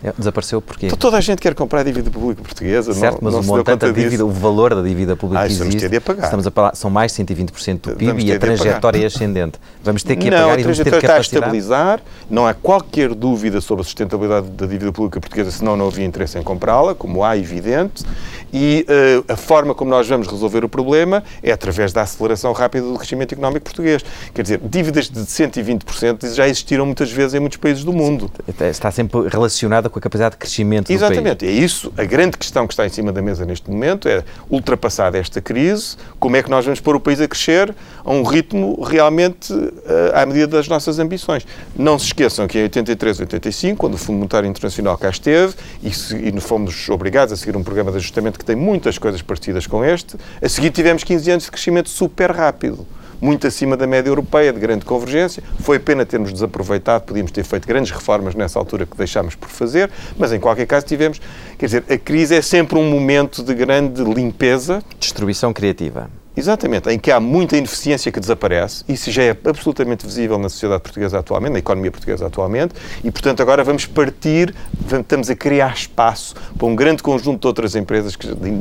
É, 0.04 0.12
desapareceu 0.18 0.62
porquê? 0.62 0.88
Então, 0.88 0.98
toda 0.98 1.18
a 1.18 1.22
gente 1.22 1.40
quer 1.40 1.54
comprar 1.54 1.82
a 1.82 1.84
dívida 1.84 2.10
pública 2.10 2.42
portuguesa. 2.42 2.92
Certo, 2.94 3.22
não, 3.22 3.32
mas 3.32 3.34
não 3.34 3.42
o 3.42 3.58
montante 3.58 3.86
da 3.86 3.92
dívida, 3.92 4.26
o 4.26 4.32
valor 4.32 4.74
da 4.74 4.82
dívida 4.82 5.16
pública 5.16 5.44
ah, 5.44 5.46
existe. 5.46 5.60
Vamos 5.60 5.76
ter 5.76 5.90
de 5.90 5.98
apagar. 5.98 6.26
Estamos 6.26 6.48
a 6.48 6.52
falar, 6.52 6.76
são 6.76 6.90
mais 6.90 7.14
de 7.14 7.24
120% 7.24 7.82
do 7.82 7.96
PIB 7.96 8.26
e 8.26 8.34
a 8.34 8.40
trajetória 8.40 9.04
é 9.04 9.06
ascendente. 9.06 9.60
Vamos 9.84 10.02
ter 10.02 10.16
que 10.16 10.32
não, 10.32 10.38
apagar 10.38 10.60
e 10.60 10.64
vamos 10.64 10.78
ter 10.80 10.86
capacidade. 10.86 11.06
está 11.06 11.18
a 11.18 11.22
estabilizar, 11.22 12.02
não 12.30 12.48
há 12.48 12.54
qualquer 12.54 13.14
dúvida 13.14 13.62
sobre 13.62 13.82
a 13.82 13.84
sustentabilidade 13.84 14.48
da 14.50 14.66
dívida 14.66 14.92
pública 14.92 15.20
portuguesa, 15.20 15.52
senão 15.52 15.78
não 15.78 15.88
havia 15.88 16.06
interesse 16.06 16.38
em 16.38 16.44
comprá-la, 16.44 16.96
como 16.96 17.24
há 17.24 17.38
evidente, 17.38 18.04
e 18.52 18.86
uh, 18.90 19.32
a 19.32 19.38
forma 19.38 19.76
como 19.76 19.92
nós 19.92 20.08
vamos 20.08 20.28
resolver 20.28 20.66
o 20.66 20.70
problema 20.70 21.24
é 21.44 21.52
através 21.52 21.94
da 21.94 22.02
aceleração 22.02 22.52
rápida 22.54 22.86
do 22.86 22.98
crescimento 22.98 23.34
económico 23.34 23.66
português. 23.66 24.04
Quer 24.34 24.42
dizer, 24.42 24.62
dívidas 24.64 25.10
de 25.10 25.22
120% 25.22 26.34
já 26.34 26.48
existiram 26.48 26.86
muitas 26.86 27.12
vezes 27.12 27.36
em 27.36 27.40
muitos 27.40 27.58
países 27.58 27.84
do 27.84 27.94
mundo. 27.94 28.32
Está 28.60 28.90
sempre 28.90 29.28
relacionada 29.30 29.91
com 29.92 30.00
a 30.00 30.02
capacidade 30.02 30.34
de 30.34 30.38
crescimento 30.38 30.92
Exatamente. 30.92 31.46
do 31.46 31.46
país. 31.46 31.62
É 31.62 31.64
isso. 31.64 31.94
A 31.98 32.04
grande 32.04 32.38
questão 32.38 32.66
que 32.66 32.74
está 32.74 32.86
em 32.86 32.90
cima 32.90 33.12
da 33.12 33.22
mesa 33.22 33.46
neste 33.46 33.70
momento 33.70 34.08
é, 34.08 34.24
ultrapassada 34.50 35.18
esta 35.18 35.42
crise, 35.42 35.96
como 36.20 36.36
é 36.36 36.44
que 36.44 36.50
nós 36.50 36.66
vamos 36.66 36.80
pôr 36.80 36.96
o 36.96 37.00
país 37.00 37.20
a 37.22 37.28
crescer 37.28 37.74
a 38.04 38.12
um 38.12 38.24
ritmo 38.24 38.82
realmente 38.82 39.54
uh, 39.54 39.70
à 40.14 40.26
medida 40.26 40.48
das 40.48 40.68
nossas 40.68 41.00
ambições. 41.00 41.46
Não 41.76 42.00
se 42.00 42.06
esqueçam 42.06 42.48
que 42.48 42.58
em 42.58 42.64
83, 42.64 43.20
85, 43.20 43.78
quando 43.78 43.94
o 43.96 43.98
Fundo 43.98 44.18
Monetário 44.18 44.50
Internacional 44.50 44.98
cá 44.98 45.10
esteve 45.10 45.54
e, 45.84 45.92
se, 45.92 46.16
e 46.16 46.40
fomos 46.40 46.90
obrigados 46.90 47.34
a 47.34 47.38
seguir 47.38 47.56
um 47.56 47.64
programa 47.64 47.92
de 47.92 47.98
ajustamento 47.98 48.40
que 48.40 48.46
tem 48.46 48.56
muitas 48.56 48.98
coisas 48.98 49.22
parecidas 49.22 49.68
com 49.68 49.84
este. 49.84 50.16
A 50.42 50.50
seguir 50.50 50.72
tivemos 50.72 51.04
15 51.04 51.32
anos 51.32 51.44
de 51.46 51.52
crescimento 51.52 51.90
super 51.90 52.32
rápido 52.32 52.88
muito 53.22 53.46
acima 53.48 53.78
da 53.78 53.86
média 53.86 54.10
europeia, 54.10 54.52
de 54.52 54.60
grande 54.60 54.84
convergência. 54.84 55.44
Foi 55.60 55.78
pena 55.78 56.06
termos 56.06 56.34
desaproveitado, 56.34 57.06
podíamos 57.06 57.32
ter 57.32 57.44
feito 57.44 57.68
grandes 57.68 57.92
reformas 57.92 58.36
nessa 58.36 58.58
altura 58.58 58.86
que 58.86 58.98
deixámos 58.98 59.36
por 59.36 59.48
fazer, 59.48 59.90
mas 60.18 60.34
em 60.34 60.40
qualquer 60.40 60.66
caso 60.66 60.86
tivemos. 60.86 61.22
Quer 61.58 61.66
dizer, 61.68 61.84
a 61.90 61.98
crise 61.98 62.36
é 62.36 62.42
sempre 62.42 62.78
um 62.78 62.90
momento 62.90 63.44
de 63.44 63.54
grande 63.54 64.04
limpeza. 64.04 64.84
Destruição 65.00 65.54
criativa. 65.54 66.21
Exatamente, 66.36 66.90
em 66.90 66.98
que 66.98 67.12
há 67.12 67.20
muita 67.20 67.58
ineficiência 67.58 68.10
que 68.10 68.20
desaparece, 68.20 68.86
isso 68.88 69.12
já 69.12 69.24
é 69.24 69.38
absolutamente 69.46 70.06
visível 70.06 70.40
na 70.40 70.48
sociedade 70.48 70.82
portuguesa 70.82 71.20
atualmente, 71.20 71.54
na 71.54 71.60
economia 71.60 71.92
portuguesa 71.92 72.26
atualmente, 72.26 72.74
e 73.04 73.12
portanto 73.12 73.42
agora 73.42 73.66
vamos 73.66 73.86
partir, 73.86 74.56
estamos 74.90 75.30
a 75.30 75.36
criar 75.36 75.74
espaço 75.74 76.34
para 76.58 76.68
um 76.68 76.74
grande 76.74 77.04
conjunto 77.04 77.42
de 77.42 77.48
outras 77.48 77.76
empresas 77.76 78.18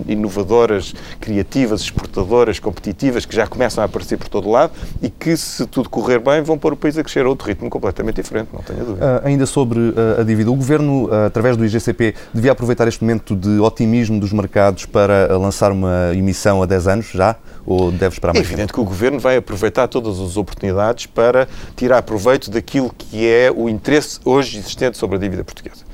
inovadoras, 0.08 0.92
criativas, 1.20 1.82
exportadoras, 1.82 2.58
competitivas, 2.58 3.24
que 3.24 3.36
já 3.36 3.46
começam 3.46 3.82
a 3.82 3.84
aparecer 3.84 4.18
por 4.18 4.28
todo 4.28 4.50
lado 4.50 4.72
e 5.00 5.08
que, 5.08 5.36
se 5.36 5.64
tudo 5.66 5.88
correr 5.88 6.18
bem, 6.18 6.42
vão 6.42 6.58
pôr 6.58 6.72
o 6.72 6.76
país 6.76 6.98
a 6.98 7.04
crescer 7.04 7.24
a 7.24 7.28
outro 7.28 7.46
ritmo 7.46 7.70
completamente 7.70 8.16
diferente, 8.16 8.48
não 8.52 8.62
tenho 8.62 8.84
dúvida. 8.84 9.20
Uh, 9.22 9.26
ainda 9.26 9.46
sobre 9.46 9.78
uh, 9.78 10.20
a 10.20 10.24
dívida, 10.24 10.50
o 10.50 10.56
Governo, 10.56 11.04
uh, 11.04 11.26
através 11.26 11.56
do 11.56 11.64
IGCP, 11.64 12.16
devia 12.34 12.50
aproveitar 12.50 12.88
este 12.88 13.02
momento 13.02 13.36
de 13.36 13.60
otimismo 13.60 14.18
dos 14.18 14.32
mercados 14.32 14.86
para 14.86 15.38
lançar 15.38 15.70
uma 15.70 16.10
emissão 16.14 16.62
a 16.62 16.66
10 16.66 16.88
anos 16.88 17.10
já? 17.12 17.36
Ou 17.70 17.92
deve 17.92 18.14
esperar 18.14 18.34
mais? 18.34 18.44
É 18.44 18.48
evidente 18.48 18.72
que 18.72 18.80
o 18.80 18.84
Governo 18.84 19.18
vai 19.18 19.36
aproveitar 19.36 19.86
todas 19.86 20.18
as 20.18 20.36
oportunidades 20.36 21.06
para 21.06 21.48
tirar 21.76 22.02
proveito 22.02 22.50
daquilo 22.50 22.92
que 22.96 23.26
é 23.26 23.50
o 23.54 23.68
interesse 23.68 24.18
hoje 24.24 24.58
existente 24.58 24.98
sobre 24.98 25.16
a 25.16 25.20
dívida 25.20 25.44
portuguesa. 25.44 25.84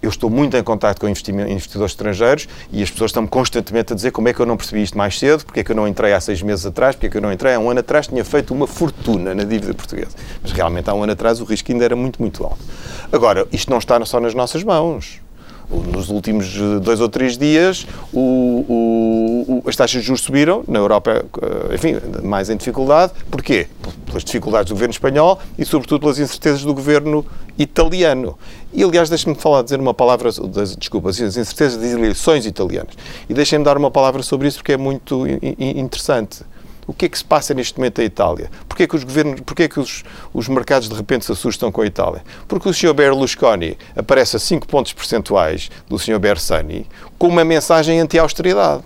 Eu 0.00 0.10
estou 0.10 0.30
muito 0.30 0.56
em 0.56 0.62
contato 0.62 1.00
com 1.00 1.08
investidores 1.08 1.92
estrangeiros 1.92 2.46
e 2.70 2.80
as 2.80 2.90
pessoas 2.90 3.08
estão-me 3.08 3.26
constantemente 3.26 3.92
a 3.92 3.96
dizer 3.96 4.12
como 4.12 4.28
é 4.28 4.32
que 4.32 4.38
eu 4.38 4.46
não 4.46 4.56
percebi 4.56 4.82
isto 4.82 4.96
mais 4.96 5.18
cedo, 5.18 5.44
porque 5.44 5.60
é 5.60 5.64
que 5.64 5.72
eu 5.72 5.74
não 5.74 5.88
entrei 5.88 6.12
há 6.12 6.20
seis 6.20 6.40
meses 6.42 6.64
atrás, 6.64 6.94
porque 6.94 7.08
é 7.08 7.10
que 7.10 7.16
eu 7.16 7.22
não 7.22 7.32
entrei 7.32 7.54
há 7.54 7.58
um 7.58 7.68
ano 7.68 7.80
atrás, 7.80 8.06
tinha 8.06 8.24
feito 8.24 8.54
uma 8.54 8.68
fortuna 8.68 9.34
na 9.34 9.42
dívida 9.42 9.74
portuguesa. 9.74 10.14
Mas 10.40 10.52
realmente 10.52 10.88
há 10.88 10.94
um 10.94 11.02
ano 11.02 11.12
atrás 11.12 11.40
o 11.40 11.44
risco 11.44 11.72
ainda 11.72 11.84
era 11.84 11.96
muito, 11.96 12.22
muito 12.22 12.44
alto. 12.44 12.62
Agora, 13.10 13.48
isto 13.50 13.68
não 13.68 13.78
está 13.78 14.04
só 14.04 14.20
nas 14.20 14.34
nossas 14.34 14.62
mãos 14.62 15.25
nos 15.70 16.08
últimos 16.08 16.56
eh, 16.56 16.80
dois 16.80 17.00
ou 17.00 17.08
três 17.08 17.36
dias, 17.36 17.86
o, 18.12 18.64
o, 18.68 19.62
as 19.68 19.76
taxas 19.76 20.00
de 20.00 20.06
juros 20.06 20.22
subiram, 20.22 20.64
na 20.68 20.78
Europa, 20.78 21.24
eh, 21.42 21.74
enfim, 21.74 21.96
mais 22.22 22.48
em 22.50 22.56
dificuldade. 22.56 23.12
Porquê? 23.30 23.66
Pelas 24.06 24.24
dificuldades 24.24 24.68
do 24.68 24.74
governo 24.74 24.92
espanhol 24.92 25.40
e, 25.58 25.64
sobretudo, 25.64 26.00
pelas 26.00 26.18
incertezas 26.18 26.62
do 26.62 26.72
governo 26.72 27.24
italiano. 27.58 28.38
E, 28.72 28.84
aliás, 28.84 29.08
deixe-me 29.08 29.34
falar, 29.34 29.62
dizer 29.62 29.80
uma 29.80 29.94
palavra, 29.94 30.30
das, 30.48 30.76
desculpa, 30.76 31.10
as 31.10 31.18
incertezas 31.18 31.76
das 31.76 31.92
eleições 31.92 32.46
italianas. 32.46 32.94
E 33.28 33.34
deixem-me 33.34 33.64
dar 33.64 33.76
uma 33.76 33.90
palavra 33.90 34.22
sobre 34.22 34.48
isso, 34.48 34.58
porque 34.58 34.72
é 34.72 34.76
muito 34.76 35.24
interessante. 35.58 36.42
O 36.86 36.92
que 36.92 37.06
é 37.06 37.08
que 37.08 37.18
se 37.18 37.24
passa 37.24 37.52
neste 37.52 37.78
momento 37.78 38.00
em 38.00 38.04
Itália? 38.04 38.50
Porquê 38.68 38.84
é 38.84 38.86
que 38.86 38.94
os 38.94 39.02
governos, 39.02 39.40
porquê 39.40 39.64
é 39.64 39.68
que 39.68 39.80
os, 39.80 40.04
os 40.32 40.46
mercados 40.46 40.88
de 40.88 40.94
repente 40.94 41.24
se 41.24 41.32
assustam 41.32 41.72
com 41.72 41.80
a 41.80 41.86
Itália? 41.86 42.22
Porque 42.46 42.68
o 42.68 42.72
Sr. 42.72 42.94
Berlusconi 42.94 43.76
aparece 43.96 44.36
a 44.36 44.38
5 44.38 44.68
pontos 44.68 44.92
percentuais 44.92 45.68
do 45.88 45.98
Sr. 45.98 46.18
Bersani 46.18 46.86
com 47.18 47.26
uma 47.28 47.44
mensagem 47.44 47.98
anti-austeridade. 47.98 48.84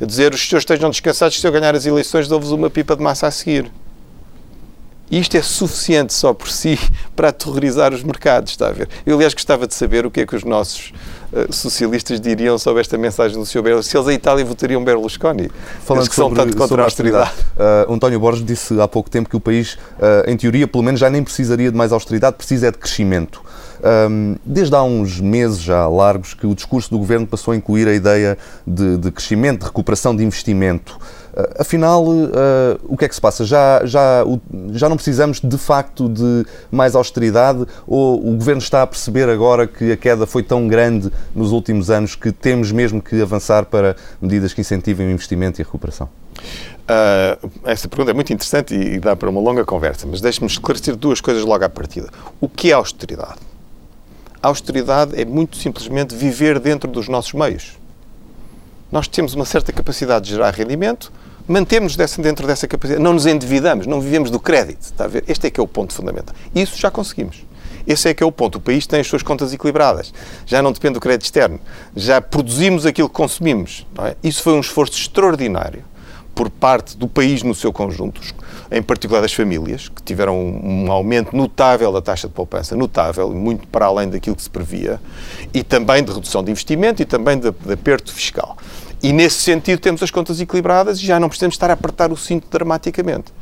A 0.00 0.04
dizer, 0.04 0.34
os 0.34 0.40
senhores 0.46 0.64
estejam 0.64 0.90
descansados 0.90 1.36
que 1.36 1.40
se 1.40 1.46
eu 1.46 1.52
ganhar 1.52 1.74
as 1.74 1.86
eleições 1.86 2.28
dou-vos 2.28 2.50
uma 2.50 2.68
pipa 2.68 2.94
de 2.94 3.02
massa 3.02 3.26
a 3.26 3.30
seguir. 3.30 3.70
E 5.10 5.20
isto 5.20 5.36
é 5.36 5.42
suficiente 5.42 6.12
só 6.12 6.34
por 6.34 6.50
si 6.50 6.78
para 7.14 7.28
aterrorizar 7.28 7.94
os 7.94 8.02
mercados, 8.02 8.52
está 8.52 8.68
a 8.68 8.72
ver? 8.72 8.88
Eu, 9.06 9.14
aliás, 9.16 9.32
gostava 9.32 9.66
de 9.66 9.74
saber 9.74 10.04
o 10.04 10.10
que 10.10 10.20
é 10.20 10.26
que 10.26 10.36
os 10.36 10.44
nossos 10.44 10.92
socialistas 11.50 12.20
diriam 12.20 12.58
sobre 12.58 12.80
esta 12.80 12.96
mensagem 12.96 13.36
do 13.36 13.44
Sr. 13.46 13.62
Berlusconi, 13.62 13.90
se 13.90 13.96
eles 13.96 14.08
a 14.08 14.12
Itália 14.12 14.44
votariam 14.44 14.82
Berlusconi, 14.84 15.50
Falando 15.84 16.08
que 16.08 16.14
são 16.14 16.28
sobre, 16.28 16.44
tanto 16.44 16.56
contra 16.56 16.82
a 16.82 16.84
austeridade. 16.84 17.32
Uh, 17.88 17.92
António 17.92 18.20
Borges 18.20 18.44
disse 18.44 18.80
há 18.80 18.88
pouco 18.88 19.10
tempo 19.10 19.28
que 19.28 19.36
o 19.36 19.40
país, 19.40 19.74
uh, 19.74 20.28
em 20.28 20.36
teoria, 20.36 20.66
pelo 20.66 20.82
menos 20.82 21.00
já 21.00 21.10
nem 21.10 21.22
precisaria 21.22 21.70
de 21.70 21.76
mais 21.76 21.92
austeridade, 21.92 22.36
precisa 22.36 22.68
é 22.68 22.70
de 22.70 22.78
crescimento. 22.78 23.42
Um, 23.84 24.36
desde 24.44 24.74
há 24.74 24.82
uns 24.82 25.20
meses 25.20 25.60
já 25.60 25.86
largos 25.86 26.32
que 26.32 26.46
o 26.46 26.54
discurso 26.54 26.90
do 26.90 26.98
governo 26.98 27.26
passou 27.26 27.52
a 27.52 27.56
incluir 27.56 27.86
a 27.86 27.92
ideia 27.92 28.38
de, 28.66 28.96
de 28.96 29.10
crescimento, 29.10 29.60
de 29.60 29.66
recuperação 29.66 30.16
de 30.16 30.24
investimento. 30.24 30.98
Uh, 31.34 31.60
afinal, 31.60 32.06
uh, 32.06 32.30
o 32.84 32.96
que 32.96 33.04
é 33.04 33.08
que 33.08 33.14
se 33.14 33.20
passa? 33.20 33.44
Já, 33.44 33.84
já, 33.84 34.24
já 34.70 34.88
não 34.88 34.94
precisamos 34.94 35.40
de 35.40 35.58
facto 35.58 36.08
de 36.08 36.46
mais 36.70 36.94
austeridade 36.94 37.66
ou 37.88 38.24
o 38.24 38.36
governo 38.36 38.62
está 38.62 38.82
a 38.82 38.86
perceber 38.86 39.28
agora 39.28 39.66
que 39.66 39.90
a 39.90 39.96
queda 39.96 40.26
foi 40.26 40.44
tão 40.44 40.68
grande 40.68 41.10
nos 41.34 41.50
últimos 41.50 41.90
anos 41.90 42.14
que 42.14 42.30
temos 42.30 42.70
mesmo 42.70 43.02
que 43.02 43.20
avançar 43.20 43.64
para 43.64 43.96
medidas 44.22 44.54
que 44.54 44.60
incentivem 44.60 45.08
o 45.08 45.10
investimento 45.10 45.60
e 45.60 45.62
a 45.62 45.64
recuperação? 45.64 46.08
Uh, 46.84 47.50
essa 47.64 47.88
pergunta 47.88 48.12
é 48.12 48.14
muito 48.14 48.32
interessante 48.32 48.72
e, 48.72 48.94
e 48.94 49.00
dá 49.00 49.16
para 49.16 49.28
uma 49.28 49.40
longa 49.40 49.64
conversa, 49.64 50.06
mas 50.08 50.20
deixe-me 50.20 50.46
esclarecer 50.46 50.94
duas 50.94 51.20
coisas 51.20 51.44
logo 51.44 51.64
à 51.64 51.68
partida. 51.68 52.10
O 52.40 52.48
que 52.48 52.70
é 52.70 52.74
austeridade? 52.74 53.40
A 54.40 54.48
austeridade 54.48 55.20
é 55.20 55.24
muito 55.24 55.56
simplesmente 55.56 56.14
viver 56.14 56.60
dentro 56.60 56.88
dos 56.88 57.08
nossos 57.08 57.32
meios. 57.32 57.76
Nós 58.92 59.08
temos 59.08 59.34
uma 59.34 59.44
certa 59.44 59.72
capacidade 59.72 60.26
de 60.26 60.32
gerar 60.32 60.50
rendimento, 60.52 61.10
mantemos 61.46 61.96
dessa, 61.96 62.20
dentro 62.20 62.46
dessa 62.46 62.66
capacidade, 62.66 63.02
não 63.02 63.12
nos 63.12 63.26
endividamos, 63.26 63.86
não 63.86 64.00
vivemos 64.00 64.30
do 64.30 64.40
crédito. 64.40 64.82
Está 64.82 65.04
a 65.04 65.08
ver? 65.08 65.24
Este 65.28 65.46
é 65.46 65.50
que 65.50 65.60
é 65.60 65.62
o 65.62 65.68
ponto 65.68 65.92
fundamental. 65.92 66.34
Isso 66.54 66.78
já 66.78 66.90
conseguimos. 66.90 67.44
Esse 67.86 68.08
é 68.08 68.14
que 68.14 68.22
é 68.22 68.26
o 68.26 68.32
ponto. 68.32 68.56
O 68.56 68.60
país 68.60 68.86
tem 68.86 69.00
as 69.00 69.06
suas 69.06 69.22
contas 69.22 69.52
equilibradas. 69.52 70.12
Já 70.46 70.62
não 70.62 70.72
depende 70.72 70.94
do 70.94 71.00
crédito 71.00 71.24
externo. 71.24 71.60
Já 71.94 72.20
produzimos 72.20 72.86
aquilo 72.86 73.08
que 73.08 73.14
consumimos. 73.14 73.86
É? 73.98 74.16
Isso 74.22 74.42
foi 74.42 74.54
um 74.54 74.60
esforço 74.60 74.98
extraordinário 74.98 75.84
por 76.34 76.50
parte 76.50 76.96
do 76.96 77.06
país 77.06 77.42
no 77.42 77.54
seu 77.54 77.72
conjunto, 77.72 78.20
em 78.70 78.82
particular 78.82 79.20
das 79.20 79.32
famílias, 79.32 79.88
que 79.88 80.02
tiveram 80.02 80.36
um 80.36 80.90
aumento 80.90 81.34
notável 81.36 81.92
da 81.92 82.02
taxa 82.02 82.26
de 82.26 82.34
poupança, 82.34 82.74
notável, 82.74 83.30
muito 83.30 83.68
para 83.68 83.86
além 83.86 84.08
daquilo 84.08 84.34
que 84.34 84.42
se 84.42 84.50
previa, 84.50 85.00
e 85.52 85.62
também 85.62 86.02
de 86.02 86.12
redução 86.12 86.42
de 86.42 86.50
investimento 86.50 87.00
e 87.00 87.04
também 87.04 87.38
de, 87.38 87.52
de 87.52 87.72
aperto 87.72 88.12
fiscal. 88.12 88.56
E 89.04 89.12
nesse 89.12 89.42
sentido 89.42 89.78
temos 89.80 90.02
as 90.02 90.10
contas 90.10 90.40
equilibradas 90.40 90.98
e 90.98 91.04
já 91.04 91.20
não 91.20 91.28
precisamos 91.28 91.56
estar 91.56 91.68
a 91.68 91.74
apertar 91.74 92.10
o 92.10 92.16
cinto 92.16 92.48
dramaticamente. 92.50 93.34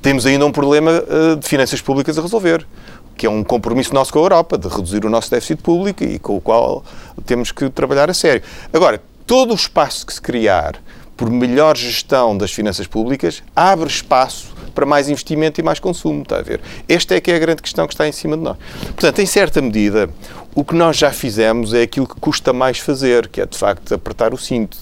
Temos 0.00 0.24
ainda 0.24 0.46
um 0.46 0.50
problema 0.50 0.90
uh, 0.90 1.36
de 1.36 1.46
finanças 1.46 1.82
públicas 1.82 2.18
a 2.18 2.22
resolver, 2.22 2.66
que 3.14 3.26
é 3.26 3.30
um 3.30 3.44
compromisso 3.44 3.92
nosso 3.92 4.10
com 4.10 4.20
a 4.20 4.22
Europa, 4.22 4.56
de 4.56 4.66
reduzir 4.68 5.04
o 5.04 5.10
nosso 5.10 5.30
déficit 5.30 5.62
público 5.62 6.02
e 6.02 6.18
com 6.18 6.38
o 6.38 6.40
qual 6.40 6.82
temos 7.26 7.52
que 7.52 7.68
trabalhar 7.68 8.08
a 8.08 8.14
sério. 8.14 8.42
Agora, 8.72 9.02
todo 9.26 9.50
o 9.50 9.54
espaço 9.54 10.06
que 10.06 10.14
se 10.14 10.20
criar 10.22 10.82
por 11.14 11.28
melhor 11.28 11.76
gestão 11.76 12.34
das 12.34 12.50
finanças 12.50 12.86
públicas, 12.86 13.42
abre 13.54 13.88
espaço 13.88 14.51
para 14.72 14.86
mais 14.86 15.08
investimento 15.08 15.60
e 15.60 15.62
mais 15.62 15.78
consumo, 15.78 16.22
está 16.22 16.38
a 16.38 16.42
ver? 16.42 16.60
Esta 16.88 17.14
é 17.14 17.20
que 17.20 17.30
é 17.30 17.36
a 17.36 17.38
grande 17.38 17.62
questão 17.62 17.86
que 17.86 17.94
está 17.94 18.06
em 18.06 18.12
cima 18.12 18.36
de 18.36 18.42
nós. 18.42 18.56
Portanto, 18.86 19.20
em 19.20 19.26
certa 19.26 19.60
medida, 19.60 20.08
o 20.54 20.64
que 20.64 20.74
nós 20.74 20.96
já 20.96 21.10
fizemos 21.12 21.72
é 21.72 21.82
aquilo 21.82 22.06
que 22.06 22.16
custa 22.16 22.52
mais 22.52 22.78
fazer, 22.78 23.28
que 23.28 23.40
é, 23.40 23.46
de 23.46 23.56
facto, 23.56 23.94
apertar 23.94 24.34
o 24.34 24.38
cinto 24.38 24.76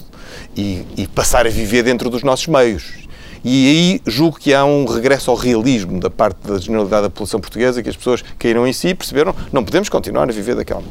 e, 0.55 0.85
e 0.97 1.07
passar 1.07 1.45
a 1.45 1.49
viver 1.49 1.83
dentro 1.83 2.09
dos 2.09 2.23
nossos 2.23 2.47
meios. 2.47 3.01
E 3.43 3.67
aí 3.69 4.01
julgo 4.05 4.37
que 4.37 4.53
há 4.53 4.63
um 4.63 4.85
regresso 4.85 5.31
ao 5.31 5.37
realismo 5.37 5.99
da 5.99 6.11
parte 6.11 6.47
da 6.47 6.59
generalidade 6.59 7.03
da 7.03 7.09
população 7.09 7.39
portuguesa, 7.39 7.81
que 7.81 7.89
as 7.89 7.95
pessoas 7.95 8.23
caíram 8.37 8.67
em 8.67 8.73
si 8.73 8.89
e 8.89 8.95
perceberam 8.95 9.35
não 9.51 9.63
podemos 9.63 9.89
continuar 9.89 10.29
a 10.29 10.31
viver 10.31 10.55
daquela. 10.55 10.83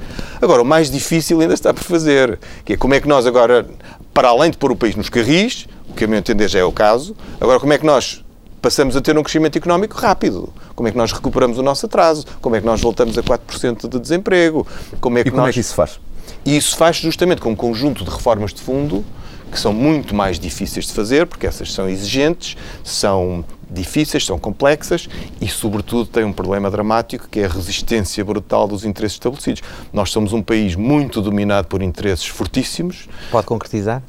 Agora, 0.43 0.63
o 0.63 0.65
mais 0.65 0.91
difícil 0.91 1.41
ainda 1.41 1.55
está 1.55 1.73
por 1.73 1.85
fazer, 1.85 2.41
que 2.65 2.73
é 2.73 2.77
como 2.77 2.95
é 2.95 3.01
que 3.01 3.07
nós 3.07 3.25
agora, 3.25 3.67
para 4.13 4.29
além 4.29 4.51
de 4.51 4.57
pôr 4.57 4.73
o 4.73 4.77
país 4.77 4.97
nos 4.97 5.09
carris, 5.09 5.69
o 5.89 5.95
que 5.95 6.05
a 6.05 6.09
meu 6.09 6.19
entender 6.19 6.49
já 6.49 6.59
é 6.59 6.65
o 6.65 6.73
caso, 6.73 7.15
agora 7.41 7.61
como 7.61 7.73
é 7.73 7.79
que 7.79 7.87
nós 7.87 8.25
passamos 8.61 8.97
a 8.97 9.01
ter 9.01 9.17
um 9.17 9.23
crescimento 9.23 9.57
económico 9.57 9.97
rápido. 9.97 10.53
Como 10.75 10.89
é 10.89 10.93
que 10.93 10.99
nós 10.99 11.13
recuperamos 11.13 11.59
o 11.59 11.63
nosso 11.63 11.87
atraso? 11.87 12.25
Como 12.41 12.57
é 12.57 12.61
que 12.61 12.67
nós 12.67 12.81
voltamos 12.81 13.17
a 13.17 13.23
4% 13.23 13.89
de 13.89 13.99
desemprego? 13.99 14.67
Como 15.01 15.19
é 15.19 15.23
que 15.23 15.29
e 15.29 15.33
como 15.33 15.43
nós... 15.43 15.51
é 15.51 15.53
que 15.55 15.61
isso 15.61 15.75
faz? 15.75 16.01
E 16.45 16.57
isso 16.57 16.77
faz 16.77 16.97
justamente 16.97 17.41
com 17.41 17.51
um 17.51 17.57
conjunto 17.57 18.05
de 18.05 18.11
reformas 18.11 18.53
de 18.53 18.61
fundo 18.61 19.05
que 19.51 19.59
são 19.59 19.73
muito 19.73 20.15
mais 20.15 20.39
difíceis 20.39 20.87
de 20.87 20.93
fazer, 20.93 21.27
porque 21.27 21.47
essas 21.47 21.73
são 21.73 21.89
exigentes, 21.89 22.57
são 22.85 23.45
difíceis, 23.69 24.25
são 24.25 24.39
complexas 24.39 25.09
e, 25.41 25.49
sobretudo, 25.49 26.07
têm 26.07 26.25
um 26.25 26.33
problema 26.33 26.71
dramático 26.71 27.29
que 27.29 27.41
é 27.41 27.47
a 27.47 27.49
resistência 27.49 28.25
brutal 28.25 28.69
dos 28.69 28.85
interesses 28.85 29.17
estabelecidos. 29.17 29.63
Nós 29.93 30.11
somos 30.11 30.33
um 30.33 30.43
país 30.43 30.77
muito 30.77 31.21
dominado 31.21 31.67
por 31.67 31.83
interesses 31.83 32.27
fortíssimos. 32.27 33.09
Pode 33.31 33.47
concretizar? 33.47 34.03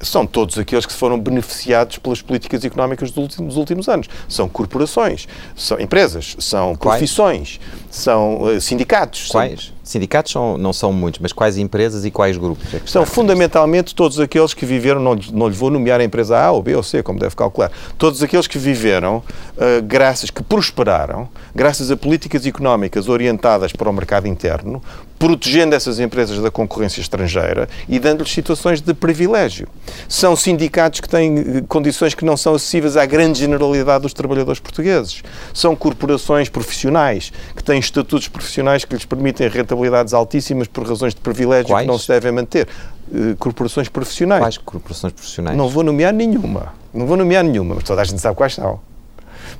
São 0.00 0.26
todos 0.26 0.58
aqueles 0.58 0.84
que 0.84 0.92
foram 0.92 1.18
beneficiados 1.18 1.98
pelas 1.98 2.20
políticas 2.20 2.64
económicas 2.64 3.10
dos 3.10 3.22
últimos, 3.22 3.48
dos 3.48 3.56
últimos 3.56 3.88
anos. 3.88 4.08
São 4.28 4.48
corporações, 4.48 5.26
são 5.54 5.80
empresas, 5.80 6.36
são 6.38 6.74
Quais? 6.76 6.98
profissões, 6.98 7.60
são 7.90 8.42
uh, 8.42 8.60
sindicatos. 8.60 9.28
Quais? 9.30 9.66
São... 9.66 9.75
Sindicatos 9.86 10.32
são, 10.32 10.58
não 10.58 10.72
são 10.72 10.92
muitos, 10.92 11.20
mas 11.20 11.32
quais 11.32 11.56
empresas 11.56 12.04
e 12.04 12.10
quais 12.10 12.36
grupos? 12.36 12.74
É 12.74 12.80
são 12.84 13.06
fundamentalmente 13.06 13.94
todos 13.94 14.18
aqueles 14.18 14.52
que 14.52 14.66
viveram, 14.66 15.00
não, 15.00 15.16
não 15.32 15.48
lhe 15.48 15.54
vou 15.54 15.70
nomear 15.70 16.00
a 16.00 16.04
empresa 16.04 16.36
A 16.36 16.50
ou 16.50 16.60
B 16.60 16.74
ou 16.74 16.82
C, 16.82 17.04
como 17.04 17.20
deve 17.20 17.36
calcular, 17.36 17.70
todos 17.96 18.20
aqueles 18.20 18.48
que 18.48 18.58
viveram, 18.58 19.18
uh, 19.18 19.82
graças, 19.84 20.28
que 20.28 20.42
prosperaram, 20.42 21.28
graças 21.54 21.88
a 21.88 21.96
políticas 21.96 22.44
económicas 22.44 23.08
orientadas 23.08 23.72
para 23.72 23.88
o 23.88 23.92
mercado 23.92 24.26
interno, 24.26 24.82
protegendo 25.18 25.74
essas 25.74 25.98
empresas 25.98 26.38
da 26.38 26.50
concorrência 26.50 27.00
estrangeira 27.00 27.68
e 27.88 27.98
dando-lhes 27.98 28.32
situações 28.32 28.80
de 28.80 28.92
privilégio. 28.92 29.68
São 30.08 30.36
sindicatos 30.36 31.00
que 31.00 31.08
têm 31.08 31.38
eh, 31.38 31.64
condições 31.68 32.14
que 32.14 32.24
não 32.24 32.36
são 32.36 32.54
acessíveis 32.54 32.96
à 32.96 33.06
grande 33.06 33.38
generalidade 33.38 34.02
dos 34.02 34.12
trabalhadores 34.12 34.60
portugueses. 34.60 35.22
São 35.54 35.74
corporações 35.74 36.48
profissionais 36.48 37.32
que 37.54 37.64
têm 37.64 37.78
estatutos 37.78 38.28
profissionais 38.28 38.84
que 38.84 38.94
lhes 38.94 39.04
permitem 39.04 39.46
rentabilidades 39.76 40.14
altíssimas 40.14 40.66
por 40.66 40.86
razões 40.86 41.14
de 41.14 41.20
privilégio 41.20 41.68
Quais? 41.68 41.82
que 41.82 41.92
não 41.92 41.98
se 41.98 42.08
devem 42.08 42.32
manter. 42.32 42.68
Uh, 43.08 43.36
corporações 43.36 43.88
profissionais. 43.88 44.42
Quais 44.42 44.58
corporações 44.58 45.12
profissionais? 45.12 45.56
Não 45.56 45.68
vou 45.68 45.84
nomear 45.84 46.12
nenhuma. 46.12 46.72
Não 46.92 47.06
vou 47.06 47.16
nomear 47.16 47.44
nenhuma, 47.44 47.76
mas 47.76 47.84
toda 47.84 48.00
a 48.00 48.04
gente 48.04 48.20
sabe 48.20 48.36
quais 48.36 48.54
são. 48.54 48.80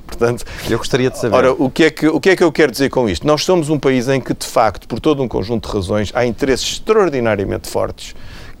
Portanto, 0.05 0.43
eu 0.69 0.77
gostaria 0.77 1.09
de 1.09 1.17
saber. 1.17 1.35
Ora, 1.35 1.53
o 1.53 1.69
que, 1.69 1.85
é 1.85 1.89
que, 1.89 2.07
o 2.07 2.19
que 2.19 2.31
é 2.31 2.35
que 2.35 2.43
eu 2.43 2.51
quero 2.51 2.71
dizer 2.71 2.89
com 2.89 3.07
isto? 3.07 3.25
Nós 3.25 3.43
somos 3.43 3.69
um 3.69 3.79
país 3.79 4.07
em 4.09 4.19
que, 4.19 4.33
de 4.33 4.45
facto, 4.45 4.87
por 4.87 4.99
todo 4.99 5.23
um 5.23 5.27
conjunto 5.27 5.69
de 5.69 5.73
razões, 5.73 6.11
há 6.13 6.25
interesses 6.25 6.73
extraordinariamente 6.73 7.69
fortes 7.69 8.15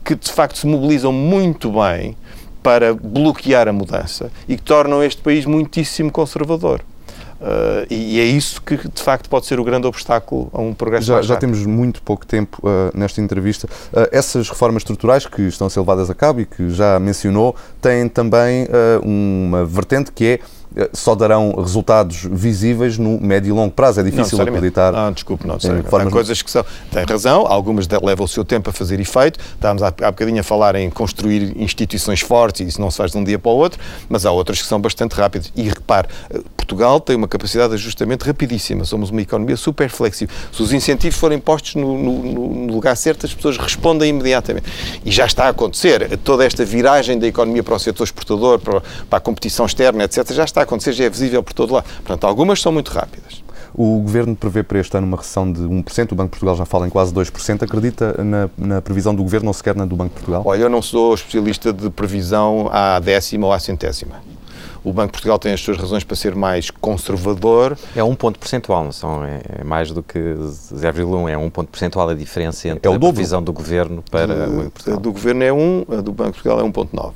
que, 0.05 0.15
de 0.15 0.31
facto, 0.31 0.57
se 0.57 0.67
mobilizam 0.67 1.11
muito 1.11 1.71
bem 1.71 2.15
para 2.63 2.93
bloquear 2.93 3.67
a 3.67 3.73
mudança 3.73 4.31
e 4.47 4.55
que 4.55 4.61
tornam 4.61 5.03
este 5.03 5.21
país 5.21 5.45
muitíssimo 5.45 6.11
conservador. 6.11 6.81
Uh, 7.39 7.85
e 7.89 8.19
é 8.19 8.23
isso 8.23 8.61
que, 8.61 8.75
de 8.75 9.01
facto, 9.01 9.29
pode 9.29 9.45
ser 9.45 9.59
o 9.59 9.63
grande 9.63 9.85
obstáculo 9.85 10.49
a 10.51 10.59
um 10.59 10.73
progresso 10.73 11.05
Já, 11.05 11.21
já 11.21 11.35
temos 11.35 11.63
muito 11.65 12.01
pouco 12.01 12.25
tempo 12.25 12.59
uh, 12.63 12.97
nesta 12.97 13.21
entrevista. 13.21 13.67
Uh, 13.93 14.07
essas 14.11 14.49
reformas 14.49 14.81
estruturais 14.81 15.25
que 15.25 15.43
estão 15.43 15.67
a 15.67 15.69
ser 15.69 15.79
levadas 15.79 16.09
a 16.09 16.15
cabo 16.15 16.41
e 16.41 16.45
que 16.45 16.69
já 16.71 16.99
mencionou 16.99 17.55
têm 17.81 18.09
também 18.09 18.67
uma 19.03 19.65
vertente 19.65 20.11
que 20.11 20.25
é 20.25 20.39
só 20.93 21.15
darão 21.15 21.53
resultados 21.57 22.27
visíveis 22.29 22.97
no 22.97 23.19
médio 23.19 23.49
e 23.49 23.51
longo 23.51 23.71
prazo. 23.71 23.99
É 23.99 24.03
difícil 24.03 24.39
acreditar. 24.41 24.91
Não, 24.91 25.11
desculpe, 25.11 25.47
não. 25.47 25.59
Sei. 25.59 25.71
Há 25.71 26.09
coisas 26.09 26.41
que 26.41 26.51
são. 26.51 26.63
Tem 26.91 27.03
razão, 27.05 27.45
algumas 27.47 27.87
levam 27.87 28.25
o 28.25 28.27
seu 28.27 28.45
tempo 28.45 28.69
a 28.69 28.73
fazer 28.73 28.99
efeito. 28.99 29.39
Estávamos 29.55 29.83
há, 29.83 29.87
há 29.87 30.11
bocadinho 30.11 30.39
a 30.39 30.43
falar 30.43 30.75
em 30.75 30.89
construir 30.89 31.55
instituições 31.57 32.21
fortes 32.21 32.61
e 32.61 32.63
isso 32.65 32.81
não 32.81 32.91
se 32.91 32.97
faz 32.97 33.11
de 33.11 33.17
um 33.17 33.23
dia 33.23 33.39
para 33.39 33.51
o 33.51 33.55
outro, 33.55 33.79
mas 34.09 34.25
há 34.25 34.31
outras 34.31 34.61
que 34.61 34.67
são 34.67 34.79
bastante 34.79 35.13
rápidas. 35.13 35.51
E 35.55 35.63
repare, 35.63 36.07
eh, 36.29 36.39
Portugal 36.55 36.99
tem 36.99 37.15
uma 37.15 37.27
capacidade 37.27 37.69
de 37.69 37.75
ajustamento 37.75 38.25
rapidíssima. 38.25 38.83
Somos 38.83 39.09
uma 39.09 39.21
economia 39.21 39.55
super 39.55 39.89
flexível. 39.89 40.35
Se 40.51 40.61
os 40.61 40.73
incentivos 40.73 41.17
forem 41.17 41.39
postos 41.39 41.75
no, 41.75 41.97
no, 41.97 42.23
no 42.23 42.73
lugar 42.73 42.95
certo, 42.97 43.25
as 43.25 43.33
pessoas 43.33 43.57
respondem 43.57 44.09
imediatamente. 44.09 44.67
E 45.05 45.11
já 45.11 45.25
está 45.25 45.45
a 45.45 45.49
acontecer. 45.49 46.17
Toda 46.19 46.45
esta 46.45 46.65
viragem 46.65 47.17
da 47.17 47.25
economia 47.25 47.63
para 47.63 47.75
o 47.75 47.79
setor 47.79 48.03
exportador, 48.03 48.59
para, 48.59 48.81
para 49.09 49.17
a 49.17 49.21
competição 49.21 49.65
externa, 49.65 50.03
etc., 50.03 50.33
já 50.33 50.43
está 50.43 50.56
acontecer, 50.63 50.93
já 50.93 51.05
é 51.05 51.09
visível 51.09 51.41
por 51.43 51.53
todo 51.53 51.73
lado. 51.73 51.85
Portanto, 51.97 52.25
algumas 52.25 52.61
são 52.61 52.71
muito 52.71 52.89
rápidas. 52.89 53.43
O 53.73 53.99
Governo 53.99 54.35
prevê 54.35 54.63
para 54.63 54.79
este 54.79 54.97
ano 54.97 55.05
uma 55.05 55.17
recessão 55.17 55.51
de 55.51 55.61
1%, 55.61 56.11
o 56.11 56.15
Banco 56.15 56.29
de 56.29 56.31
Portugal 56.31 56.55
já 56.55 56.65
fala 56.65 56.87
em 56.87 56.89
quase 56.89 57.13
2%. 57.13 57.63
Acredita 57.63 58.23
na, 58.23 58.49
na, 58.57 58.81
previsão 58.81 59.13
do 59.13 59.21
Governo 59.21 59.49
ou 59.49 59.53
sequer 59.53 59.75
na 59.75 59.85
do 59.85 59.95
Banco 59.95 60.09
de 60.09 60.15
Portugal? 60.15 60.41
Olha, 60.45 60.63
eu 60.63 60.69
não 60.69 60.81
sou 60.81 61.13
especialista 61.13 61.71
de 61.71 61.89
previsão 61.89 62.69
à 62.71 62.99
décima 62.99 63.45
ou 63.45 63.53
à 63.53 63.59
centésima. 63.59 64.15
O 64.83 64.93
Banco 64.93 65.07
de 65.07 65.11
Portugal 65.13 65.37
tem 65.37 65.53
as 65.53 65.59
suas 65.59 65.77
razões 65.77 66.03
para 66.03 66.15
ser 66.15 66.33
mais 66.33 66.71
conservador. 66.71 67.77
É 67.95 68.03
um 68.03 68.15
ponto 68.15 68.39
percentual, 68.39 68.83
não 68.85 68.91
são? 68.91 69.23
É, 69.23 69.41
é 69.59 69.63
mais 69.63 69.91
do 69.91 70.01
que 70.01 70.17
0,1, 70.17 71.29
é 71.29 71.37
um 71.37 71.49
ponto 71.49 71.69
percentual 71.69 72.09
a 72.09 72.13
diferença 72.13 72.69
entre 72.69 72.89
é 72.89 72.95
a 72.95 72.97
previsão 72.97 73.43
do 73.43 73.51
Governo 73.51 74.03
para 74.09 74.33
o 74.33 74.37
Banco 74.37 74.63
de 74.63 74.69
Portugal. 74.69 74.97
A 74.97 75.01
do 75.01 75.11
Governo 75.11 75.43
é 75.43 75.53
1, 75.53 75.85
a 75.91 75.95
do 76.01 76.11
Banco 76.13 76.31
de 76.31 76.41
Portugal 76.41 76.59
é 76.61 76.63
1,9. 76.63 77.11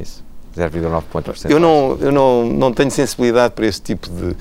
Isso. 0.00 0.24
0,9 0.56 1.02
pontos 1.10 1.44
Eu 1.46 1.58
não, 1.58 1.98
eu 2.00 2.12
não, 2.12 2.46
não 2.46 2.72
tenho 2.72 2.90
sensibilidade 2.90 3.54
para 3.54 3.66
esse 3.66 3.80
tipo 3.80 4.08
de 4.08 4.36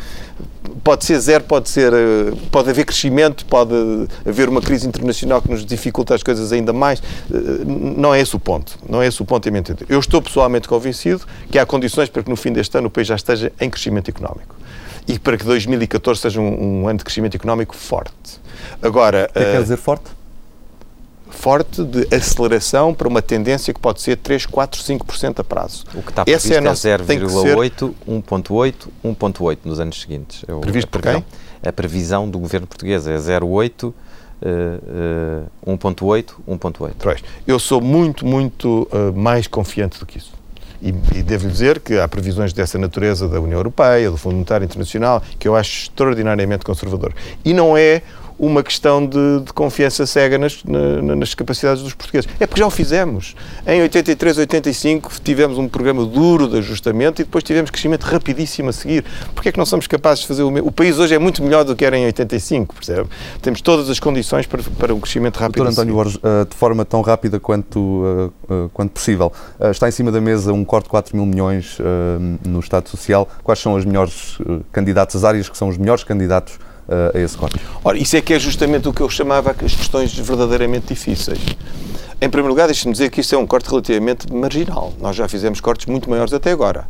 pode 0.83 1.05
ser 1.05 1.19
zero, 1.19 1.43
pode 1.43 1.69
ser, 1.69 1.93
eh, 1.93 2.33
pode 2.51 2.69
haver 2.69 2.85
crescimento, 2.85 3.45
pode 3.45 3.73
haver 4.25 4.49
uma 4.49 4.61
crise 4.61 4.87
internacional 4.87 5.41
que 5.41 5.49
nos 5.49 5.65
dificulta 5.65 6.15
as 6.15 6.23
coisas 6.23 6.51
ainda 6.51 6.73
mais. 6.73 7.01
Eh, 7.31 7.65
não 7.65 8.13
é 8.13 8.19
esse 8.19 8.35
o 8.35 8.39
ponto. 8.39 8.77
Não 8.87 9.01
é 9.01 9.07
esse 9.07 9.21
o 9.21 9.25
ponto, 9.25 9.47
Eu 9.89 9.99
estou 9.99 10.21
pessoalmente 10.21 10.67
convencido 10.67 11.21
que 11.49 11.57
há 11.57 11.65
condições 11.65 12.09
para 12.09 12.23
que 12.23 12.29
no 12.29 12.35
fim 12.35 12.51
deste 12.51 12.77
ano 12.77 12.87
o 12.87 12.91
país 12.91 13.07
já 13.07 13.15
esteja 13.15 13.51
em 13.59 13.69
crescimento 13.69 14.09
económico 14.09 14.55
e 15.07 15.19
para 15.19 15.37
que 15.37 15.43
2014 15.43 16.21
seja 16.21 16.39
um, 16.39 16.83
um 16.83 16.87
ano 16.87 16.99
de 16.99 17.03
crescimento 17.03 17.35
económico 17.35 17.75
forte. 17.75 18.41
Agora, 18.81 19.27
o 19.29 19.33
que 19.33 19.39
é 19.39 19.45
que 19.45 19.51
quer 19.51 19.61
dizer 19.61 19.77
forte? 19.77 20.22
Forte 21.33 21.83
de 21.83 22.07
aceleração 22.15 22.93
para 22.93 23.07
uma 23.07 23.21
tendência 23.21 23.73
que 23.73 23.79
pode 23.79 24.01
ser 24.01 24.17
3, 24.17 24.45
4, 24.45 24.81
5% 24.81 25.39
a 25.39 25.43
prazo. 25.43 25.83
O 25.93 26.01
que 26.01 26.09
está 26.09 26.23
previsto 26.23 26.53
Essa 26.53 26.89
é, 26.89 26.93
é 26.93 26.97
0,8, 26.97 27.93
1,8, 28.07 28.73
1,8 29.03 29.57
nos 29.65 29.79
anos 29.79 29.99
seguintes. 29.99 30.45
É 30.47 30.53
previsto 30.59 30.89
por 30.89 31.01
quem? 31.01 31.25
A 31.65 31.71
previsão 31.71 32.29
do 32.29 32.39
governo 32.39 32.67
português 32.67 33.07
é 33.07 33.17
0,8, 33.17 33.83
uh, 33.83 33.93
uh, 35.65 35.77
1,8, 35.77 36.33
1,8. 36.47 37.23
Eu 37.47 37.59
sou 37.59 37.81
muito, 37.81 38.25
muito 38.25 38.87
uh, 38.91 39.11
mais 39.13 39.47
confiante 39.47 39.99
do 39.99 40.05
que 40.05 40.19
isso. 40.19 40.33
E, 40.81 40.89
e 40.89 41.23
devo 41.23 41.47
dizer 41.47 41.79
que 41.79 41.97
há 41.97 42.07
previsões 42.07 42.51
dessa 42.51 42.77
natureza 42.77 43.27
da 43.27 43.39
União 43.39 43.57
Europeia, 43.57 44.11
do 44.11 44.17
Fundo 44.17 44.33
Monetário 44.33 44.65
Internacional, 44.65 45.23
que 45.39 45.47
eu 45.47 45.55
acho 45.55 45.83
extraordinariamente 45.83 46.65
conservador. 46.65 47.13
E 47.45 47.53
não 47.53 47.77
é 47.77 48.01
uma 48.45 48.63
questão 48.63 49.05
de, 49.05 49.41
de 49.45 49.53
confiança 49.53 50.05
cega 50.05 50.37
nas, 50.37 50.63
na, 50.63 51.15
nas 51.15 51.33
capacidades 51.33 51.83
dos 51.83 51.93
portugueses. 51.93 52.29
É 52.39 52.45
porque 52.45 52.59
já 52.59 52.67
o 52.67 52.69
fizemos. 52.69 53.35
Em 53.65 53.81
83, 53.81 54.37
85 54.39 55.11
tivemos 55.23 55.57
um 55.57 55.67
programa 55.67 56.05
duro 56.05 56.47
de 56.47 56.57
ajustamento 56.57 57.21
e 57.21 57.25
depois 57.25 57.43
tivemos 57.43 57.71
crescimento 57.71 58.03
rapidíssimo 58.03 58.69
a 58.69 58.73
seguir. 58.73 59.05
Porquê 59.33 59.49
é 59.49 59.51
que 59.51 59.57
não 59.57 59.65
somos 59.65 59.87
capazes 59.87 60.21
de 60.21 60.27
fazer 60.27 60.43
o 60.43 60.51
mesmo? 60.51 60.67
O 60.67 60.71
país 60.71 60.99
hoje 60.99 61.15
é 61.15 61.19
muito 61.19 61.41
melhor 61.43 61.63
do 61.63 61.75
que 61.75 61.85
era 61.85 61.97
em 61.97 62.05
85, 62.05 62.75
percebe? 62.75 63.09
Temos 63.41 63.61
todas 63.61 63.89
as 63.89 63.99
condições 63.99 64.45
para, 64.45 64.61
para 64.77 64.93
um 64.93 64.99
crescimento 64.99 65.37
rápido. 65.37 65.63
Doutor 65.63 65.71
António 65.71 65.93
Borges, 65.93 66.19
eh, 66.21 66.45
de 66.45 66.55
forma 66.55 66.83
tão 66.83 67.01
rápida 67.01 67.39
quanto, 67.39 68.03
eh, 68.49 68.53
eh, 68.53 68.69
quanto 68.73 68.91
possível, 68.91 69.31
está 69.71 69.87
em 69.87 69.91
cima 69.91 70.11
da 70.11 70.19
mesa 70.19 70.51
um 70.51 70.65
corte 70.65 70.85
de 70.85 70.89
4 70.89 71.15
mil 71.15 71.25
milhões 71.25 71.77
no 72.45 72.59
Estado 72.59 72.89
Social. 72.89 73.27
Quais 73.43 73.59
são 73.59 73.73
os 73.73 73.85
melhores 73.85 74.37
candidatos, 74.71 75.15
as 75.15 75.23
áreas 75.23 75.49
que 75.49 75.57
são 75.57 75.69
os 75.69 75.77
melhores 75.77 76.03
candidatos 76.03 76.59
a 76.87 77.19
esse 77.19 77.37
corte? 77.37 77.59
Ora, 77.83 77.97
isso 77.97 78.15
é 78.15 78.21
que 78.21 78.33
é 78.33 78.39
justamente 78.39 78.87
o 78.87 78.93
que 78.93 79.01
eu 79.01 79.09
chamava 79.09 79.51
as 79.51 79.75
questões 79.75 80.13
verdadeiramente 80.13 80.87
difíceis. 80.87 81.39
Em 82.21 82.29
primeiro 82.29 82.49
lugar, 82.49 82.67
deixe-me 82.67 82.93
dizer 82.93 83.09
que 83.09 83.21
isto 83.21 83.35
é 83.35 83.37
um 83.37 83.45
corte 83.45 83.69
relativamente 83.69 84.31
marginal. 84.31 84.93
Nós 84.99 85.15
já 85.15 85.27
fizemos 85.27 85.59
cortes 85.59 85.85
muito 85.87 86.09
maiores 86.09 86.33
até 86.33 86.51
agora, 86.51 86.87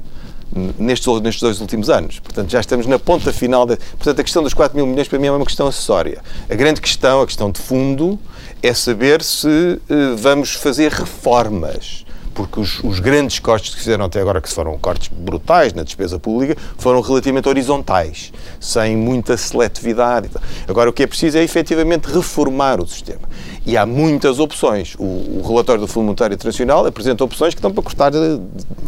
nestes, 0.77 1.07
nestes 1.21 1.41
dois 1.41 1.59
últimos 1.59 1.89
anos. 1.89 2.19
Portanto, 2.19 2.51
já 2.51 2.59
estamos 2.59 2.85
na 2.85 2.99
ponta 2.99 3.33
final. 3.33 3.65
De... 3.65 3.77
Portanto, 3.77 4.19
a 4.19 4.23
questão 4.23 4.43
dos 4.43 4.53
4 4.53 4.75
mil 4.75 4.85
milhões 4.85 5.07
para 5.07 5.17
mim 5.17 5.27
é 5.27 5.31
uma 5.31 5.45
questão 5.45 5.67
acessória. 5.67 6.21
A 6.49 6.53
grande 6.55 6.81
questão, 6.81 7.21
a 7.21 7.25
questão 7.25 7.49
de 7.49 7.59
fundo, 7.59 8.19
é 8.61 8.73
saber 8.73 9.23
se 9.23 9.47
uh, 9.47 10.15
vamos 10.15 10.53
fazer 10.53 10.91
reformas 10.91 12.05
porque 12.33 12.59
os, 12.59 12.83
os, 12.83 12.99
grandes 12.99 13.39
cortes 13.39 13.73
que 13.73 13.79
fizeram 13.79 14.05
até 14.05 14.19
agora, 14.19 14.41
que 14.41 14.49
foram 14.49 14.77
cortes 14.77 15.09
brutais 15.09 15.73
na 15.73 15.83
despesa 15.83 16.19
pública, 16.19 16.55
foram 16.77 17.01
relativamente 17.01 17.47
horizontais, 17.47 18.31
sem 18.59 18.97
muita 18.97 19.37
seletividade. 19.37 20.29
Agora, 20.67 20.89
o 20.89 20.93
que 20.93 21.03
é 21.03 21.07
preciso 21.07 21.37
é 21.37 21.43
efetivamente 21.43 22.05
reformar 22.05 22.81
o 22.81 22.87
sistema. 22.87 23.21
E 23.65 23.77
há 23.77 23.85
muitas 23.85 24.39
opções. 24.39 24.95
O, 24.97 25.03
o 25.03 25.43
relatório 25.47 25.81
do 25.81 25.87
Fundo 25.87 26.05
Monetário 26.05 26.33
Internacional 26.33 26.85
apresenta 26.85 27.23
opções 27.23 27.53
que 27.53 27.59
estão 27.59 27.71
para 27.71 27.83
cortar 27.83 28.11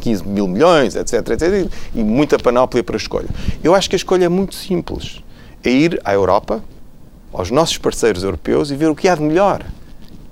15 0.01 0.27
mil 0.27 0.47
milhões, 0.47 0.95
etc, 0.95 1.29
etc, 1.29 1.71
e 1.93 2.03
muita 2.03 2.37
panóplia 2.37 2.83
para 2.83 2.95
a 2.95 2.97
escolha. 2.97 3.29
Eu 3.63 3.75
acho 3.75 3.89
que 3.89 3.95
a 3.95 3.97
escolha 3.97 4.25
é 4.25 4.29
muito 4.29 4.55
simples. 4.55 5.21
É 5.63 5.69
ir 5.69 6.01
à 6.03 6.13
Europa, 6.13 6.63
aos 7.33 7.51
nossos 7.51 7.77
parceiros 7.77 8.23
europeus 8.23 8.71
e 8.71 8.75
ver 8.75 8.89
o 8.89 8.95
que 8.95 9.07
há 9.07 9.15
de 9.15 9.21
melhor 9.21 9.63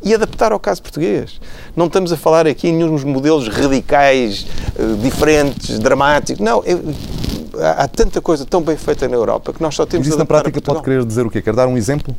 e 0.03 0.13
adaptar 0.13 0.51
ao 0.51 0.59
caso 0.59 0.81
português. 0.81 1.39
Não 1.75 1.87
estamos 1.87 2.11
a 2.11 2.17
falar 2.17 2.45
aqui 2.45 2.67
em 2.67 2.73
nenhum 2.73 2.97
modelos 3.05 3.47
radicais, 3.47 4.45
eh, 4.77 4.95
diferentes, 5.01 5.79
dramáticos. 5.79 6.43
Não, 6.43 6.63
é, 6.65 6.77
há 7.77 7.87
tanta 7.87 8.21
coisa 8.21 8.45
tão 8.45 8.61
bem 8.61 8.75
feita 8.75 9.07
na 9.07 9.15
Europa 9.15 9.53
que 9.53 9.61
nós 9.61 9.75
só 9.75 9.85
temos 9.85 10.07
Mas 10.07 10.13
isso 10.13 10.19
na 10.19 10.25
prática 10.25 10.61
pode 10.61 10.81
querer 10.81 11.05
dizer 11.05 11.25
o 11.25 11.29
quê? 11.29 11.41
Quer 11.41 11.55
dar 11.55 11.67
um 11.67 11.77
exemplo? 11.77 12.15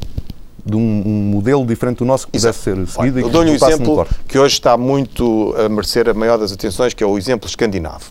de 0.67 0.77
um, 0.77 1.03
um, 1.05 1.31
modelo 1.31 1.67
diferente 1.67 1.99
do 1.99 2.07
nosso 2.07 2.27
que 2.27 2.33
pudesse 2.33 2.59
ser 2.61 2.89
seguido? 2.89 3.21
Eu 3.21 3.29
dou-lhe 3.29 3.51
um 3.51 3.55
exemplo 3.55 4.07
que 4.27 4.39
hoje 4.39 4.55
está 4.55 4.79
muito 4.79 5.55
a 5.59 5.69
merecer 5.69 6.09
a 6.09 6.15
maior 6.15 6.39
das 6.39 6.53
atenções, 6.53 6.95
que 6.95 7.05
é 7.05 7.07
o 7.07 7.19
exemplo 7.19 7.47
escandinavo. 7.47 8.11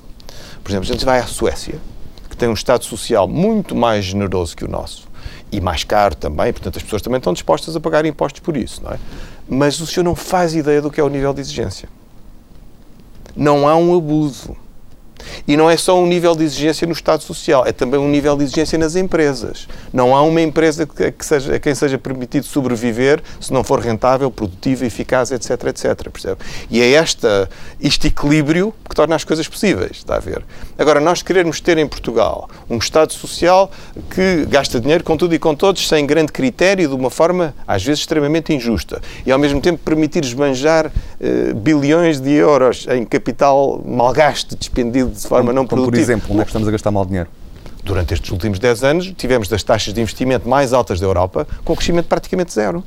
Por 0.63 0.71
exemplo, 0.71 0.87
a 0.87 0.93
gente 0.93 1.03
vai 1.03 1.17
à 1.17 1.25
Suécia, 1.25 1.79
que 2.29 2.37
tem 2.37 2.47
um 2.47 2.53
Estado 2.53 2.85
social 2.85 3.27
muito 3.27 3.75
mais 3.75 4.05
generoso 4.05 4.55
que 4.55 4.63
o 4.63 4.67
nosso 4.67 5.07
e 5.51 5.61
mais 5.61 5.83
caro 5.83 6.15
também, 6.15 6.51
portanto 6.51 6.77
as 6.77 6.83
pessoas 6.83 7.01
também 7.01 7.17
estão 7.17 7.31
dispostas 7.31 7.75
a 7.75 7.79
pagar 7.79 8.05
impostos 8.05 8.39
por 8.39 8.57
isso, 8.57 8.81
não 8.83 8.91
é? 8.91 8.99
Mas 9.53 9.79
o 9.79 9.87
senhor 9.87 10.03
não 10.03 10.15
faz 10.15 10.55
ideia 10.55 10.81
do 10.81 10.91
que 10.91 10.99
é 10.99 11.03
o 11.03 11.09
nível 11.09 11.33
de 11.33 11.41
exigência. 11.41 11.87
Não 13.35 13.67
há 13.67 13.75
um 13.75 13.95
abuso. 13.95 14.55
E 15.47 15.57
não 15.57 15.69
é 15.69 15.77
só 15.77 15.99
um 15.99 16.05
nível 16.05 16.35
de 16.35 16.43
exigência 16.43 16.85
no 16.85 16.93
Estado 16.93 17.23
Social, 17.23 17.65
é 17.65 17.71
também 17.71 17.99
um 17.99 18.09
nível 18.09 18.35
de 18.37 18.43
exigência 18.43 18.77
nas 18.77 18.95
empresas. 18.95 19.67
Não 19.91 20.15
há 20.15 20.21
uma 20.21 20.41
empresa 20.41 20.85
que, 20.85 21.25
seja, 21.25 21.55
a 21.55 21.59
quem 21.59 21.75
seja 21.75 21.97
permitido 21.97 22.45
sobreviver 22.45 23.21
se 23.39 23.51
não 23.51 23.63
for 23.63 23.79
rentável, 23.79 24.29
produtiva, 24.31 24.85
eficaz, 24.85 25.31
etc, 25.31 25.51
etc. 25.65 26.09
Percebe? 26.09 26.37
E 26.69 26.81
é 26.81 26.91
esta, 26.91 27.49
este 27.81 28.07
equilíbrio 28.07 28.73
que 28.87 28.95
torna 28.95 29.15
as 29.15 29.23
coisas 29.23 29.47
possíveis, 29.47 29.97
está 29.97 30.15
a 30.15 30.19
ver? 30.19 30.43
Agora, 30.77 30.99
nós 30.99 31.21
queremos 31.21 31.59
ter 31.59 31.77
em 31.77 31.87
Portugal 31.87 32.49
um 32.69 32.77
Estado 32.77 33.13
Social 33.13 33.71
que 34.09 34.45
gasta 34.45 34.79
dinheiro 34.79 35.03
com 35.03 35.15
tudo 35.17 35.35
e 35.35 35.39
com 35.39 35.55
todos, 35.55 35.87
sem 35.87 36.05
grande 36.05 36.31
critério, 36.31 36.87
de 36.87 36.95
uma 36.95 37.09
forma, 37.09 37.53
às 37.67 37.83
vezes, 37.83 38.01
extremamente 38.01 38.53
injusta. 38.53 39.01
E, 39.25 39.31
ao 39.31 39.39
mesmo 39.39 39.61
tempo, 39.61 39.79
permitir 39.83 40.23
esbanjar 40.23 40.87
uh, 40.87 41.55
bilhões 41.55 42.19
de 42.19 42.31
euros 42.31 42.85
em 42.89 43.05
capital 43.05 43.81
mal 43.85 44.13
gasto, 44.13 44.55
despendido 44.55 45.12
de 45.21 45.27
forma 45.27 45.47
como, 45.47 45.53
não 45.53 45.67
produtiva. 45.67 45.91
por 45.91 45.99
exemplo, 45.99 46.27
onde 46.31 46.41
é 46.41 46.43
que 46.43 46.49
estamos 46.49 46.67
a 46.67 46.71
gastar 46.71 46.91
mal 46.91 47.05
dinheiro? 47.05 47.29
Durante 47.83 48.13
estes 48.13 48.31
últimos 48.31 48.59
10 48.59 48.83
anos, 48.83 49.13
tivemos 49.17 49.47
das 49.47 49.61
taxas 49.61 49.93
de 49.93 50.01
investimento 50.01 50.47
mais 50.47 50.73
altas 50.73 50.99
da 50.99 51.05
Europa, 51.05 51.47
com 51.65 51.75
crescimento 51.75 52.07
praticamente 52.07 52.53
zero. 52.53 52.83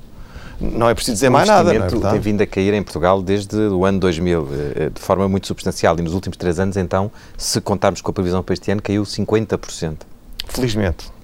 Não 0.59 0.89
é 0.89 0.95
preciso 0.95 1.15
dizer 1.17 1.29
o 1.29 1.33
mais 1.33 1.47
nada. 1.47 1.69
O 1.69 1.73
é 1.73 1.77
investimento 1.77 2.11
tem 2.11 2.21
vindo 2.21 2.41
a 2.41 2.47
cair 2.47 2.73
em 2.73 2.83
Portugal 2.83 3.21
desde 3.21 3.57
o 3.57 3.85
ano 3.85 4.01
2000, 4.01 4.49
eh, 4.75 4.91
de 4.91 5.01
forma 5.01 5.29
muito 5.29 5.47
substancial. 5.47 5.99
E 5.99 6.03
nos 6.03 6.15
últimos 6.15 6.39
três 6.39 6.59
anos, 6.59 6.79
então, 6.79 7.11
se 7.37 7.61
contarmos 7.61 8.01
com 8.01 8.11
a 8.11 8.15
previsão 8.15 8.43
para 8.43 8.55
este 8.55 8.71
ano, 8.71 8.81
caiu 8.81 9.03
50%. 9.03 9.99
Felizmente. 10.49 11.16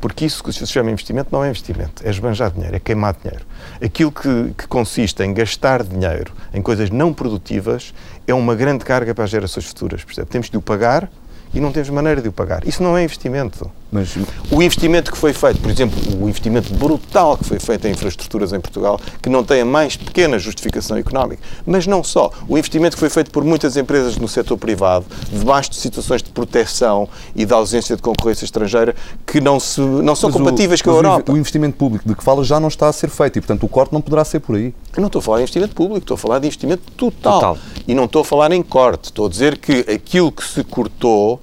Porque 0.00 0.24
isso 0.24 0.42
que 0.44 0.52
se 0.52 0.66
chama 0.66 0.90
investimento 0.90 1.30
não 1.32 1.42
é 1.42 1.48
investimento, 1.48 2.06
é 2.06 2.10
esbanjar 2.10 2.52
dinheiro, 2.52 2.76
é 2.76 2.78
queimar 2.78 3.16
dinheiro. 3.20 3.44
Aquilo 3.82 4.12
que, 4.12 4.54
que, 4.56 4.68
consiste 4.68 5.22
em 5.22 5.34
gastar 5.34 5.82
dinheiro 5.82 6.32
em 6.54 6.62
coisas 6.62 6.90
não 6.90 7.12
produtivas 7.12 7.92
é 8.26 8.32
uma 8.32 8.54
grande 8.54 8.84
carga 8.84 9.14
para 9.14 9.24
as 9.24 9.30
gerações 9.30 9.66
futuras. 9.66 10.04
Percebe? 10.04 10.28
Temos 10.28 10.48
de 10.48 10.56
o 10.56 10.62
pagar 10.62 11.10
e 11.52 11.60
não 11.60 11.72
temos 11.72 11.90
maneira 11.90 12.22
de 12.22 12.28
o 12.28 12.32
pagar. 12.32 12.66
Isso 12.66 12.82
não 12.82 12.96
é 12.96 13.02
investimento. 13.02 13.70
Mas... 13.90 14.16
O 14.50 14.62
investimento 14.62 15.10
que 15.10 15.16
foi 15.16 15.32
feito, 15.32 15.60
por 15.60 15.70
exemplo, 15.70 15.98
o 16.20 16.28
investimento 16.28 16.72
brutal 16.74 17.36
que 17.38 17.44
foi 17.44 17.58
feito 17.58 17.86
em 17.86 17.92
infraestruturas 17.92 18.52
em 18.52 18.60
Portugal, 18.60 19.00
que 19.22 19.28
não 19.28 19.42
tem 19.42 19.62
a 19.62 19.64
mais 19.64 19.96
pequena 19.96 20.38
justificação 20.38 20.96
económica, 20.96 21.42
mas 21.66 21.86
não 21.86 22.04
só. 22.04 22.30
O 22.48 22.58
investimento 22.58 22.96
que 22.96 23.00
foi 23.00 23.10
feito 23.10 23.30
por 23.30 23.44
muitas 23.44 23.76
empresas 23.76 24.16
no 24.18 24.28
setor 24.28 24.58
privado, 24.58 25.06
debaixo 25.32 25.70
de 25.70 25.76
situações 25.76 26.22
de 26.22 26.30
proteção 26.30 27.08
e 27.34 27.44
de 27.44 27.52
ausência 27.52 27.96
de 27.96 28.02
concorrência 28.02 28.44
estrangeira, 28.44 28.94
que 29.26 29.40
não, 29.40 29.58
se, 29.58 29.80
não 29.80 30.14
são 30.14 30.30
mas 30.30 30.36
compatíveis 30.36 30.80
o, 30.80 30.84
com 30.84 30.90
a 30.90 30.94
Europa. 30.94 31.32
O 31.32 31.36
investimento 31.36 31.76
público 31.76 32.06
de 32.06 32.14
que 32.14 32.22
fala 32.22 32.44
já 32.44 32.60
não 32.60 32.68
está 32.68 32.88
a 32.88 32.92
ser 32.92 33.08
feito 33.08 33.38
e, 33.38 33.40
portanto, 33.40 33.64
o 33.64 33.68
corte 33.68 33.92
não 33.92 34.00
poderá 34.00 34.24
ser 34.24 34.40
por 34.40 34.56
aí. 34.56 34.74
Eu 34.94 35.00
não 35.00 35.06
estou 35.06 35.20
a 35.20 35.22
falar 35.22 35.36
de 35.38 35.42
investimento 35.44 35.74
público, 35.74 35.98
estou 35.98 36.14
a 36.14 36.18
falar 36.18 36.38
de 36.38 36.46
investimento 36.46 36.82
total. 36.92 37.34
total. 37.34 37.58
E 37.86 37.94
não 37.94 38.04
estou 38.04 38.22
a 38.22 38.24
falar 38.24 38.52
em 38.52 38.62
corte. 38.62 39.06
Estou 39.06 39.26
a 39.26 39.28
dizer 39.28 39.58
que 39.58 39.80
aquilo 39.90 40.30
que 40.30 40.44
se 40.44 40.62
cortou 40.64 41.40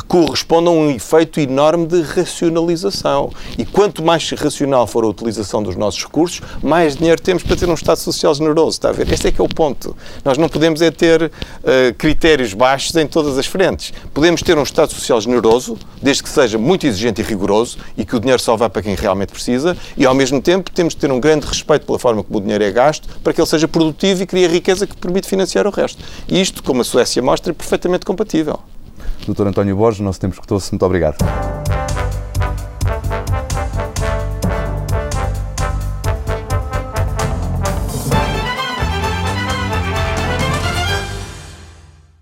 corresponde 0.00 0.68
a 0.68 0.70
um 0.70 0.90
efeito 0.90 1.40
enorme 1.40 1.86
de 1.86 2.00
racionalização. 2.02 3.30
E 3.58 3.64
quanto 3.64 4.02
mais 4.02 4.30
racional 4.30 4.86
for 4.86 5.04
a 5.04 5.08
utilização 5.08 5.62
dos 5.62 5.76
nossos 5.76 6.02
recursos, 6.02 6.40
mais 6.62 6.96
dinheiro 6.96 7.20
temos 7.20 7.42
para 7.42 7.56
ter 7.56 7.68
um 7.68 7.74
Estado 7.74 7.98
Social 7.98 8.34
generoso. 8.34 8.70
Está 8.70 8.90
a 8.90 8.92
ver? 8.92 9.12
Este 9.12 9.28
é 9.28 9.32
que 9.32 9.40
é 9.40 9.44
o 9.44 9.48
ponto. 9.48 9.96
Nós 10.24 10.38
não 10.38 10.48
podemos 10.48 10.80
é 10.80 10.90
ter 10.90 11.24
uh, 11.24 11.30
critérios 11.98 12.54
baixos 12.54 12.94
em 12.96 13.06
todas 13.06 13.36
as 13.36 13.46
frentes. 13.46 13.92
Podemos 14.14 14.42
ter 14.42 14.56
um 14.56 14.62
Estado 14.62 14.92
Social 14.92 15.20
generoso, 15.20 15.76
desde 16.00 16.22
que 16.22 16.28
seja 16.28 16.58
muito 16.58 16.86
exigente 16.86 17.20
e 17.20 17.24
rigoroso 17.24 17.78
e 17.96 18.04
que 18.04 18.16
o 18.16 18.20
dinheiro 18.20 18.40
só 18.40 18.56
vá 18.56 18.70
para 18.70 18.82
quem 18.82 18.94
realmente 18.94 19.32
precisa, 19.32 19.76
e 19.96 20.06
ao 20.06 20.14
mesmo 20.14 20.40
tempo 20.40 20.70
temos 20.70 20.94
de 20.94 21.00
ter 21.00 21.10
um 21.10 21.20
grande 21.20 21.46
respeito 21.46 21.86
pela 21.86 21.98
forma 21.98 22.22
como 22.22 22.38
o 22.38 22.40
dinheiro 22.40 22.64
é 22.64 22.70
gasto 22.70 23.08
para 23.22 23.32
que 23.32 23.40
ele 23.40 23.48
seja 23.48 23.68
produtivo 23.68 24.22
e 24.22 24.26
crie 24.26 24.46
riqueza 24.46 24.86
que 24.86 24.96
permite 24.96 25.28
financiar 25.28 25.66
o 25.66 25.70
resto. 25.70 26.02
E 26.28 26.40
isto, 26.40 26.62
como 26.62 26.80
a 26.80 26.84
Suécia 26.84 27.22
mostra, 27.22 27.52
é 27.52 27.54
perfeitamente 27.54 28.04
compatível. 28.04 28.60
Dr. 29.30 29.46
António 29.46 29.76
Borges, 29.76 30.00
o 30.00 30.04
nosso 30.04 30.20
tempo 30.20 30.34
escutou-se. 30.34 30.72
Muito 30.72 30.84
obrigado. 30.84 31.16